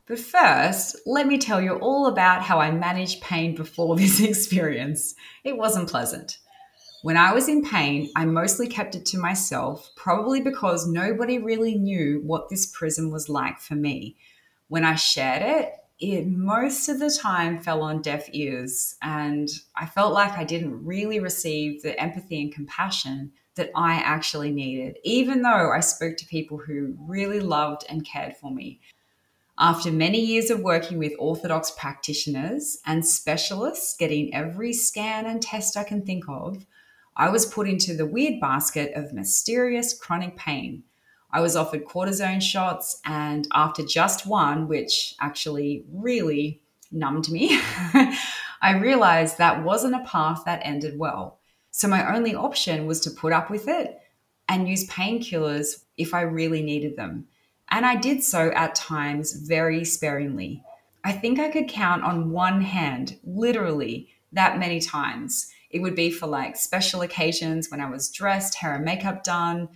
But 0.09 0.19
first, 0.19 0.97
let 1.05 1.27
me 1.27 1.37
tell 1.37 1.61
you 1.61 1.75
all 1.75 2.07
about 2.07 2.41
how 2.41 2.61
I 2.61 2.71
managed 2.71 3.21
pain 3.21 3.55
before 3.55 3.95
this 3.95 4.21
experience. 4.23 5.15
It 5.45 5.59
wasn't 5.59 5.91
pleasant. 5.91 6.39
When 7.03 7.19
I 7.19 7.35
was 7.35 7.47
in 7.47 7.63
pain, 7.63 8.11
I 8.17 8.25
mostly 8.25 8.69
kept 8.69 8.97
it 8.97 9.05
to 9.07 9.19
myself, 9.19 9.91
probably 9.97 10.41
because 10.41 10.89
nobody 10.89 11.39
really 11.39 11.77
knew 11.77 12.23
what 12.25 12.49
this 12.49 12.67
prison 12.67 13.13
was 13.13 13.29
like 13.29 13.61
for 13.61 13.75
me. 13.75 14.17
When 14.69 14.83
I 14.83 14.95
shared 14.95 15.43
it, 15.43 15.75
it 16.01 16.27
most 16.27 16.89
of 16.89 16.99
the 17.01 17.11
time 17.11 17.61
fell 17.61 17.83
on 17.83 18.01
deaf 18.01 18.29
ears, 18.33 18.97
and 19.03 19.49
I 19.77 19.87
felt 19.87 20.15
like 20.15 20.33
I 20.33 20.45
didn't 20.45 20.85
really 20.85 21.21
receive 21.21 21.83
the 21.83 22.01
empathy 22.01 22.41
and 22.41 22.53
compassion 22.53 23.33
that 23.57 23.71
I 23.77 23.95
actually 23.95 24.53
needed, 24.53 24.97
even 25.05 25.43
though 25.43 25.71
I 25.71 25.81
spoke 25.81 26.17
to 26.17 26.27
people 26.27 26.57
who 26.57 26.97
really 26.99 27.41
loved 27.41 27.85
and 27.89 28.07
cared 28.07 28.37
for 28.37 28.51
me. 28.51 28.81
After 29.61 29.91
many 29.91 30.21
years 30.21 30.51
of 30.51 30.61
working 30.61 30.99
with 30.99 31.15
orthodox 31.19 31.73
practitioners 31.73 32.79
and 32.87 33.05
specialists, 33.05 33.97
getting 33.97 34.33
every 34.33 34.73
scan 34.73 35.27
and 35.27 35.43
test 35.43 35.77
I 35.77 35.83
can 35.83 36.07
think 36.07 36.29
of, 36.29 36.65
I 37.17 37.31
was 37.31 37.45
put 37.45 37.69
into 37.69 37.97
the 37.97 38.07
weird 38.07 38.41
basket 38.41 38.93
of 38.95 39.13
mysterious 39.13 39.99
chronic 39.99 40.37
pain. 40.37 40.85
I 41.33 41.41
was 41.41 41.57
offered 41.57 41.87
cortisone 41.87 42.41
shots, 42.41 43.01
and 43.05 43.49
after 43.53 43.85
just 43.85 44.27
one, 44.27 44.69
which 44.69 45.17
actually 45.21 45.85
really 45.93 46.63
numbed 46.93 47.29
me, 47.29 47.61
I 48.63 48.79
realized 48.81 49.39
that 49.39 49.65
wasn't 49.65 49.97
a 49.97 50.05
path 50.05 50.43
that 50.45 50.63
ended 50.63 50.97
well. 50.97 51.41
So 51.73 51.89
my 51.89 52.15
only 52.15 52.33
option 52.33 52.87
was 52.87 53.01
to 53.01 53.11
put 53.11 53.33
up 53.33 53.51
with 53.51 53.67
it 53.67 53.99
and 54.49 54.69
use 54.69 54.87
painkillers 54.87 55.83
if 55.97 56.15
I 56.15 56.21
really 56.21 56.63
needed 56.63 56.95
them. 56.95 57.27
And 57.71 57.85
I 57.85 57.97
did 57.97 58.23
so 58.23 58.51
at 58.53 58.75
times 58.75 59.33
very 59.33 59.85
sparingly. 59.85 60.63
I 61.05 61.13
think 61.13 61.39
I 61.39 61.51
could 61.51 61.69
count 61.69 62.03
on 62.03 62.33
one 62.33 62.61
hand, 62.61 63.19
literally, 63.25 64.09
that 64.33 64.59
many 64.59 64.81
times. 64.81 65.51
It 65.71 65.81
would 65.81 65.95
be 65.95 66.11
for 66.11 66.27
like 66.27 66.57
special 66.57 67.03
occasions 67.03 67.71
when 67.71 67.81
I 67.81 67.91
was 67.91 68.11
dressed, 68.11 68.55
hair 68.57 68.75
and 68.75 68.85
makeup 68.85 69.23
done. 69.23 69.69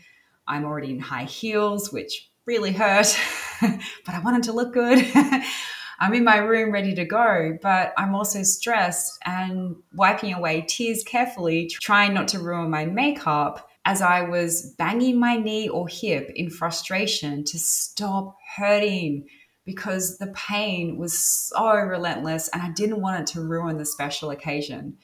I'm 0.46 0.64
already 0.64 0.90
in 0.90 1.00
high 1.00 1.24
heels, 1.24 1.92
which 1.92 2.30
really 2.46 2.72
hurt, 2.72 3.16
but 3.60 4.14
I 4.14 4.20
wanted 4.20 4.44
to 4.44 4.52
look 4.52 4.72
good. 4.72 5.06
I'm 6.00 6.14
in 6.14 6.24
my 6.24 6.38
room 6.38 6.72
ready 6.72 6.94
to 6.96 7.04
go, 7.04 7.56
but 7.62 7.94
I'm 7.96 8.14
also 8.14 8.42
stressed 8.42 9.18
and 9.24 9.76
wiping 9.94 10.32
away 10.32 10.64
tears 10.66 11.04
carefully, 11.04 11.68
trying 11.80 12.12
not 12.12 12.26
to 12.28 12.40
ruin 12.40 12.70
my 12.70 12.86
makeup 12.86 13.68
as 13.84 14.00
I 14.00 14.22
was 14.22 14.74
banging 14.78 15.18
my 15.18 15.36
knee 15.36 15.68
or 15.68 15.88
hip 15.88 16.30
in 16.34 16.50
frustration 16.50 17.44
to 17.44 17.58
stop 17.58 18.36
hurting 18.56 19.26
because 19.64 20.18
the 20.18 20.28
pain 20.28 20.96
was 20.98 21.18
so 21.18 21.74
relentless 21.74 22.48
and 22.48 22.62
I 22.62 22.70
didn't 22.70 23.00
want 23.00 23.20
it 23.20 23.32
to 23.34 23.40
ruin 23.40 23.78
the 23.78 23.84
special 23.84 24.30
occasion. 24.30 24.98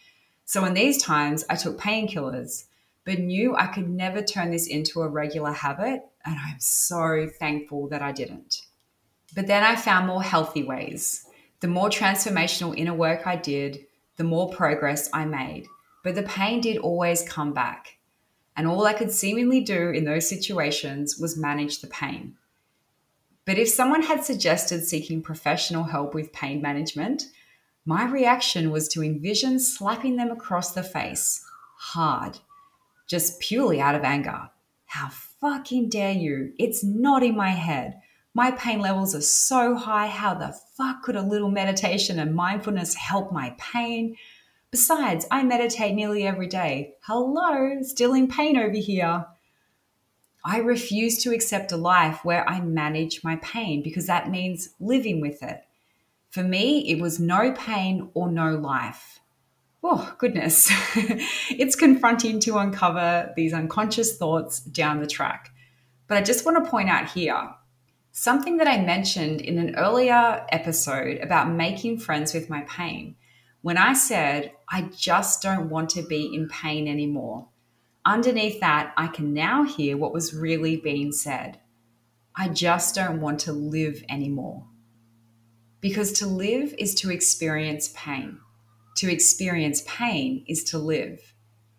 So, 0.45 0.65
in 0.65 0.75
these 0.75 1.03
times, 1.03 1.45
I 1.51 1.57
took 1.57 1.79
painkillers, 1.79 2.65
but 3.05 3.19
knew 3.19 3.55
I 3.55 3.67
could 3.67 3.89
never 3.89 4.23
turn 4.23 4.51
this 4.51 4.67
into 4.67 5.03
a 5.03 5.09
regular 5.09 5.53
habit. 5.53 6.03
And 6.25 6.37
I'm 6.39 6.59
so 6.59 7.29
thankful 7.39 7.89
that 7.89 8.03
I 8.03 8.13
didn't. 8.13 8.63
But 9.35 9.47
then 9.47 9.63
I 9.63 9.77
found 9.77 10.07
more 10.07 10.23
healthy 10.23 10.63
ways. 10.63 11.27
The 11.61 11.69
more 11.69 11.91
transformational 11.91 12.77
inner 12.77 12.95
work 12.95 13.27
I 13.27 13.37
did, 13.37 13.87
the 14.17 14.25
more 14.25 14.51
progress 14.51 15.09
I 15.13 15.25
made. 15.25 15.67
But 16.03 16.15
the 16.15 16.23
pain 16.23 16.61
did 16.61 16.79
always 16.79 17.23
come 17.29 17.53
back. 17.53 17.98
And 18.59 18.67
all 18.67 18.85
I 18.85 18.93
could 18.93 19.13
seemingly 19.13 19.61
do 19.61 19.91
in 19.91 20.05
those 20.05 20.29
situations 20.29 21.17
was 21.17 21.39
manage 21.39 21.81
the 21.81 21.87
pain. 21.87 22.35
But 23.47 23.57
if 23.57 23.69
someone 23.69 24.03
had 24.03 24.25
suggested 24.25 24.85
seeking 24.85 25.23
professional 25.23 25.85
help 25.85 26.13
with 26.13 26.33
pain 26.33 26.61
management, 26.61 27.23
my 27.87 28.05
reaction 28.05 28.71
was 28.73 28.89
to 28.89 29.03
envision 29.03 29.61
slapping 29.61 30.17
them 30.17 30.33
across 30.33 30.75
the 30.75 30.83
face 30.83 31.43
hard, 31.79 32.41
just 33.07 33.39
purely 33.39 33.81
out 33.81 33.95
of 33.95 34.03
anger. 34.03 34.51
How 34.87 35.09
fucking 35.41 35.89
dare 35.89 36.13
you? 36.13 36.53
It's 36.59 36.83
not 36.83 37.23
in 37.23 37.37
my 37.37 37.51
head. 37.51 38.01
My 38.35 38.51
pain 38.51 38.81
levels 38.81 39.15
are 39.15 39.23
so 39.23 39.77
high. 39.77 40.09
How 40.09 40.35
the 40.35 40.59
fuck 40.77 41.03
could 41.03 41.17
a 41.17 41.23
little 41.23 41.51
meditation 41.51 42.19
and 42.19 42.35
mindfulness 42.35 42.95
help 42.95 43.33
my 43.33 43.55
pain? 43.57 44.17
Besides, 44.71 45.27
I 45.31 45.43
meditate 45.43 45.95
nearly 45.95 46.27
every 46.27 46.47
day. 46.47 46.95
Hello, 47.03 47.79
still 47.83 48.15
in 48.15 48.29
pain 48.29 48.57
over 48.57 48.77
here. 48.77 49.27
I 50.45 50.59
refuse 50.59 51.23
to 51.23 51.33
accept 51.33 51.73
a 51.73 51.77
life 51.77 52.25
where 52.25 52.49
I 52.49 52.61
manage 52.61 53.25
my 53.25 53.37
pain 53.37 53.83
because 53.83 54.07
that 54.07 54.31
means 54.31 54.71
living 54.79 55.21
with 55.21 55.43
it. 55.43 55.63
For 56.31 56.43
me, 56.43 56.91
it 56.91 57.01
was 57.01 57.19
no 57.19 57.53
pain 57.53 58.11
or 58.15 58.31
no 58.31 58.57
life. 58.57 59.21
Oh, 59.83 60.15
goodness. 60.19 60.71
it's 61.51 61.77
confronting 61.77 62.41
to 62.41 62.59
uncover 62.59 63.33
these 63.37 63.55
unconscious 63.55 64.17
thoughts 64.17 64.61
down 64.61 65.01
the 65.01 65.07
track. 65.07 65.51
But 66.07 66.19
I 66.19 66.23
just 66.23 66.45
want 66.45 66.63
to 66.63 66.71
point 66.71 66.89
out 66.89 67.11
here 67.11 67.55
Something 68.21 68.57
that 68.57 68.67
I 68.67 68.83
mentioned 68.83 69.41
in 69.43 69.59
an 69.59 69.77
earlier 69.77 70.45
episode 70.49 71.19
about 71.19 71.53
making 71.53 72.01
friends 72.01 72.35
with 72.35 72.51
my 72.51 72.63
pain, 72.63 73.15
when 73.63 73.77
I 73.77 73.93
said, 73.93 74.53
I 74.69 74.83
just 74.83 75.43
don't 75.43 75.69
want 75.69 75.91
to 75.91 76.03
be 76.03 76.33
in 76.35 76.49
pain 76.49 76.87
anymore. 76.87 77.49
Underneath 78.05 78.61
that, 78.61 78.93
I 78.97 79.09
can 79.09 79.35
now 79.35 79.65
hear 79.65 79.97
what 79.97 80.13
was 80.13 80.33
really 80.33 80.77
being 80.77 81.13
said. 81.13 81.61
I 82.35 82.49
just 82.49 82.95
don't 82.95 83.21
want 83.21 83.41
to 83.41 83.53
live 83.53 84.03
anymore. 84.09 84.67
Because 85.81 86.13
to 86.13 86.27
live 86.27 86.75
is 86.79 86.95
to 86.97 87.11
experience 87.11 87.93
pain. 87.95 88.39
To 88.97 89.11
experience 89.11 89.83
pain 89.87 90.45
is 90.49 90.65
to 90.65 90.79
live. 90.79 91.35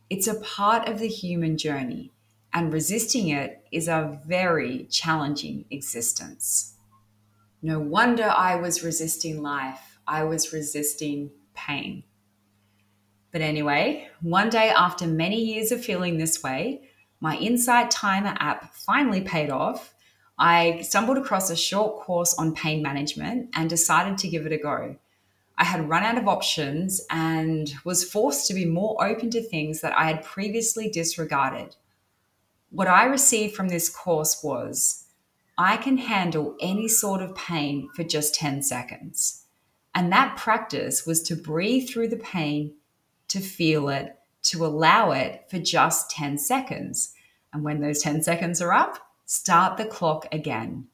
It's 0.09 0.27
a 0.27 0.39
part 0.39 0.87
of 0.87 0.99
the 0.99 1.07
human 1.07 1.57
journey 1.57 2.11
and 2.53 2.73
resisting 2.73 3.29
it 3.29 3.63
is 3.71 3.87
a 3.87 4.19
very 4.25 4.85
challenging 4.85 5.65
existence. 5.69 6.75
No 7.61 7.79
wonder 7.79 8.23
I 8.23 8.55
was 8.55 8.83
resisting 8.83 9.41
life, 9.41 9.99
I 10.07 10.23
was 10.23 10.53
resisting 10.53 11.31
pain. 11.67 12.03
But 13.31 13.41
anyway, 13.41 14.09
one 14.21 14.49
day 14.49 14.69
after 14.69 15.05
many 15.05 15.43
years 15.43 15.71
of 15.71 15.83
feeling 15.83 16.17
this 16.17 16.41
way, 16.41 16.89
my 17.19 17.37
Insight 17.37 17.91
Timer 17.91 18.35
app 18.39 18.73
finally 18.73 19.21
paid 19.21 19.49
off. 19.49 19.93
I 20.37 20.81
stumbled 20.81 21.17
across 21.17 21.49
a 21.49 21.55
short 21.55 22.01
course 22.01 22.33
on 22.35 22.55
pain 22.55 22.81
management 22.81 23.49
and 23.53 23.69
decided 23.69 24.17
to 24.19 24.29
give 24.29 24.45
it 24.45 24.53
a 24.53 24.57
go. 24.57 24.95
I 25.57 25.65
had 25.65 25.89
run 25.89 26.03
out 26.03 26.17
of 26.17 26.27
options 26.27 27.01
and 27.09 27.71
was 27.83 28.09
forced 28.09 28.47
to 28.47 28.53
be 28.53 28.65
more 28.65 29.03
open 29.03 29.29
to 29.31 29.41
things 29.41 29.81
that 29.81 29.97
I 29.97 30.05
had 30.05 30.23
previously 30.23 30.89
disregarded 30.89 31.75
what 32.71 32.87
I 32.87 33.05
received 33.05 33.55
from 33.55 33.69
this 33.69 33.89
course 33.89 34.43
was 34.43 35.05
I 35.57 35.77
can 35.77 35.97
handle 35.97 36.55
any 36.61 36.87
sort 36.87 37.21
of 37.21 37.35
pain 37.35 37.89
for 37.95 38.03
just 38.03 38.35
10 38.35 38.61
seconds. 38.61 39.38
And 39.99 40.13
that 40.13 40.37
practice 40.37 41.05
was 41.05 41.21
to 41.23 41.35
breathe 41.35 41.89
through 41.89 42.07
the 42.07 42.15
pain, 42.15 42.73
to 43.27 43.41
feel 43.41 43.89
it, 43.89 44.17
to 44.43 44.65
allow 44.65 45.11
it 45.11 45.43
for 45.49 45.59
just 45.59 46.09
10 46.11 46.37
seconds. 46.37 47.13
And 47.51 47.65
when 47.65 47.81
those 47.81 48.01
10 48.01 48.23
seconds 48.23 48.61
are 48.61 48.71
up, 48.71 48.97
start 49.25 49.75
the 49.75 49.83
clock 49.83 50.25
again. 50.31 50.87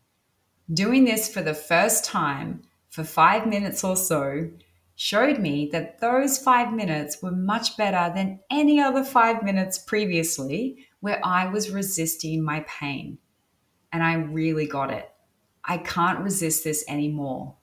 Doing 0.74 1.06
this 1.06 1.32
for 1.32 1.44
the 1.44 1.54
first 1.54 2.04
time 2.04 2.64
for 2.90 3.04
five 3.04 3.46
minutes 3.46 3.84
or 3.84 3.96
so 3.96 4.50
showed 4.96 5.38
me 5.38 5.70
that 5.72 6.00
those 6.00 6.40
five 6.40 6.74
minutes 6.74 7.22
were 7.22 7.30
much 7.30 7.78
better 7.78 8.12
than 8.12 8.40
any 8.50 8.82
other 8.82 9.04
five 9.04 9.44
minutes 9.44 9.78
previously 9.78 10.84
where 11.02 11.24
I 11.24 11.46
was 11.46 11.70
resisting 11.70 12.44
my 12.44 12.62
pain. 12.62 13.20
And 13.94 14.02
I 14.02 14.16
really 14.16 14.66
got 14.66 14.90
it. 14.90 15.08
I 15.64 15.78
can't 15.78 16.22
resist 16.22 16.64
this 16.64 16.84
anymore. 16.88 17.58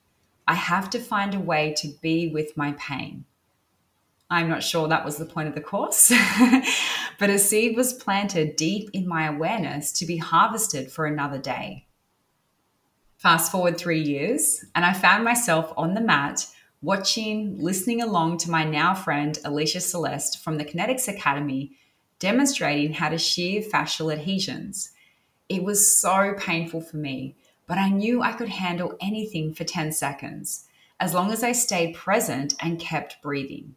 I 0.47 0.55
have 0.55 0.91
to 0.91 0.99
find 0.99 1.35
a 1.35 1.41
way 1.41 1.75
to 1.79 1.89
be 2.01 2.29
with 2.29 2.57
my 2.57 2.73
pain. 2.73 3.25
I'm 4.31 4.49
not 4.49 4.63
sure 4.63 4.89
that 4.89 5.05
was 5.05 5.19
the 5.19 5.27
point 5.27 5.49
of 5.49 5.55
the 5.55 5.61
course, 5.61 6.11
but 7.19 7.31
a 7.31 7.39
seed 7.39 7.77
was 7.77 7.93
planted 7.93 8.57
deep 8.57 8.89
in 8.93 9.07
my 9.07 9.27
awareness 9.27 9.93
to 9.93 10.07
be 10.07 10.17
harvested 10.17 10.91
for 10.91 11.05
another 11.05 11.39
day. 11.39 11.87
Fast 13.19 13.53
forward 13.53 13.77
three 13.77 14.01
years, 14.01 14.65
and 14.75 14.85
I 14.85 14.95
found 14.95 15.23
myself 15.23 15.73
on 15.77 15.95
the 15.95 16.01
mat 16.01 16.47
watching, 16.81 17.57
listening 17.63 18.03
along 18.03 18.39
to 18.39 18.51
my 18.51 18.65
now 18.65 18.95
friend 18.95 19.39
Alicia 19.45 19.81
Celeste 19.81 20.43
from 20.43 20.59
the 20.59 20.65
Kinetix 20.65 21.09
Academy 21.09 21.77
demonstrating 22.23 22.93
how 22.93 23.09
to 23.09 23.19
shear 23.19 23.61
fascial 23.61 24.13
adhesions. 24.13 24.93
It 25.49 25.65
was 25.65 26.01
so 26.01 26.35
painful 26.39 26.81
for 26.81 26.97
me, 26.97 27.37
but 27.67 27.79
I 27.79 27.89
knew 27.89 28.23
I 28.23 28.33
could 28.33 28.49
handle 28.49 28.97
anything 29.01 29.55
for 29.55 29.65
10 29.65 29.93
seconds 29.93 30.67
as 31.01 31.15
long 31.15 31.33
as 31.33 31.43
I 31.43 31.53
stayed 31.53 31.95
present 31.95 32.55
and 32.61 32.79
kept 32.79 33.23
breathing. 33.23 33.75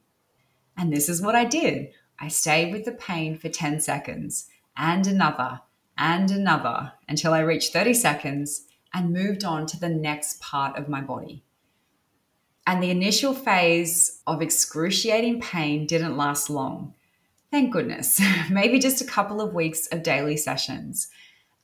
And 0.77 0.93
this 0.93 1.09
is 1.09 1.21
what 1.21 1.35
I 1.35 1.45
did. 1.45 1.89
I 2.19 2.27
stayed 2.27 2.71
with 2.71 2.85
the 2.85 2.91
pain 2.91 3.37
for 3.37 3.49
10 3.49 3.79
seconds 3.79 4.47
and 4.77 5.07
another 5.07 5.61
and 5.97 6.29
another 6.31 6.93
until 7.07 7.33
I 7.33 7.39
reached 7.39 7.73
30 7.73 7.93
seconds 7.93 8.67
and 8.93 9.11
moved 9.11 9.43
on 9.43 9.65
to 9.67 9.79
the 9.79 9.89
next 9.89 10.39
part 10.39 10.77
of 10.77 10.89
my 10.89 11.01
body. 11.01 11.43
And 12.67 12.81
the 12.81 12.91
initial 12.91 13.33
phase 13.33 14.21
of 14.25 14.41
excruciating 14.41 15.41
pain 15.41 15.85
didn't 15.85 16.17
last 16.17 16.49
long. 16.49 16.93
Thank 17.51 17.71
goodness. 17.71 18.19
Maybe 18.49 18.79
just 18.79 19.01
a 19.01 19.05
couple 19.05 19.41
of 19.41 19.53
weeks 19.53 19.87
of 19.87 20.03
daily 20.03 20.37
sessions. 20.37 21.09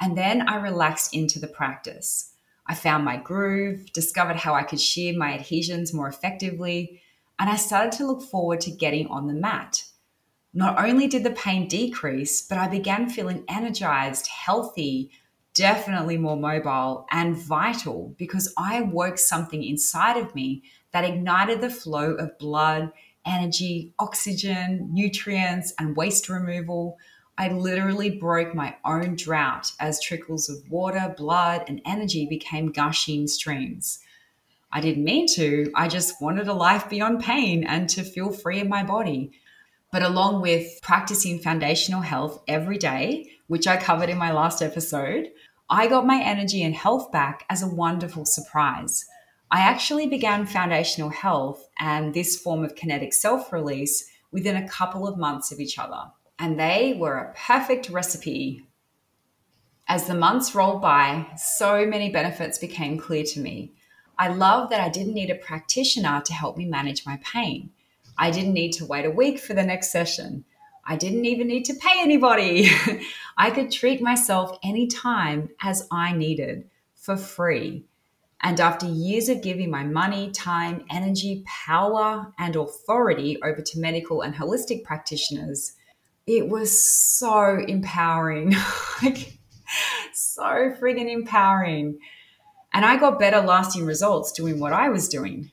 And 0.02 0.18
then 0.18 0.50
I 0.50 0.56
relaxed 0.56 1.14
into 1.14 1.40
the 1.40 1.48
practice. 1.48 2.34
I 2.68 2.74
found 2.74 3.06
my 3.06 3.18
groove, 3.18 3.94
discovered 3.94 4.36
how 4.36 4.56
I 4.56 4.64
could 4.64 4.82
shear 4.82 5.18
my 5.18 5.34
adhesions 5.34 5.94
more 5.94 6.08
effectively, 6.08 7.02
and 7.40 7.50
I 7.50 7.56
started 7.56 7.92
to 7.94 8.08
look 8.08 8.24
forward 8.24 8.62
to 8.62 8.72
getting 8.72 9.08
on 9.08 9.28
the 9.28 9.34
mat. 9.34 9.84
Not 10.54 10.84
only 10.84 11.08
did 11.08 11.24
the 11.24 11.32
pain 11.32 11.68
decrease, 11.68 12.42
but 12.42 12.58
I 12.58 12.68
began 12.68 13.10
feeling 13.10 13.46
energized, 13.48 14.28
healthy, 14.28 15.12
definitely 15.54 16.18
more 16.18 16.36
mobile, 16.36 17.06
and 17.12 17.36
vital 17.36 18.14
because 18.18 18.54
I 18.58 18.82
woke 18.82 19.18
something 19.18 19.64
inside 19.64 20.18
of 20.18 20.36
me 20.36 20.64
that 20.92 21.06
ignited 21.06 21.62
the 21.62 21.70
flow 21.70 22.14
of 22.16 22.38
blood 22.38 22.92
energy, 23.26 23.94
oxygen, 24.00 24.90
nutrients, 24.92 25.74
and 25.78 25.96
waste 25.96 26.28
removal. 26.28 26.98
I 27.38 27.50
literally 27.50 28.10
broke 28.10 28.54
my 28.54 28.76
own 28.86 29.16
drought 29.16 29.72
as 29.80 30.02
trickles 30.02 30.50
of 30.50 30.70
water, 30.70 31.14
blood, 31.18 31.64
and 31.68 31.82
energy 31.86 32.26
became 32.26 32.72
gushing 32.72 33.28
streams. 33.28 34.00
I 34.72 34.80
didn't 34.80 35.04
mean 35.04 35.28
to, 35.36 35.72
I 35.76 35.88
just 35.88 36.22
wanted 36.22 36.48
a 36.48 36.54
life 36.54 36.90
beyond 36.90 37.24
pain 37.24 37.64
and 37.64 37.90
to 37.90 38.04
feel 38.04 38.32
free 38.32 38.60
in 38.60 38.70
my 38.70 38.84
body. 38.84 39.32
But 39.92 40.04
along 40.04 40.42
with 40.42 40.80
practicing 40.82 41.40
foundational 41.40 42.02
health 42.02 42.42
every 42.48 42.78
day, 42.78 43.32
which 43.48 43.68
I 43.68 43.76
covered 43.76 44.10
in 44.10 44.18
my 44.18 44.32
last 44.32 44.62
episode, 44.62 45.32
I 45.70 45.88
got 45.88 46.06
my 46.06 46.22
energy 46.22 46.64
and 46.64 46.76
health 46.76 47.12
back 47.12 47.46
as 47.50 47.62
a 47.62 47.68
wonderful 47.68 48.26
surprise. 48.26 49.06
I 49.50 49.60
actually 49.60 50.08
began 50.08 50.46
foundational 50.46 51.10
health 51.10 51.68
and 51.78 52.14
this 52.14 52.40
form 52.40 52.64
of 52.64 52.76
kinetic 52.76 53.14
self 53.14 53.52
release 53.52 54.10
within 54.32 54.56
a 54.56 54.68
couple 54.68 55.06
of 55.06 55.18
months 55.18 55.52
of 55.52 55.60
each 55.60 55.78
other, 55.78 56.12
and 56.42 56.60
they 56.60 56.96
were 56.98 57.18
a 57.18 57.34
perfect 57.38 57.90
recipe. 57.90 58.66
As 59.88 60.08
the 60.08 60.16
months 60.16 60.56
rolled 60.56 60.82
by, 60.82 61.28
so 61.38 61.86
many 61.86 62.10
benefits 62.10 62.58
became 62.58 62.98
clear 62.98 63.24
to 63.26 63.40
me. 63.40 63.74
I 64.18 64.30
love 64.30 64.72
that 64.72 64.82
I 64.82 64.90
didn't 64.90 65.14
need 65.14 65.30
a 65.30 65.36
practitioner 65.36 66.20
to 66.26 66.34
help 66.34 66.58
me 66.58 66.66
manage 66.66 67.06
my 67.06 67.20
pain. 67.24 67.70
I 68.18 68.32
didn't 68.32 68.54
need 68.54 68.72
to 68.74 68.88
wait 68.88 69.06
a 69.06 69.12
week 69.12 69.38
for 69.38 69.54
the 69.54 69.64
next 69.64 69.92
session. 69.92 70.44
I 70.84 70.96
didn't 70.96 71.26
even 71.26 71.48
need 71.48 71.66
to 71.66 71.76
pay 71.76 72.02
anybody. 72.02 72.72
I 73.38 73.52
could 73.52 73.72
treat 73.72 74.02
myself 74.02 74.58
anytime 74.64 75.50
as 75.62 75.88
I 75.92 76.12
needed 76.12 76.68
for 76.96 77.18
free. 77.18 77.86
And 78.42 78.60
after 78.60 78.88
years 78.88 79.30
of 79.30 79.44
giving 79.44 79.70
my 79.70 79.84
money, 79.84 80.32
time, 80.32 80.86
energy, 80.90 81.44
power, 81.46 82.34
and 82.40 82.56
authority 82.56 83.38
over 83.44 83.62
to 83.62 83.80
medical 83.80 84.24
and 84.24 84.34
holistic 84.34 84.84
practitioners, 84.84 85.74
it 86.38 86.48
was 86.48 86.84
so 86.84 87.60
empowering. 87.68 88.56
like, 89.04 89.38
so 90.14 90.44
friggin' 90.80 91.12
empowering. 91.12 92.00
And 92.74 92.86
I 92.86 92.98
got 92.98 93.20
better 93.20 93.42
lasting 93.42 93.86
results 93.86 94.32
doing 94.32 94.60
what 94.60 94.74
I 94.74 94.90
was 94.90 95.10
doing. 95.10 95.52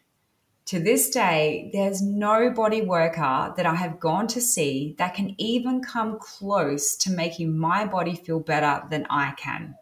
To 0.67 0.79
this 0.79 1.11
day, 1.11 1.71
there's 1.73 2.03
no 2.03 2.51
body 2.51 2.83
worker 2.83 3.55
that 3.57 3.67
I 3.67 3.75
have 3.75 3.99
gone 3.99 4.27
to 4.29 4.41
see 4.41 4.95
that 4.99 5.15
can 5.15 5.35
even 5.39 5.81
come 5.81 6.19
close 6.21 6.95
to 6.97 7.11
making 7.11 7.59
my 7.59 7.87
body 7.87 8.15
feel 8.15 8.39
better 8.39 8.83
than 8.91 9.07
I 9.09 9.33
can. 9.33 9.75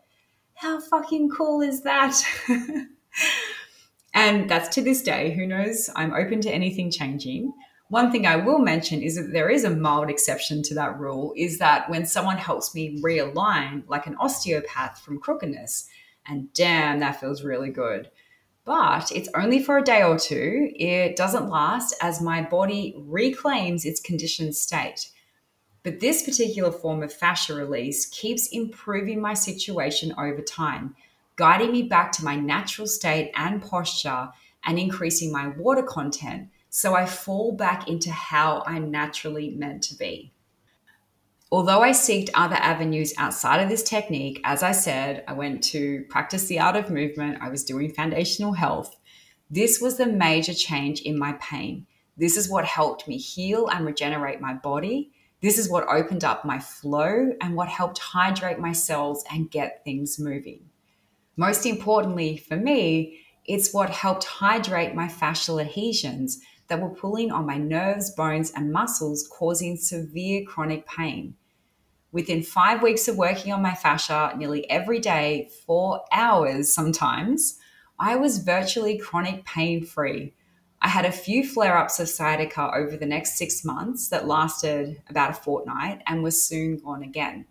How 0.54 0.80
fucking 0.80 1.28
cool 1.30 1.60
is 1.60 1.82
that? 1.82 2.16
and 4.14 4.48
that's 4.48 4.74
to 4.76 4.82
this 4.82 5.02
day. 5.02 5.32
Who 5.32 5.46
knows? 5.46 5.90
I'm 5.94 6.14
open 6.14 6.40
to 6.42 6.50
anything 6.50 6.90
changing. 6.90 7.52
One 7.88 8.10
thing 8.10 8.26
I 8.26 8.36
will 8.36 8.58
mention 8.58 9.00
is 9.00 9.14
that 9.14 9.32
there 9.32 9.48
is 9.48 9.62
a 9.62 9.70
mild 9.70 10.10
exception 10.10 10.62
to 10.64 10.74
that 10.74 10.98
rule 10.98 11.32
is 11.36 11.58
that 11.58 11.88
when 11.88 12.04
someone 12.04 12.36
helps 12.36 12.74
me 12.74 13.00
realign, 13.00 13.84
like 13.86 14.08
an 14.08 14.16
osteopath 14.16 15.00
from 15.00 15.20
crookedness, 15.20 15.88
and 16.26 16.52
damn, 16.52 16.98
that 16.98 17.20
feels 17.20 17.44
really 17.44 17.70
good. 17.70 18.10
But 18.64 19.12
it's 19.12 19.28
only 19.36 19.62
for 19.62 19.78
a 19.78 19.84
day 19.84 20.02
or 20.02 20.18
two. 20.18 20.72
It 20.74 21.14
doesn't 21.14 21.48
last 21.48 21.94
as 22.02 22.20
my 22.20 22.42
body 22.42 22.96
reclaims 22.98 23.84
its 23.84 24.00
conditioned 24.00 24.56
state. 24.56 25.08
But 25.84 26.00
this 26.00 26.24
particular 26.24 26.72
form 26.72 27.04
of 27.04 27.12
fascia 27.12 27.54
release 27.54 28.06
keeps 28.06 28.48
improving 28.48 29.20
my 29.20 29.34
situation 29.34 30.12
over 30.18 30.42
time, 30.42 30.96
guiding 31.36 31.70
me 31.70 31.82
back 31.82 32.10
to 32.12 32.24
my 32.24 32.34
natural 32.34 32.88
state 32.88 33.30
and 33.36 33.62
posture 33.62 34.30
and 34.64 34.80
increasing 34.80 35.30
my 35.30 35.46
water 35.46 35.84
content 35.84 36.48
so 36.76 36.94
I 36.94 37.06
fall 37.06 37.52
back 37.52 37.88
into 37.88 38.10
how 38.10 38.62
I'm 38.66 38.90
naturally 38.90 39.48
meant 39.48 39.82
to 39.84 39.94
be. 39.96 40.34
Although 41.50 41.80
I 41.80 41.92
seeked 41.92 42.28
other 42.34 42.56
avenues 42.56 43.14
outside 43.16 43.62
of 43.62 43.70
this 43.70 43.82
technique, 43.82 44.42
as 44.44 44.62
I 44.62 44.72
said, 44.72 45.24
I 45.26 45.32
went 45.32 45.64
to 45.64 46.04
practice 46.10 46.44
the 46.44 46.60
art 46.60 46.76
of 46.76 46.90
movement, 46.90 47.38
I 47.40 47.48
was 47.48 47.64
doing 47.64 47.94
foundational 47.94 48.52
health. 48.52 48.94
This 49.48 49.80
was 49.80 49.96
the 49.96 50.04
major 50.04 50.52
change 50.52 51.00
in 51.00 51.18
my 51.18 51.32
pain. 51.40 51.86
This 52.18 52.36
is 52.36 52.50
what 52.50 52.66
helped 52.66 53.08
me 53.08 53.16
heal 53.16 53.68
and 53.68 53.86
regenerate 53.86 54.42
my 54.42 54.52
body. 54.52 55.12
This 55.40 55.56
is 55.56 55.70
what 55.70 55.88
opened 55.88 56.24
up 56.24 56.44
my 56.44 56.58
flow 56.58 57.32
and 57.40 57.56
what 57.56 57.68
helped 57.68 58.00
hydrate 58.00 58.58
my 58.58 58.72
cells 58.72 59.24
and 59.32 59.50
get 59.50 59.82
things 59.82 60.18
moving. 60.18 60.68
Most 61.38 61.64
importantly 61.64 62.36
for 62.36 62.56
me, 62.56 63.22
it's 63.46 63.72
what 63.72 63.88
helped 63.88 64.24
hydrate 64.24 64.94
my 64.94 65.08
fascial 65.08 65.58
adhesions 65.58 66.38
that 66.68 66.80
were 66.80 66.90
pulling 66.90 67.30
on 67.30 67.46
my 67.46 67.58
nerves, 67.58 68.10
bones, 68.10 68.50
and 68.50 68.72
muscles, 68.72 69.28
causing 69.28 69.76
severe 69.76 70.44
chronic 70.44 70.86
pain. 70.86 71.34
Within 72.12 72.42
five 72.42 72.82
weeks 72.82 73.08
of 73.08 73.16
working 73.16 73.52
on 73.52 73.62
my 73.62 73.74
fascia 73.74 74.32
nearly 74.36 74.68
every 74.70 75.00
day, 75.00 75.50
for 75.66 76.04
hours 76.12 76.72
sometimes, 76.72 77.58
I 77.98 78.16
was 78.16 78.38
virtually 78.38 78.98
chronic 78.98 79.44
pain 79.44 79.84
free. 79.84 80.34
I 80.80 80.88
had 80.88 81.04
a 81.04 81.12
few 81.12 81.46
flare 81.46 81.76
ups 81.76 81.98
of 81.98 82.08
sciatica 82.08 82.70
over 82.74 82.96
the 82.96 83.06
next 83.06 83.36
six 83.36 83.64
months 83.64 84.08
that 84.08 84.26
lasted 84.26 85.02
about 85.08 85.30
a 85.30 85.34
fortnight 85.34 86.02
and 86.06 86.22
was 86.22 86.42
soon 86.42 86.78
gone 86.78 87.02
again. 87.02 87.46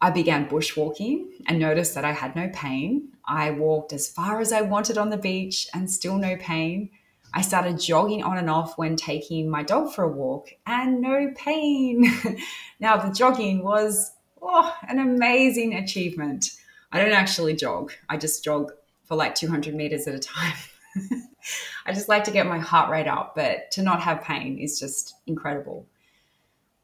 I 0.00 0.10
began 0.10 0.48
bushwalking 0.48 1.28
and 1.46 1.58
noticed 1.58 1.94
that 1.94 2.04
I 2.04 2.12
had 2.12 2.34
no 2.34 2.50
pain. 2.52 3.10
I 3.24 3.50
walked 3.52 3.92
as 3.92 4.08
far 4.08 4.40
as 4.40 4.52
I 4.52 4.62
wanted 4.62 4.98
on 4.98 5.10
the 5.10 5.16
beach 5.16 5.68
and 5.74 5.90
still 5.90 6.18
no 6.18 6.36
pain. 6.36 6.90
I 7.34 7.40
started 7.40 7.80
jogging 7.80 8.22
on 8.22 8.36
and 8.38 8.50
off 8.50 8.76
when 8.76 8.96
taking 8.96 9.48
my 9.48 9.62
dog 9.62 9.92
for 9.92 10.04
a 10.04 10.08
walk 10.08 10.48
and 10.66 11.00
no 11.00 11.30
pain. 11.34 12.12
now, 12.80 12.96
the 12.96 13.12
jogging 13.12 13.64
was 13.64 14.12
oh, 14.42 14.74
an 14.88 14.98
amazing 14.98 15.74
achievement. 15.74 16.50
I 16.92 17.00
don't 17.00 17.12
actually 17.12 17.54
jog, 17.54 17.92
I 18.08 18.18
just 18.18 18.44
jog 18.44 18.72
for 19.04 19.16
like 19.16 19.34
200 19.34 19.74
meters 19.74 20.06
at 20.06 20.14
a 20.14 20.18
time. 20.18 20.56
I 21.86 21.92
just 21.92 22.08
like 22.08 22.24
to 22.24 22.30
get 22.30 22.46
my 22.46 22.58
heart 22.58 22.90
rate 22.90 23.08
up, 23.08 23.34
but 23.34 23.70
to 23.72 23.82
not 23.82 24.02
have 24.02 24.22
pain 24.22 24.58
is 24.58 24.78
just 24.78 25.14
incredible. 25.26 25.86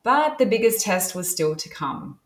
But 0.02 0.38
the 0.38 0.46
biggest 0.46 0.84
test 0.84 1.14
was 1.14 1.30
still 1.30 1.54
to 1.56 1.68
come. 1.68 2.18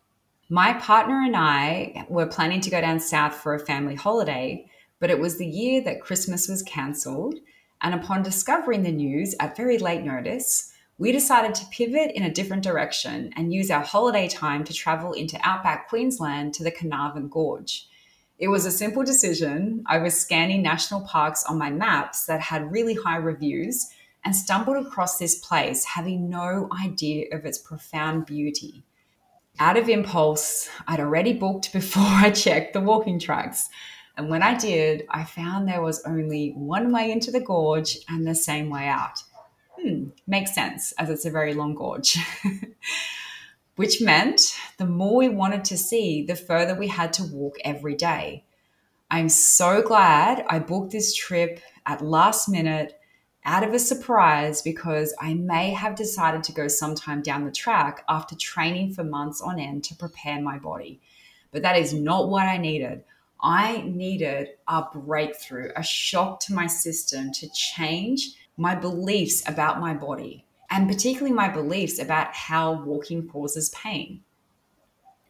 My 0.48 0.74
partner 0.74 1.22
and 1.22 1.34
I 1.34 2.06
were 2.08 2.26
planning 2.26 2.60
to 2.60 2.70
go 2.70 2.80
down 2.80 3.00
south 3.00 3.34
for 3.34 3.54
a 3.54 3.58
family 3.58 3.94
holiday, 3.94 4.66
but 5.00 5.10
it 5.10 5.18
was 5.18 5.38
the 5.38 5.46
year 5.46 5.82
that 5.82 6.02
Christmas 6.02 6.46
was 6.46 6.62
cancelled 6.62 7.36
and 7.82 7.94
upon 7.94 8.22
discovering 8.22 8.82
the 8.82 8.92
news 8.92 9.34
at 9.40 9.56
very 9.56 9.78
late 9.78 10.04
notice, 10.04 10.72
we 10.98 11.10
decided 11.10 11.54
to 11.54 11.66
pivot 11.66 12.12
in 12.14 12.22
a 12.22 12.32
different 12.32 12.62
direction 12.62 13.32
and 13.36 13.52
use 13.52 13.70
our 13.70 13.82
holiday 13.82 14.28
time 14.28 14.62
to 14.64 14.72
travel 14.72 15.12
into 15.12 15.38
outback 15.42 15.88
Queensland 15.88 16.54
to 16.54 16.62
the 16.62 16.70
Carnarvon 16.70 17.28
Gorge. 17.28 17.88
It 18.38 18.48
was 18.48 18.66
a 18.66 18.70
simple 18.70 19.02
decision. 19.02 19.84
I 19.86 19.98
was 19.98 20.18
scanning 20.18 20.62
national 20.62 21.02
parks 21.02 21.44
on 21.44 21.58
my 21.58 21.70
maps 21.70 22.26
that 22.26 22.40
had 22.40 22.72
really 22.72 22.94
high 22.94 23.16
reviews 23.16 23.88
and 24.24 24.34
stumbled 24.34 24.84
across 24.86 25.18
this 25.18 25.38
place, 25.38 25.84
having 25.84 26.28
no 26.28 26.68
idea 26.84 27.26
of 27.32 27.44
its 27.44 27.58
profound 27.58 28.26
beauty. 28.26 28.84
Out 29.58 29.76
of 29.76 29.88
impulse, 29.88 30.68
I'd 30.86 31.00
already 31.00 31.32
booked 31.32 31.72
before 31.72 32.02
I 32.06 32.30
checked 32.30 32.72
the 32.72 32.80
walking 32.80 33.18
tracks. 33.18 33.68
And 34.16 34.28
when 34.28 34.42
I 34.42 34.56
did, 34.56 35.06
I 35.08 35.24
found 35.24 35.66
there 35.66 35.82
was 35.82 36.02
only 36.04 36.50
one 36.50 36.92
way 36.92 37.10
into 37.10 37.30
the 37.30 37.40
gorge 37.40 37.98
and 38.08 38.26
the 38.26 38.34
same 38.34 38.68
way 38.68 38.86
out. 38.86 39.22
Hmm, 39.78 40.10
makes 40.26 40.54
sense 40.54 40.92
as 40.92 41.08
it's 41.08 41.24
a 41.24 41.30
very 41.30 41.54
long 41.54 41.74
gorge. 41.74 42.18
Which 43.76 44.02
meant 44.02 44.54
the 44.76 44.86
more 44.86 45.16
we 45.16 45.28
wanted 45.30 45.64
to 45.66 45.78
see, 45.78 46.24
the 46.24 46.36
further 46.36 46.74
we 46.74 46.88
had 46.88 47.12
to 47.14 47.24
walk 47.24 47.56
every 47.64 47.94
day. 47.94 48.44
I'm 49.10 49.28
so 49.28 49.82
glad 49.82 50.44
I 50.48 50.58
booked 50.58 50.92
this 50.92 51.14
trip 51.14 51.60
at 51.86 52.02
last 52.02 52.48
minute 52.48 52.98
out 53.44 53.64
of 53.64 53.74
a 53.74 53.78
surprise 53.78 54.62
because 54.62 55.14
I 55.20 55.34
may 55.34 55.70
have 55.70 55.96
decided 55.96 56.44
to 56.44 56.52
go 56.52 56.68
sometime 56.68 57.22
down 57.22 57.44
the 57.44 57.50
track 57.50 58.04
after 58.08 58.36
training 58.36 58.94
for 58.94 59.04
months 59.04 59.40
on 59.40 59.58
end 59.58 59.84
to 59.84 59.96
prepare 59.96 60.40
my 60.40 60.58
body. 60.58 61.00
But 61.50 61.62
that 61.62 61.76
is 61.76 61.92
not 61.92 62.28
what 62.28 62.46
I 62.46 62.56
needed. 62.56 63.04
I 63.42 63.82
needed 63.86 64.50
a 64.68 64.84
breakthrough, 64.92 65.70
a 65.76 65.82
shock 65.82 66.40
to 66.40 66.54
my 66.54 66.66
system 66.66 67.32
to 67.32 67.48
change 67.50 68.34
my 68.56 68.74
beliefs 68.74 69.42
about 69.48 69.80
my 69.80 69.94
body, 69.94 70.46
and 70.70 70.88
particularly 70.88 71.32
my 71.32 71.48
beliefs 71.48 71.98
about 71.98 72.34
how 72.34 72.82
walking 72.84 73.28
causes 73.28 73.70
pain. 73.70 74.22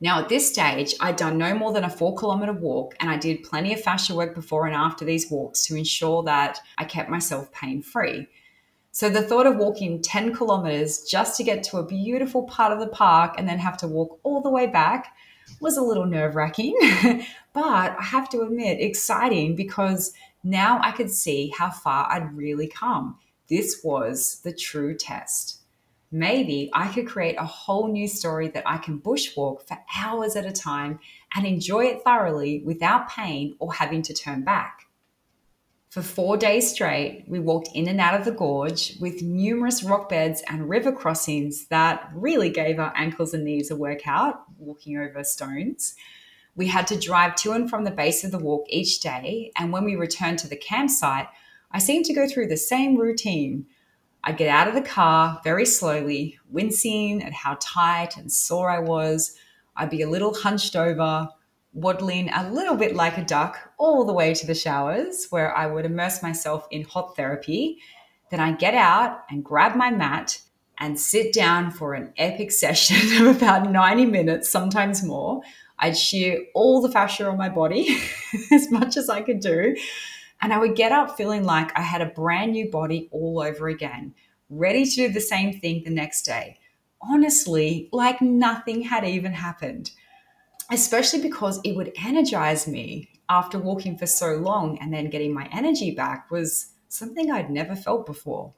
Now, 0.02 0.20
at 0.20 0.28
this 0.28 0.48
stage, 0.48 0.94
I'd 1.00 1.14
done 1.14 1.38
no 1.38 1.54
more 1.54 1.72
than 1.72 1.84
a 1.84 1.90
four 1.90 2.16
kilometer 2.16 2.52
walk, 2.52 2.96
and 2.98 3.08
I 3.08 3.16
did 3.16 3.44
plenty 3.44 3.72
of 3.72 3.80
fascia 3.80 4.14
work 4.14 4.34
before 4.34 4.66
and 4.66 4.74
after 4.74 5.04
these 5.04 5.30
walks 5.30 5.64
to 5.66 5.76
ensure 5.76 6.24
that 6.24 6.58
I 6.76 6.84
kept 6.84 7.08
myself 7.08 7.52
pain 7.52 7.82
free. 7.82 8.26
So, 8.90 9.08
the 9.08 9.22
thought 9.22 9.46
of 9.46 9.56
walking 9.56 10.02
10 10.02 10.34
kilometers 10.34 11.02
just 11.02 11.36
to 11.36 11.44
get 11.44 11.62
to 11.64 11.78
a 11.78 11.86
beautiful 11.86 12.42
part 12.42 12.72
of 12.72 12.80
the 12.80 12.88
park 12.88 13.36
and 13.38 13.48
then 13.48 13.60
have 13.60 13.76
to 13.78 13.86
walk 13.86 14.18
all 14.24 14.42
the 14.42 14.50
way 14.50 14.66
back 14.66 15.14
was 15.60 15.76
a 15.76 15.82
little 15.82 16.06
nerve 16.06 16.34
wracking, 16.34 16.76
but 17.52 17.96
I 17.98 18.02
have 18.02 18.28
to 18.30 18.42
admit, 18.42 18.80
exciting 18.80 19.56
because 19.56 20.12
now 20.42 20.80
I 20.82 20.92
could 20.92 21.10
see 21.10 21.52
how 21.56 21.70
far 21.70 22.10
I'd 22.10 22.36
really 22.36 22.66
come. 22.66 23.18
This 23.48 23.80
was 23.84 24.40
the 24.42 24.52
true 24.52 24.96
test. 24.96 25.58
maybe 26.12 26.70
I 26.74 26.88
could 26.92 27.06
create 27.06 27.36
a 27.38 27.44
whole 27.44 27.88
new 27.88 28.06
story 28.06 28.48
that 28.48 28.68
I 28.68 28.76
can 28.76 29.00
bushwalk 29.00 29.66
for 29.66 29.78
hours 29.96 30.36
at 30.36 30.46
a 30.46 30.52
time 30.52 31.00
and 31.34 31.46
enjoy 31.46 31.86
it 31.86 32.04
thoroughly 32.04 32.62
without 32.64 33.08
pain 33.08 33.56
or 33.58 33.72
having 33.72 34.02
to 34.02 34.14
turn 34.14 34.42
back. 34.42 34.82
For 35.88 36.02
four 36.02 36.36
days 36.36 36.70
straight, 36.70 37.24
we 37.26 37.38
walked 37.38 37.68
in 37.74 37.88
and 37.88 38.00
out 38.00 38.18
of 38.18 38.24
the 38.24 38.32
gorge 38.32 38.96
with 39.00 39.22
numerous 39.22 39.82
rock 39.82 40.08
beds 40.08 40.42
and 40.48 40.68
river 40.68 40.92
crossings 40.92 41.66
that 41.66 42.10
really 42.14 42.50
gave 42.50 42.78
our 42.78 42.92
ankles 42.96 43.34
and 43.34 43.44
knees 43.44 43.70
a 43.70 43.76
workout, 43.76 44.42
walking 44.58 44.96
over 44.96 45.24
stones. 45.24 45.94
We 46.54 46.66
had 46.66 46.86
to 46.88 46.98
drive 46.98 47.34
to 47.36 47.52
and 47.52 47.68
from 47.68 47.84
the 47.84 47.90
base 47.90 48.24
of 48.24 48.30
the 48.30 48.38
walk 48.38 48.66
each 48.68 49.00
day, 49.00 49.52
and 49.56 49.72
when 49.72 49.84
we 49.84 49.96
returned 49.96 50.38
to 50.40 50.48
the 50.48 50.56
campsite, 50.56 51.28
I 51.70 51.78
seemed 51.78 52.04
to 52.06 52.14
go 52.14 52.28
through 52.28 52.48
the 52.48 52.56
same 52.56 52.96
routine 52.96 53.66
I'd 54.24 54.36
get 54.36 54.48
out 54.48 54.68
of 54.68 54.74
the 54.74 54.82
car 54.82 55.40
very 55.42 55.66
slowly, 55.66 56.38
wincing 56.48 57.22
at 57.24 57.32
how 57.32 57.56
tight 57.60 58.16
and 58.16 58.30
sore 58.30 58.70
I 58.70 58.78
was. 58.78 59.36
I'd 59.74 59.90
be 59.90 60.02
a 60.02 60.08
little 60.08 60.32
hunched 60.32 60.76
over, 60.76 61.28
waddling 61.72 62.30
a 62.32 62.48
little 62.50 62.76
bit 62.76 62.94
like 62.94 63.18
a 63.18 63.24
duck 63.24 63.72
all 63.78 64.04
the 64.04 64.12
way 64.12 64.32
to 64.32 64.46
the 64.46 64.54
showers, 64.54 65.26
where 65.30 65.56
I 65.56 65.66
would 65.66 65.84
immerse 65.84 66.22
myself 66.22 66.68
in 66.70 66.84
hot 66.84 67.16
therapy. 67.16 67.78
Then 68.30 68.38
I'd 68.38 68.60
get 68.60 68.74
out 68.74 69.22
and 69.28 69.44
grab 69.44 69.74
my 69.74 69.90
mat 69.90 70.40
and 70.78 70.98
sit 70.98 71.32
down 71.32 71.72
for 71.72 71.94
an 71.94 72.12
epic 72.16 72.52
session 72.52 73.26
of 73.26 73.36
about 73.36 73.72
90 73.72 74.06
minutes, 74.06 74.48
sometimes 74.48 75.02
more. 75.02 75.42
I'd 75.82 75.98
shear 75.98 76.46
all 76.54 76.80
the 76.80 76.90
fascia 76.90 77.28
on 77.28 77.36
my 77.36 77.50
body 77.50 77.98
as 78.50 78.70
much 78.70 78.96
as 78.96 79.10
I 79.10 79.20
could 79.20 79.40
do 79.40 79.76
and 80.42 80.52
I 80.52 80.58
would 80.58 80.74
get 80.74 80.92
up 80.92 81.16
feeling 81.16 81.44
like 81.44 81.76
I 81.78 81.82
had 81.82 82.02
a 82.02 82.06
brand 82.06 82.52
new 82.52 82.68
body 82.68 83.08
all 83.12 83.40
over 83.40 83.68
again, 83.68 84.12
ready 84.50 84.84
to 84.84 84.90
do 84.90 85.08
the 85.08 85.20
same 85.20 85.58
thing 85.58 85.84
the 85.84 85.90
next 85.90 86.22
day. 86.22 86.58
Honestly, 87.00 87.88
like 87.92 88.20
nothing 88.20 88.82
had 88.82 89.04
even 89.04 89.32
happened, 89.32 89.92
especially 90.70 91.22
because 91.22 91.60
it 91.64 91.76
would 91.76 91.92
energize 91.96 92.66
me 92.66 93.08
after 93.28 93.56
walking 93.56 93.96
for 93.96 94.06
so 94.06 94.34
long 94.34 94.78
and 94.78 94.92
then 94.92 95.10
getting 95.10 95.32
my 95.32 95.48
energy 95.52 95.92
back 95.92 96.30
was 96.30 96.72
something 96.88 97.30
I'd 97.30 97.50
never 97.50 97.76
felt 97.76 98.04
before. 98.04 98.52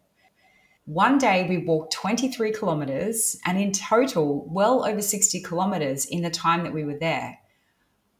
One 0.87 1.19
day 1.19 1.47
we 1.49 1.59
walked 1.59 1.93
23 1.95 2.53
kilometers 2.53 3.39
and 3.47 3.59
in 3.59 3.73
total, 3.73 4.47
well 4.51 4.85
over 4.85 5.01
60 5.01 5.41
kilometers 5.41 6.05
in 6.05 6.23
the 6.23 6.31
time 6.31 6.65
that 6.65 6.75
we 6.75 6.85
were 6.85 6.99
there. 6.99 7.39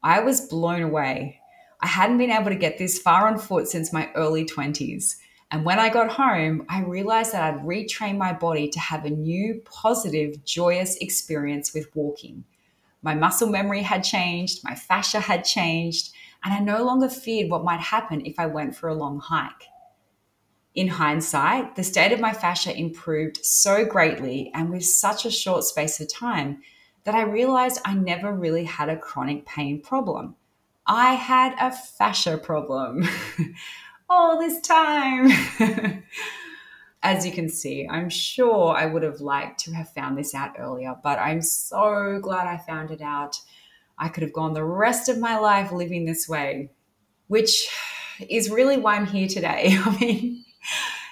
I 0.01 0.19
was 0.21 0.47
blown 0.47 0.81
away 0.81 1.41
I 1.85 1.87
hadn't 1.87 2.17
been 2.17 2.31
able 2.31 2.49
to 2.49 2.55
get 2.55 2.79
this 2.79 2.97
far 2.97 3.27
on 3.27 3.37
foot 3.37 3.67
since 3.67 3.93
my 3.93 4.09
early 4.15 4.45
20s. 4.45 5.17
And 5.51 5.63
when 5.63 5.77
I 5.77 5.89
got 5.89 6.11
home, 6.11 6.65
I 6.67 6.81
realized 6.81 7.31
that 7.33 7.43
I'd 7.43 7.61
retrained 7.61 8.17
my 8.17 8.33
body 8.33 8.67
to 8.69 8.79
have 8.79 9.05
a 9.05 9.09
new, 9.11 9.61
positive, 9.65 10.43
joyous 10.43 10.95
experience 10.97 11.75
with 11.75 11.95
walking. 11.95 12.43
My 13.03 13.13
muscle 13.13 13.49
memory 13.49 13.83
had 13.83 14.03
changed, 14.03 14.63
my 14.63 14.73
fascia 14.73 15.19
had 15.19 15.43
changed, 15.43 16.11
and 16.43 16.53
I 16.53 16.59
no 16.59 16.83
longer 16.83 17.07
feared 17.07 17.51
what 17.51 17.63
might 17.63 17.81
happen 17.81 18.25
if 18.25 18.39
I 18.39 18.47
went 18.47 18.75
for 18.75 18.89
a 18.89 18.95
long 18.95 19.19
hike. 19.19 19.65
In 20.75 20.89
hindsight, 20.89 21.77
the 21.77 21.83
state 21.83 22.11
of 22.11 22.19
my 22.19 22.33
fascia 22.33 22.77
improved 22.77 23.43
so 23.45 23.85
greatly 23.85 24.51
and 24.53 24.69
with 24.69 24.85
such 24.85 25.25
a 25.25 25.31
short 25.31 25.63
space 25.63 26.01
of 26.01 26.13
time 26.13 26.61
that 27.05 27.15
I 27.15 27.21
realized 27.21 27.79
I 27.85 27.93
never 27.93 28.33
really 28.33 28.65
had 28.65 28.89
a 28.89 28.97
chronic 28.97 29.45
pain 29.45 29.81
problem. 29.81 30.35
I 30.85 31.13
had 31.13 31.55
a 31.59 31.71
fascia 31.71 32.37
problem 32.37 33.07
all 34.09 34.37
this 34.37 34.59
time. 34.59 35.31
As 37.03 37.25
you 37.25 37.31
can 37.31 37.47
see, 37.47 37.87
I'm 37.89 38.09
sure 38.09 38.75
I 38.75 38.85
would 38.85 39.03
have 39.03 39.21
liked 39.21 39.59
to 39.61 39.71
have 39.73 39.93
found 39.93 40.17
this 40.17 40.35
out 40.35 40.55
earlier, 40.59 40.95
but 41.03 41.19
I'm 41.19 41.41
so 41.41 42.19
glad 42.21 42.47
I 42.47 42.57
found 42.57 42.91
it 42.91 43.01
out. 43.01 43.39
I 43.97 44.09
could 44.09 44.23
have 44.23 44.33
gone 44.33 44.53
the 44.53 44.63
rest 44.63 45.07
of 45.07 45.19
my 45.19 45.37
life 45.37 45.71
living 45.71 46.05
this 46.05 46.27
way, 46.27 46.71
which 47.27 47.69
is 48.27 48.49
really 48.49 48.77
why 48.77 48.95
I'm 48.95 49.05
here 49.05 49.27
today. 49.27 49.77
I 49.85 49.97
mean, 49.99 50.44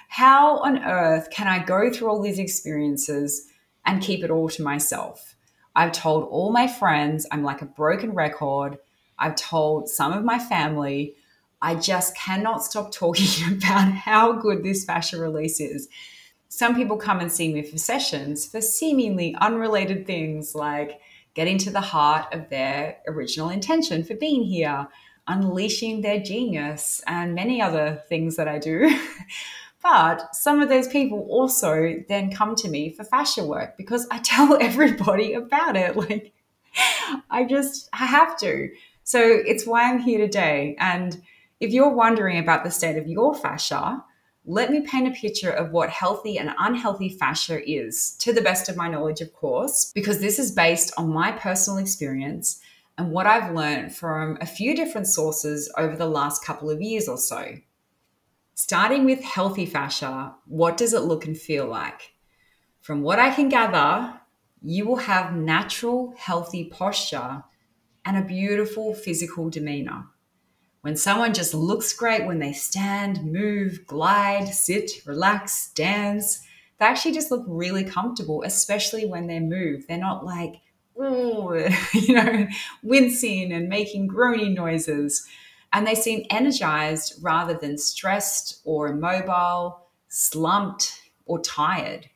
how 0.08 0.58
on 0.58 0.84
earth 0.84 1.30
can 1.30 1.48
I 1.48 1.64
go 1.64 1.90
through 1.90 2.08
all 2.08 2.22
these 2.22 2.38
experiences 2.38 3.48
and 3.84 4.02
keep 4.02 4.22
it 4.22 4.30
all 4.30 4.48
to 4.50 4.62
myself? 4.62 5.34
I've 5.76 5.92
told 5.92 6.28
all 6.30 6.52
my 6.52 6.68
friends 6.68 7.26
I'm 7.30 7.42
like 7.42 7.62
a 7.62 7.66
broken 7.66 8.14
record. 8.14 8.78
I've 9.18 9.36
told 9.36 9.88
some 9.88 10.12
of 10.12 10.24
my 10.24 10.38
family, 10.38 11.16
I 11.60 11.74
just 11.74 12.16
cannot 12.16 12.62
stop 12.62 12.92
talking 12.92 13.54
about 13.56 13.92
how 13.92 14.32
good 14.32 14.62
this 14.62 14.84
fascia 14.84 15.18
release 15.18 15.60
is. 15.60 15.88
Some 16.48 16.76
people 16.76 16.96
come 16.96 17.18
and 17.18 17.32
see 17.32 17.52
me 17.52 17.62
for 17.62 17.78
sessions 17.78 18.46
for 18.46 18.60
seemingly 18.60 19.34
unrelated 19.40 20.06
things 20.06 20.54
like 20.54 21.00
getting 21.34 21.58
to 21.58 21.70
the 21.70 21.80
heart 21.80 22.32
of 22.32 22.48
their 22.48 22.98
original 23.08 23.50
intention 23.50 24.04
for 24.04 24.14
being 24.14 24.44
here, 24.44 24.86
unleashing 25.26 26.02
their 26.02 26.20
genius, 26.20 27.00
and 27.06 27.34
many 27.34 27.60
other 27.60 28.02
things 28.08 28.36
that 28.36 28.48
I 28.48 28.58
do. 28.58 28.98
but 29.82 30.34
some 30.34 30.60
of 30.60 30.68
those 30.68 30.88
people 30.88 31.26
also 31.30 32.02
then 32.08 32.30
come 32.30 32.54
to 32.56 32.68
me 32.68 32.90
for 32.90 33.04
fascia 33.04 33.44
work 33.44 33.76
because 33.76 34.06
I 34.10 34.18
tell 34.24 34.60
everybody 34.60 35.34
about 35.34 35.76
it. 35.76 35.96
Like, 35.96 36.32
I 37.30 37.44
just 37.44 37.88
I 37.92 38.04
have 38.06 38.36
to. 38.38 38.70
So 39.04 39.20
it's 39.20 39.66
why 39.66 39.90
I'm 39.90 39.98
here 39.98 40.18
today. 40.18 40.76
And 40.78 41.22
if 41.60 41.70
you're 41.70 41.90
wondering 41.90 42.38
about 42.38 42.64
the 42.64 42.70
state 42.70 42.96
of 42.96 43.06
your 43.06 43.34
fascia, 43.34 44.02
let 44.46 44.70
me 44.70 44.80
paint 44.80 45.08
a 45.08 45.18
picture 45.18 45.50
of 45.50 45.72
what 45.72 45.88
healthy 45.88 46.38
and 46.38 46.54
unhealthy 46.58 47.08
fascia 47.08 47.66
is, 47.70 48.16
to 48.18 48.32
the 48.32 48.42
best 48.42 48.68
of 48.68 48.76
my 48.76 48.88
knowledge, 48.88 49.20
of 49.20 49.32
course, 49.32 49.90
because 49.94 50.20
this 50.20 50.38
is 50.38 50.52
based 50.52 50.92
on 50.98 51.08
my 51.12 51.32
personal 51.32 51.78
experience 51.78 52.60
and 52.96 53.10
what 53.10 53.26
I've 53.26 53.54
learned 53.54 53.94
from 53.94 54.38
a 54.40 54.46
few 54.46 54.74
different 54.74 55.06
sources 55.06 55.72
over 55.76 55.96
the 55.96 56.06
last 56.06 56.44
couple 56.44 56.70
of 56.70 56.80
years 56.80 57.08
or 57.08 57.18
so. 57.18 57.56
Starting 58.54 59.04
with 59.04 59.20
healthy 59.22 59.66
fascia, 59.66 60.34
what 60.46 60.76
does 60.76 60.92
it 60.92 61.00
look 61.00 61.26
and 61.26 61.36
feel 61.36 61.66
like? 61.66 62.12
From 62.80 63.02
what 63.02 63.18
I 63.18 63.34
can 63.34 63.48
gather, 63.48 64.20
you 64.62 64.86
will 64.86 64.96
have 64.96 65.34
natural, 65.34 66.14
healthy 66.16 66.64
posture 66.66 67.42
and 68.04 68.16
a 68.16 68.22
beautiful 68.22 68.94
physical 68.94 69.50
demeanor. 69.50 70.04
When 70.82 70.96
someone 70.96 71.34
just 71.34 71.54
looks 71.54 71.94
great 71.94 72.26
when 72.26 72.38
they 72.38 72.52
stand, 72.52 73.24
move, 73.24 73.86
glide, 73.86 74.48
sit, 74.48 74.90
relax, 75.06 75.72
dance, 75.72 76.42
they 76.78 76.84
actually 76.84 77.14
just 77.14 77.30
look 77.30 77.44
really 77.48 77.84
comfortable, 77.84 78.42
especially 78.44 79.06
when 79.06 79.26
they 79.26 79.40
move. 79.40 79.86
They're 79.86 79.96
not 79.96 80.24
like, 80.24 80.56
you 81.92 82.14
know, 82.14 82.46
wincing 82.82 83.52
and 83.52 83.68
making 83.68 84.06
groaning 84.06 84.54
noises. 84.54 85.26
And 85.72 85.86
they 85.86 85.94
seem 85.94 86.24
energized 86.30 87.14
rather 87.22 87.54
than 87.54 87.78
stressed 87.78 88.60
or 88.64 88.88
immobile, 88.88 89.88
slumped, 90.08 91.00
or 91.26 91.40
tired. 91.40 92.08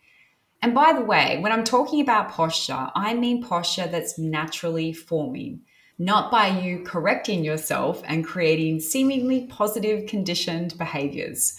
And 0.62 0.74
by 0.74 0.92
the 0.92 1.04
way, 1.04 1.38
when 1.40 1.52
I'm 1.52 1.64
talking 1.64 2.00
about 2.00 2.30
posture, 2.30 2.90
I 2.94 3.14
mean 3.14 3.42
posture 3.42 3.86
that's 3.86 4.18
naturally 4.18 4.92
forming 4.92 5.62
not 5.98 6.30
by 6.30 6.46
you 6.46 6.84
correcting 6.84 7.44
yourself 7.44 8.02
and 8.06 8.24
creating 8.24 8.80
seemingly 8.80 9.46
positive 9.46 10.06
conditioned 10.06 10.78
behaviors. 10.78 11.56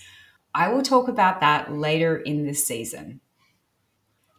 I 0.56 0.70
will 0.70 0.82
talk 0.82 1.10
about 1.10 1.42
that 1.42 1.74
later 1.74 2.18
in 2.18 2.46
this 2.46 2.66
season. 2.66 3.20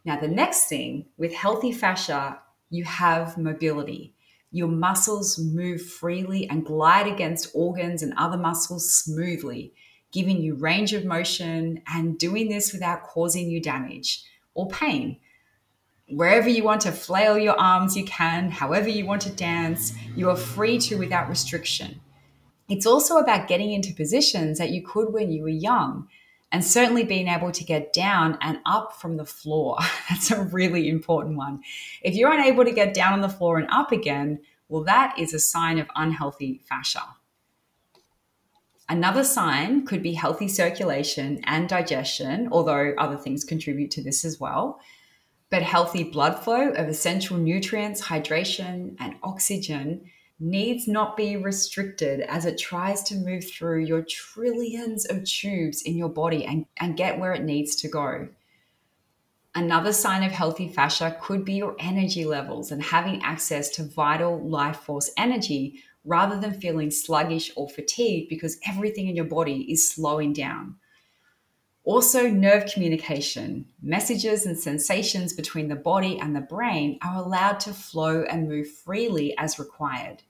Now, 0.05 0.18
the 0.18 0.28
next 0.28 0.66
thing 0.66 1.07
with 1.18 1.35
healthy 1.35 1.72
fascia, 1.72 2.41
you 2.71 2.85
have 2.85 3.37
mobility. 3.37 4.14
Your 4.51 4.68
muscles 4.68 5.39
move 5.39 5.83
freely 5.83 6.49
and 6.49 6.64
glide 6.64 7.07
against 7.07 7.51
organs 7.55 8.03
and 8.03 8.14
other 8.16 8.39
muscles 8.39 8.93
smoothly, 8.95 9.73
giving 10.12 10.41
you 10.41 10.55
range 10.55 10.93
of 10.93 11.05
motion 11.05 11.83
and 11.87 12.18
doing 12.18 12.49
this 12.49 12.73
without 12.73 13.03
causing 13.03 13.51
you 13.51 13.61
damage 13.61 14.25
or 14.55 14.68
pain 14.68 15.18
wherever 16.11 16.49
you 16.49 16.64
want 16.64 16.81
to 16.83 16.93
flail 16.93 17.39
your 17.39 17.59
arms, 17.59 17.97
you 17.97 18.05
can, 18.05 18.51
however 18.51 18.89
you 18.89 19.07
want 19.07 19.23
to 19.23 19.31
dance, 19.31 19.93
you 20.16 20.29
are 20.29 20.37
free 20.37 20.79
to 20.79 20.97
without 20.97 21.29
restriction. 21.29 22.01
It's 22.68 22.87
also 22.87 23.18
about 23.18 23.49
getting 23.49 23.73
into 23.73 23.95
positions 23.95 24.59
that 24.59 24.71
you 24.71 24.83
could 24.85 25.12
when 25.12 25.31
you 25.31 25.43
were 25.43 25.49
young 25.49 26.09
and 26.53 26.64
certainly 26.64 27.05
being 27.05 27.28
able 27.28 27.53
to 27.53 27.64
get 27.64 27.92
down 27.92 28.36
and 28.40 28.59
up 28.66 29.01
from 29.01 29.16
the 29.16 29.24
floor. 29.24 29.78
That's 30.11 30.30
a 30.30 30.42
really 30.42 30.88
important 30.88 31.36
one. 31.36 31.62
If 32.03 32.14
you're 32.14 32.32
unable 32.32 32.64
to 32.64 32.72
get 32.72 32.94
down 32.94 33.12
on 33.12 33.20
the 33.20 33.28
floor 33.28 33.59
and 33.59 33.68
up 33.70 33.92
again, 33.92 34.40
well, 34.68 34.84
that 34.84 35.18
is 35.18 35.34
a 35.34 35.38
sign 35.38 35.78
of 35.78 35.88
unhealthy 35.96 36.62
fascia. 36.68 37.03
Another 38.88 39.22
sign 39.22 39.86
could 39.86 40.03
be 40.03 40.14
healthy 40.14 40.48
circulation 40.48 41.40
and 41.44 41.68
digestion, 41.68 42.48
although 42.51 42.94
other 42.98 43.16
things 43.16 43.44
contribute 43.44 43.92
to 43.92 44.03
this 44.03 44.24
as 44.24 44.40
well 44.40 44.80
but 45.51 45.62
healthy 45.62 46.05
blood 46.05 46.38
flow 46.38 46.70
of 46.70 46.88
essential 46.88 47.36
nutrients, 47.36 48.01
hydration, 48.01 48.96
and 49.01 49.16
oxygen 49.22 50.05
needs 50.41 50.88
not 50.88 51.18
be 51.18 51.36
restricted 51.36 52.20
as 52.22 52.47
it 52.47 52.57
tries 52.57 53.03
to 53.03 53.14
move 53.14 53.45
through 53.45 53.84
your 53.84 54.03
trillions 54.03 55.05
of 55.05 55.22
tubes 55.24 55.82
in 55.82 55.97
your 55.97 56.09
body 56.09 56.47
and, 56.47 56.64
and 56.78 56.97
get 56.97 57.18
where 57.18 57.34
it 57.34 57.45
needs 57.45 57.76
to 57.76 57.88
go. 57.88 58.26
Another 59.55 59.93
sign 59.93 60.22
of 60.22 60.32
healthy 60.32 60.68
fascia 60.68 61.18
could 61.20 61.45
be 61.45 61.55
your 61.55 61.76
energy 61.78 62.24
levels 62.24 62.72
and 62.72 62.82
having 62.82 63.22
access 63.22 63.68
to 63.70 63.82
vital 63.82 64.41
life 64.49 64.78
force 64.78 65.11
energy 65.18 65.82
rather 66.05 66.41
than 66.41 66.59
feeling 66.59 66.91
sluggish 66.91 67.51
or 67.57 67.68
fatigued 67.68 68.30
because 68.30 68.59
everything 68.66 69.09
in 69.09 69.16
your 69.16 69.26
body 69.26 69.70
is 69.70 69.93
slowing 69.93 70.32
down. 70.32 70.76
Also, 71.84 72.30
nerve 72.30 72.70
communication, 72.72 73.66
messages 73.82 74.47
and 74.47 74.59
sensations 74.59 75.32
between 75.32 75.68
the 75.68 75.76
body 75.76 76.18
and 76.20 76.34
the 76.34 76.41
brain 76.41 76.99
are 77.03 77.16
allowed 77.16 77.59
to 77.59 77.72
flow 77.72 78.22
and 78.22 78.49
move 78.49 78.70
freely 78.70 79.36
as 79.36 79.59
required. 79.59 80.22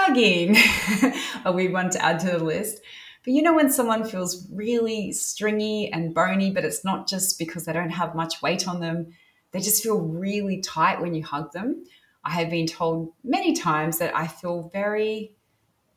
Hugging, 0.00 0.56
a 1.44 1.52
weird 1.52 1.72
one 1.72 1.90
to 1.90 2.04
add 2.04 2.20
to 2.20 2.30
the 2.30 2.38
list. 2.38 2.80
But 3.24 3.34
you 3.34 3.42
know, 3.42 3.54
when 3.54 3.70
someone 3.70 4.04
feels 4.04 4.46
really 4.52 5.12
stringy 5.12 5.92
and 5.92 6.14
bony, 6.14 6.50
but 6.50 6.64
it's 6.64 6.84
not 6.84 7.08
just 7.08 7.38
because 7.38 7.64
they 7.64 7.72
don't 7.72 7.90
have 7.90 8.14
much 8.14 8.40
weight 8.40 8.68
on 8.68 8.80
them, 8.80 9.12
they 9.50 9.60
just 9.60 9.82
feel 9.82 9.98
really 9.98 10.60
tight 10.60 11.00
when 11.00 11.14
you 11.14 11.24
hug 11.24 11.52
them. 11.52 11.84
I 12.24 12.30
have 12.30 12.50
been 12.50 12.66
told 12.66 13.12
many 13.24 13.54
times 13.54 13.98
that 13.98 14.14
I 14.14 14.28
feel 14.28 14.70
very 14.72 15.34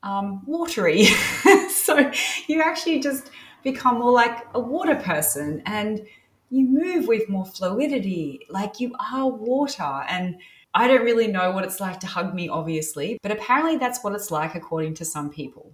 um, 0.02 0.42
watery. 0.46 1.04
so 1.70 2.10
you 2.48 2.60
actually 2.60 3.00
just 3.00 3.30
become 3.62 4.00
more 4.00 4.12
like 4.12 4.46
a 4.54 4.60
water 4.60 4.96
person 4.96 5.62
and 5.64 6.04
you 6.50 6.66
move 6.66 7.06
with 7.06 7.28
more 7.28 7.46
fluidity, 7.46 8.40
like 8.50 8.80
you 8.80 8.94
are 8.98 9.28
water. 9.28 10.02
And 10.08 10.36
I 10.74 10.88
don't 10.88 11.04
really 11.04 11.26
know 11.26 11.50
what 11.50 11.64
it's 11.64 11.80
like 11.80 12.00
to 12.00 12.06
hug 12.06 12.34
me, 12.34 12.48
obviously, 12.48 13.18
but 13.22 13.32
apparently 13.32 13.76
that's 13.76 14.02
what 14.02 14.14
it's 14.14 14.30
like 14.30 14.54
according 14.54 14.94
to 14.94 15.04
some 15.04 15.28
people. 15.30 15.72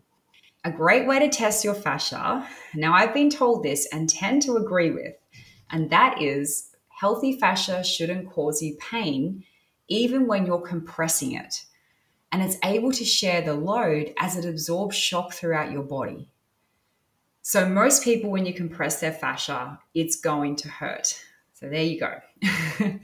A 0.64 0.72
great 0.72 1.06
way 1.06 1.20
to 1.20 1.28
test 1.28 1.64
your 1.64 1.74
fascia, 1.74 2.46
now 2.74 2.94
I've 2.94 3.14
been 3.14 3.30
told 3.30 3.62
this 3.62 3.86
and 3.92 4.08
tend 4.08 4.42
to 4.42 4.56
agree 4.56 4.90
with, 4.90 5.14
and 5.70 5.88
that 5.90 6.20
is 6.20 6.74
healthy 6.88 7.38
fascia 7.38 7.84
shouldn't 7.84 8.30
cause 8.30 8.60
you 8.60 8.76
pain 8.80 9.44
even 9.86 10.26
when 10.26 10.46
you're 10.46 10.60
compressing 10.60 11.32
it. 11.32 11.64
And 12.30 12.42
it's 12.42 12.58
able 12.62 12.92
to 12.92 13.04
share 13.04 13.40
the 13.40 13.54
load 13.54 14.12
as 14.18 14.36
it 14.36 14.44
absorbs 14.44 14.96
shock 14.96 15.32
throughout 15.32 15.72
your 15.72 15.82
body. 15.82 16.28
So, 17.40 17.66
most 17.66 18.04
people, 18.04 18.30
when 18.30 18.44
you 18.44 18.52
compress 18.52 19.00
their 19.00 19.12
fascia, 19.12 19.78
it's 19.94 20.16
going 20.16 20.56
to 20.56 20.68
hurt. 20.68 21.18
So, 21.54 21.70
there 21.70 21.82
you 21.82 21.98
go. 21.98 22.20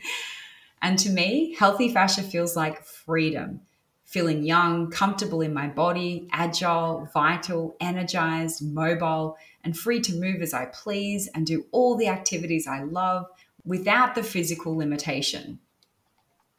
and 0.84 0.98
to 0.98 1.08
me, 1.08 1.56
healthy 1.58 1.88
fascia 1.88 2.22
feels 2.22 2.54
like 2.54 2.84
freedom, 2.84 3.62
feeling 4.04 4.44
young, 4.44 4.90
comfortable 4.90 5.40
in 5.40 5.54
my 5.54 5.66
body, 5.66 6.28
agile, 6.30 7.08
vital, 7.14 7.74
energized, 7.80 8.62
mobile, 8.62 9.38
and 9.64 9.74
free 9.74 9.98
to 10.02 10.20
move 10.20 10.42
as 10.42 10.52
I 10.52 10.66
please 10.66 11.26
and 11.34 11.46
do 11.46 11.64
all 11.72 11.96
the 11.96 12.08
activities 12.08 12.66
I 12.66 12.82
love 12.82 13.24
without 13.64 14.14
the 14.14 14.22
physical 14.22 14.76
limitation. 14.76 15.58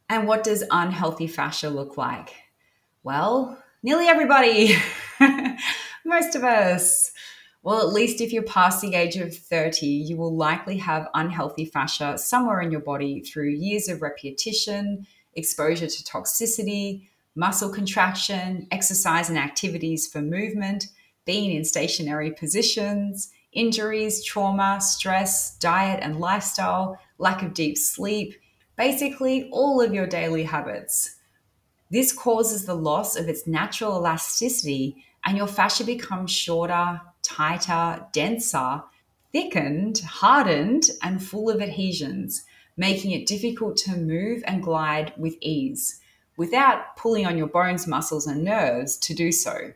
And 0.09 0.28
what 0.28 0.43
does 0.43 0.63
unhealthy 0.71 1.28
fascia 1.28 1.69
look 1.69 1.95
like? 1.95 2.34
Well, 3.03 3.63
nearly 3.84 4.07
everybody, 4.07 4.76
most 6.03 6.36
of 6.36 6.43
us. 6.43 7.11
Well, 7.66 7.80
at 7.80 7.93
least 7.93 8.22
if 8.22 8.32
you're 8.32 8.43
past 8.43 8.80
the 8.80 8.93
age 8.93 9.16
of 9.16 9.36
30, 9.36 9.88
you 9.88 10.18
will 10.18 10.36
likely 10.36 10.78
have 10.78 11.09
unhealthy 11.16 11.66
fascia 11.66 12.16
somewhere 12.16 12.61
in 12.61 12.70
your 12.70 12.80
body 12.80 13.22
through 13.22 13.49
years 13.49 13.89
of 13.89 14.03
repetition, 14.03 15.07
exposure 15.34 15.88
to 15.88 16.03
toxicity, 16.03 17.07
muscle 17.34 17.72
contraction, 17.72 18.68
exercise 18.70 19.30
and 19.30 19.38
activities 19.39 20.05
for 20.05 20.22
movement, 20.22 20.89
being 21.26 21.55
in 21.55 21.66
stationary 21.66 22.30
positions, 22.30 23.32
injuries, 23.51 24.24
trauma, 24.24 24.80
stress, 24.80 25.57
diet 25.57 26.01
and 26.03 26.20
lifestyle, 26.20 26.99
lack 27.18 27.41
of 27.41 27.55
deep 27.55 27.80
sleep, 27.80 28.36
basically 28.78 29.49
all 29.51 29.82
of 29.82 29.91
your 29.91 30.05
daily 30.05 30.43
habits. 30.43 31.16
This 31.89 32.13
causes 32.13 32.68
the 32.68 32.76
loss 32.76 33.16
of 33.16 33.28
its 33.28 33.47
natural 33.47 33.97
elasticity, 33.97 35.03
and 35.26 35.36
your 35.36 35.47
fascia 35.47 35.84
becomes 35.84 36.30
shorter, 36.30 37.01
tighter, 37.26 38.05
denser, 38.11 38.84
thickened, 39.32 39.99
hardened, 39.99 40.89
and 41.01 41.23
full 41.23 41.49
of 41.49 41.61
adhesions, 41.61 42.45
making 42.78 43.11
it 43.11 43.28
difficult 43.28 43.78
to 43.78 43.97
move 43.97 44.43
and 44.45 44.63
glide 44.63 45.13
with 45.17 45.36
ease 45.41 45.99
without 46.38 46.97
pulling 46.97 47.26
on 47.26 47.38
your 47.38 47.47
bones, 47.47 47.88
muscles, 47.88 48.28
and 48.28 48.43
nerves 48.43 48.97
to 48.97 49.13
do 49.13 49.32
so. 49.32 49.73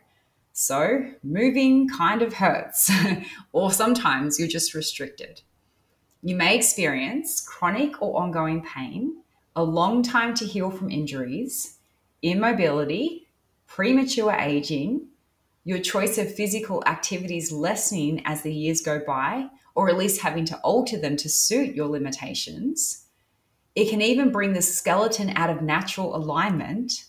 So, 0.52 1.12
moving 1.22 1.88
kind 1.88 2.22
of 2.22 2.34
hurts, 2.34 2.90
or 3.52 3.72
sometimes 3.72 4.38
you're 4.38 4.48
just 4.48 4.74
restricted. 4.74 5.42
You 6.22 6.36
may 6.36 6.56
experience 6.56 7.40
chronic 7.40 8.02
or 8.02 8.20
ongoing 8.20 8.62
pain, 8.62 9.22
a 9.56 9.62
long 9.64 10.02
time 10.02 10.34
to 10.34 10.44
heal 10.44 10.70
from 10.70 10.90
injuries, 10.90 11.78
immobility, 12.22 13.28
premature 13.66 14.32
aging, 14.32 15.06
your 15.64 15.78
choice 15.78 16.18
of 16.18 16.34
physical 16.34 16.82
activities 16.86 17.52
lessening 17.52 18.22
as 18.24 18.42
the 18.42 18.52
years 18.52 18.80
go 18.80 19.00
by, 19.06 19.48
or 19.74 19.88
at 19.88 19.96
least 19.96 20.22
having 20.22 20.44
to 20.46 20.58
alter 20.58 20.98
them 20.98 21.16
to 21.16 21.28
suit 21.28 21.74
your 21.74 21.88
limitations. 21.88 23.06
It 23.74 23.88
can 23.88 24.02
even 24.02 24.32
bring 24.32 24.52
the 24.52 24.62
skeleton 24.62 25.30
out 25.36 25.50
of 25.50 25.62
natural 25.62 26.16
alignment. 26.16 27.04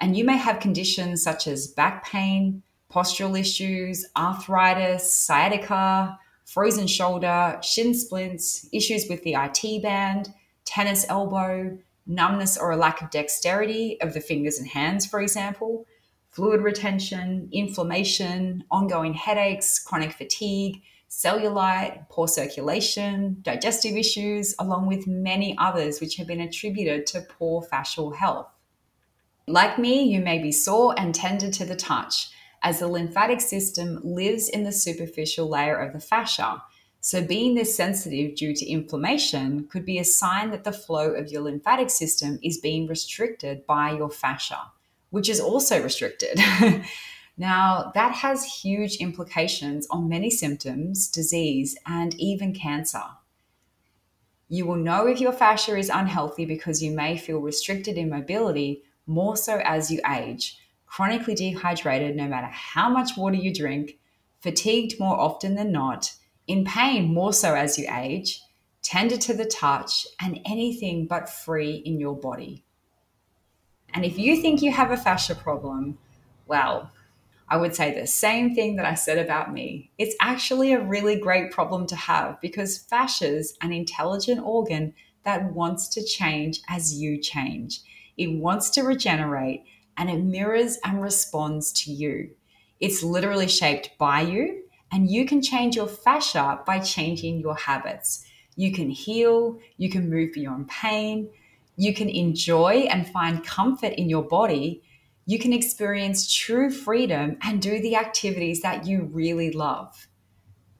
And 0.00 0.16
you 0.16 0.24
may 0.24 0.36
have 0.36 0.60
conditions 0.60 1.22
such 1.22 1.46
as 1.46 1.66
back 1.66 2.04
pain, 2.04 2.62
postural 2.92 3.38
issues, 3.38 4.06
arthritis, 4.16 5.12
sciatica, 5.12 6.18
frozen 6.44 6.86
shoulder, 6.86 7.58
shin 7.62 7.94
splints, 7.94 8.68
issues 8.72 9.06
with 9.08 9.22
the 9.22 9.34
IT 9.34 9.82
band, 9.82 10.32
tennis 10.64 11.04
elbow, 11.08 11.76
numbness 12.06 12.56
or 12.56 12.70
a 12.70 12.76
lack 12.76 13.02
of 13.02 13.10
dexterity 13.10 14.00
of 14.00 14.14
the 14.14 14.20
fingers 14.20 14.58
and 14.58 14.68
hands, 14.68 15.04
for 15.04 15.20
example, 15.20 15.84
fluid 16.30 16.60
retention, 16.60 17.48
inflammation, 17.52 18.64
ongoing 18.70 19.14
headaches, 19.14 19.78
chronic 19.78 20.12
fatigue, 20.12 20.82
cellulite, 21.08 22.08
poor 22.10 22.28
circulation, 22.28 23.38
digestive 23.42 23.96
issues, 23.96 24.54
along 24.58 24.86
with 24.86 25.06
many 25.06 25.56
others 25.58 26.00
which 26.00 26.16
have 26.16 26.26
been 26.26 26.40
attributed 26.40 27.06
to 27.06 27.26
poor 27.38 27.62
fascial 27.62 28.14
health. 28.14 28.48
Like 29.46 29.78
me, 29.78 30.02
you 30.02 30.20
may 30.20 30.38
be 30.38 30.52
sore 30.52 30.94
and 30.98 31.14
tender 31.14 31.50
to 31.50 31.64
the 31.64 31.76
touch, 31.76 32.28
as 32.62 32.80
the 32.80 32.88
lymphatic 32.88 33.40
system 33.40 34.00
lives 34.02 34.48
in 34.48 34.64
the 34.64 34.72
superficial 34.72 35.48
layer 35.48 35.76
of 35.76 35.92
the 35.94 36.00
fascia. 36.00 36.62
So, 37.00 37.22
being 37.22 37.54
this 37.54 37.74
sensitive 37.74 38.34
due 38.34 38.54
to 38.54 38.68
inflammation 38.68 39.66
could 39.68 39.86
be 39.86 39.98
a 39.98 40.04
sign 40.04 40.50
that 40.50 40.64
the 40.64 40.72
flow 40.72 41.12
of 41.12 41.28
your 41.28 41.42
lymphatic 41.42 41.88
system 41.88 42.38
is 42.42 42.58
being 42.58 42.86
restricted 42.86 43.64
by 43.66 43.92
your 43.92 44.10
fascia, 44.10 44.72
which 45.10 45.28
is 45.28 45.40
also 45.40 45.82
restricted. 45.82 46.40
Now, 47.40 47.92
that 47.94 48.16
has 48.16 48.44
huge 48.44 48.96
implications 48.96 49.86
on 49.90 50.08
many 50.08 50.28
symptoms, 50.28 51.08
disease, 51.08 51.78
and 51.86 52.12
even 52.16 52.52
cancer. 52.52 53.04
You 54.48 54.66
will 54.66 54.76
know 54.76 55.06
if 55.06 55.20
your 55.20 55.30
fascia 55.30 55.76
is 55.76 55.88
unhealthy 55.88 56.46
because 56.46 56.82
you 56.82 56.90
may 56.90 57.16
feel 57.16 57.38
restricted 57.38 57.96
in 57.96 58.10
mobility 58.10 58.82
more 59.06 59.36
so 59.36 59.60
as 59.62 59.88
you 59.88 60.00
age, 60.10 60.58
chronically 60.86 61.36
dehydrated 61.36 62.16
no 62.16 62.26
matter 62.26 62.48
how 62.48 62.90
much 62.90 63.16
water 63.16 63.36
you 63.36 63.54
drink, 63.54 63.98
fatigued 64.40 64.98
more 64.98 65.16
often 65.16 65.54
than 65.54 65.70
not, 65.70 66.12
in 66.48 66.64
pain 66.64 67.14
more 67.14 67.32
so 67.32 67.54
as 67.54 67.78
you 67.78 67.86
age, 67.88 68.42
tender 68.82 69.16
to 69.16 69.32
the 69.32 69.44
touch, 69.44 70.08
and 70.20 70.40
anything 70.44 71.06
but 71.06 71.28
free 71.28 71.76
in 71.84 72.00
your 72.00 72.16
body. 72.16 72.64
And 73.94 74.04
if 74.04 74.18
you 74.18 74.40
think 74.40 74.62
you 74.62 74.72
have 74.72 74.90
a 74.90 74.96
fascia 74.96 75.34
problem, 75.34 75.98
well, 76.46 76.90
I 77.48 77.56
would 77.56 77.74
say 77.74 77.98
the 77.98 78.06
same 78.06 78.54
thing 78.54 78.76
that 78.76 78.84
I 78.84 78.94
said 78.94 79.18
about 79.18 79.52
me. 79.52 79.90
It's 79.98 80.14
actually 80.20 80.72
a 80.72 80.80
really 80.80 81.18
great 81.18 81.50
problem 81.50 81.86
to 81.86 81.96
have 81.96 82.40
because 82.40 82.78
fascia 82.78 83.26
is 83.26 83.56
an 83.62 83.72
intelligent 83.72 84.40
organ 84.40 84.94
that 85.24 85.52
wants 85.52 85.88
to 85.88 86.04
change 86.04 86.60
as 86.68 86.94
you 86.94 87.18
change. 87.18 87.80
It 88.16 88.32
wants 88.38 88.70
to 88.70 88.82
regenerate 88.82 89.64
and 89.96 90.10
it 90.10 90.22
mirrors 90.22 90.78
and 90.84 91.02
responds 91.02 91.72
to 91.84 91.92
you. 91.92 92.30
It's 92.80 93.02
literally 93.02 93.48
shaped 93.48 93.90
by 93.98 94.20
you, 94.20 94.62
and 94.92 95.10
you 95.10 95.26
can 95.26 95.42
change 95.42 95.74
your 95.74 95.88
fascia 95.88 96.60
by 96.64 96.78
changing 96.78 97.40
your 97.40 97.56
habits. 97.56 98.24
You 98.54 98.72
can 98.72 98.90
heal, 98.90 99.58
you 99.76 99.90
can 99.90 100.08
move 100.08 100.32
beyond 100.32 100.68
pain, 100.68 101.28
you 101.78 101.94
can 101.94 102.10
enjoy 102.10 102.86
and 102.90 103.08
find 103.08 103.42
comfort 103.42 103.94
in 103.94 104.10
your 104.10 104.24
body 104.24 104.82
you 105.28 105.38
can 105.38 105.52
experience 105.52 106.32
true 106.32 106.70
freedom 106.70 107.36
and 107.42 107.60
do 107.60 107.82
the 107.82 107.96
activities 107.96 108.62
that 108.62 108.86
you 108.86 109.10
really 109.12 109.52
love. 109.52 110.08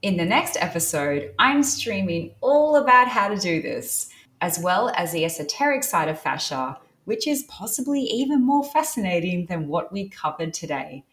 In 0.01 0.17
the 0.17 0.25
next 0.25 0.57
episode, 0.59 1.35
I'm 1.37 1.61
streaming 1.61 2.33
all 2.41 2.77
about 2.77 3.07
how 3.07 3.27
to 3.27 3.37
do 3.37 3.61
this, 3.61 4.09
as 4.41 4.57
well 4.57 4.89
as 4.97 5.11
the 5.11 5.23
esoteric 5.23 5.83
side 5.83 6.09
of 6.09 6.19
fascia, 6.19 6.79
which 7.05 7.27
is 7.27 7.43
possibly 7.43 8.01
even 8.01 8.43
more 8.43 8.63
fascinating 8.63 9.45
than 9.45 9.67
what 9.67 9.93
we 9.93 10.09
covered 10.09 10.51
today. 10.51 11.03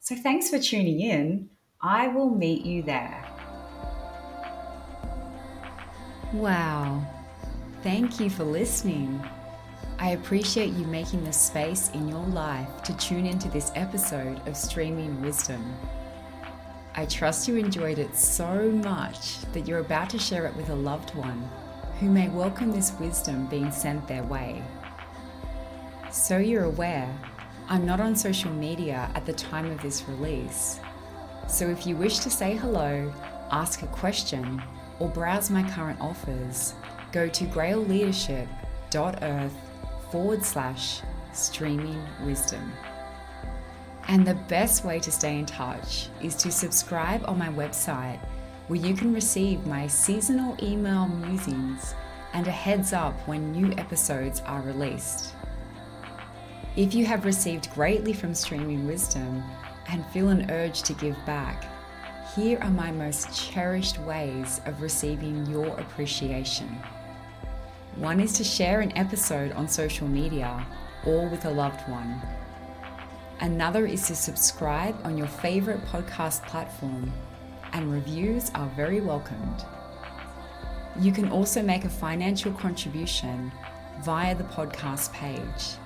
So 0.00 0.16
thanks 0.16 0.48
for 0.48 0.58
tuning 0.58 1.02
in. 1.02 1.50
I 1.82 2.08
will 2.08 2.30
meet 2.30 2.64
you 2.64 2.82
there. 2.82 3.22
Wow. 6.32 7.15
Thank 7.86 8.18
you 8.18 8.28
for 8.28 8.42
listening. 8.42 9.22
I 10.00 10.10
appreciate 10.10 10.72
you 10.72 10.84
making 10.86 11.22
the 11.22 11.32
space 11.32 11.88
in 11.90 12.08
your 12.08 12.24
life 12.24 12.82
to 12.82 12.96
tune 12.96 13.26
into 13.26 13.48
this 13.48 13.70
episode 13.76 14.44
of 14.48 14.56
Streaming 14.56 15.22
Wisdom. 15.22 15.72
I 16.96 17.06
trust 17.06 17.46
you 17.46 17.54
enjoyed 17.54 18.00
it 18.00 18.16
so 18.16 18.72
much 18.72 19.40
that 19.52 19.68
you're 19.68 19.78
about 19.78 20.10
to 20.10 20.18
share 20.18 20.46
it 20.46 20.56
with 20.56 20.70
a 20.70 20.74
loved 20.74 21.14
one 21.14 21.48
who 22.00 22.10
may 22.10 22.28
welcome 22.28 22.72
this 22.72 22.90
wisdom 22.98 23.46
being 23.46 23.70
sent 23.70 24.08
their 24.08 24.24
way. 24.24 24.64
So 26.10 26.38
you're 26.38 26.64
aware, 26.64 27.16
I'm 27.68 27.86
not 27.86 28.00
on 28.00 28.16
social 28.16 28.50
media 28.50 29.08
at 29.14 29.26
the 29.26 29.32
time 29.32 29.70
of 29.70 29.80
this 29.80 30.08
release. 30.08 30.80
So 31.46 31.68
if 31.68 31.86
you 31.86 31.94
wish 31.94 32.18
to 32.18 32.30
say 32.30 32.56
hello, 32.56 33.12
ask 33.52 33.82
a 33.82 33.86
question, 33.86 34.60
or 34.98 35.08
browse 35.08 35.50
my 35.50 35.62
current 35.70 36.00
offers, 36.00 36.74
go 37.12 37.28
to 37.28 37.44
grailleadership.earth 37.44 39.54
forward 40.10 40.44
slash 40.44 41.00
streaming 41.32 42.04
wisdom. 42.24 42.72
And 44.08 44.26
the 44.26 44.34
best 44.34 44.84
way 44.84 45.00
to 45.00 45.10
stay 45.10 45.38
in 45.38 45.46
touch 45.46 46.08
is 46.22 46.36
to 46.36 46.52
subscribe 46.52 47.24
on 47.26 47.38
my 47.38 47.48
website 47.48 48.20
where 48.68 48.78
you 48.78 48.94
can 48.94 49.12
receive 49.12 49.66
my 49.66 49.86
seasonal 49.86 50.56
email 50.62 51.08
musings 51.08 51.94
and 52.32 52.46
a 52.46 52.52
heads 52.52 52.92
up 52.92 53.14
when 53.26 53.52
new 53.52 53.72
episodes 53.78 54.42
are 54.46 54.60
released. 54.62 55.34
If 56.76 56.94
you 56.94 57.06
have 57.06 57.24
received 57.24 57.72
greatly 57.74 58.12
from 58.12 58.34
Streaming 58.34 58.86
Wisdom 58.86 59.42
and 59.88 60.06
feel 60.08 60.28
an 60.28 60.50
urge 60.50 60.82
to 60.82 60.92
give 60.92 61.16
back, 61.24 61.64
here 62.34 62.58
are 62.60 62.70
my 62.70 62.92
most 62.92 63.34
cherished 63.34 63.98
ways 64.00 64.60
of 64.66 64.82
receiving 64.82 65.46
your 65.46 65.68
appreciation. 65.68 66.78
One 67.96 68.20
is 68.20 68.34
to 68.34 68.44
share 68.44 68.82
an 68.82 68.94
episode 68.94 69.50
on 69.52 69.66
social 69.68 70.06
media 70.06 70.66
or 71.06 71.26
with 71.28 71.46
a 71.46 71.50
loved 71.50 71.88
one. 71.88 72.20
Another 73.40 73.86
is 73.86 74.06
to 74.08 74.14
subscribe 74.14 74.94
on 75.02 75.16
your 75.16 75.26
favorite 75.26 75.82
podcast 75.86 76.46
platform, 76.46 77.10
and 77.72 77.90
reviews 77.90 78.50
are 78.54 78.68
very 78.76 79.00
welcomed. 79.00 79.64
You 81.00 81.10
can 81.10 81.30
also 81.30 81.62
make 81.62 81.86
a 81.86 81.88
financial 81.88 82.52
contribution 82.52 83.50
via 84.02 84.34
the 84.34 84.44
podcast 84.44 85.14
page. 85.14 85.78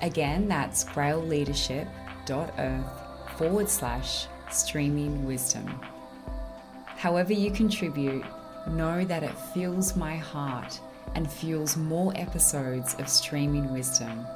Again, 0.00 0.48
that's 0.48 0.84
grailleadership.earth 0.84 3.36
forward 3.36 3.68
slash 3.68 4.28
streaming 4.50 5.26
wisdom. 5.26 5.78
However, 6.96 7.34
you 7.34 7.50
contribute, 7.50 8.24
know 8.66 9.04
that 9.04 9.22
it 9.22 9.38
fills 9.52 9.94
my 9.94 10.16
heart 10.16 10.80
and 11.14 11.30
fuels 11.30 11.76
more 11.76 12.12
episodes 12.16 12.94
of 12.98 13.08
streaming 13.08 13.72
wisdom. 13.72 14.26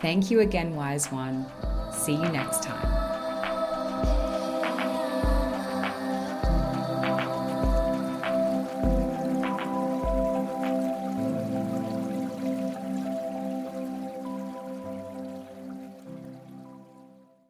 Thank 0.00 0.30
you 0.30 0.40
again, 0.40 0.74
Wise 0.74 1.10
One. 1.10 1.46
See 1.92 2.12
you 2.12 2.28
next 2.28 2.62
time. 2.62 3.05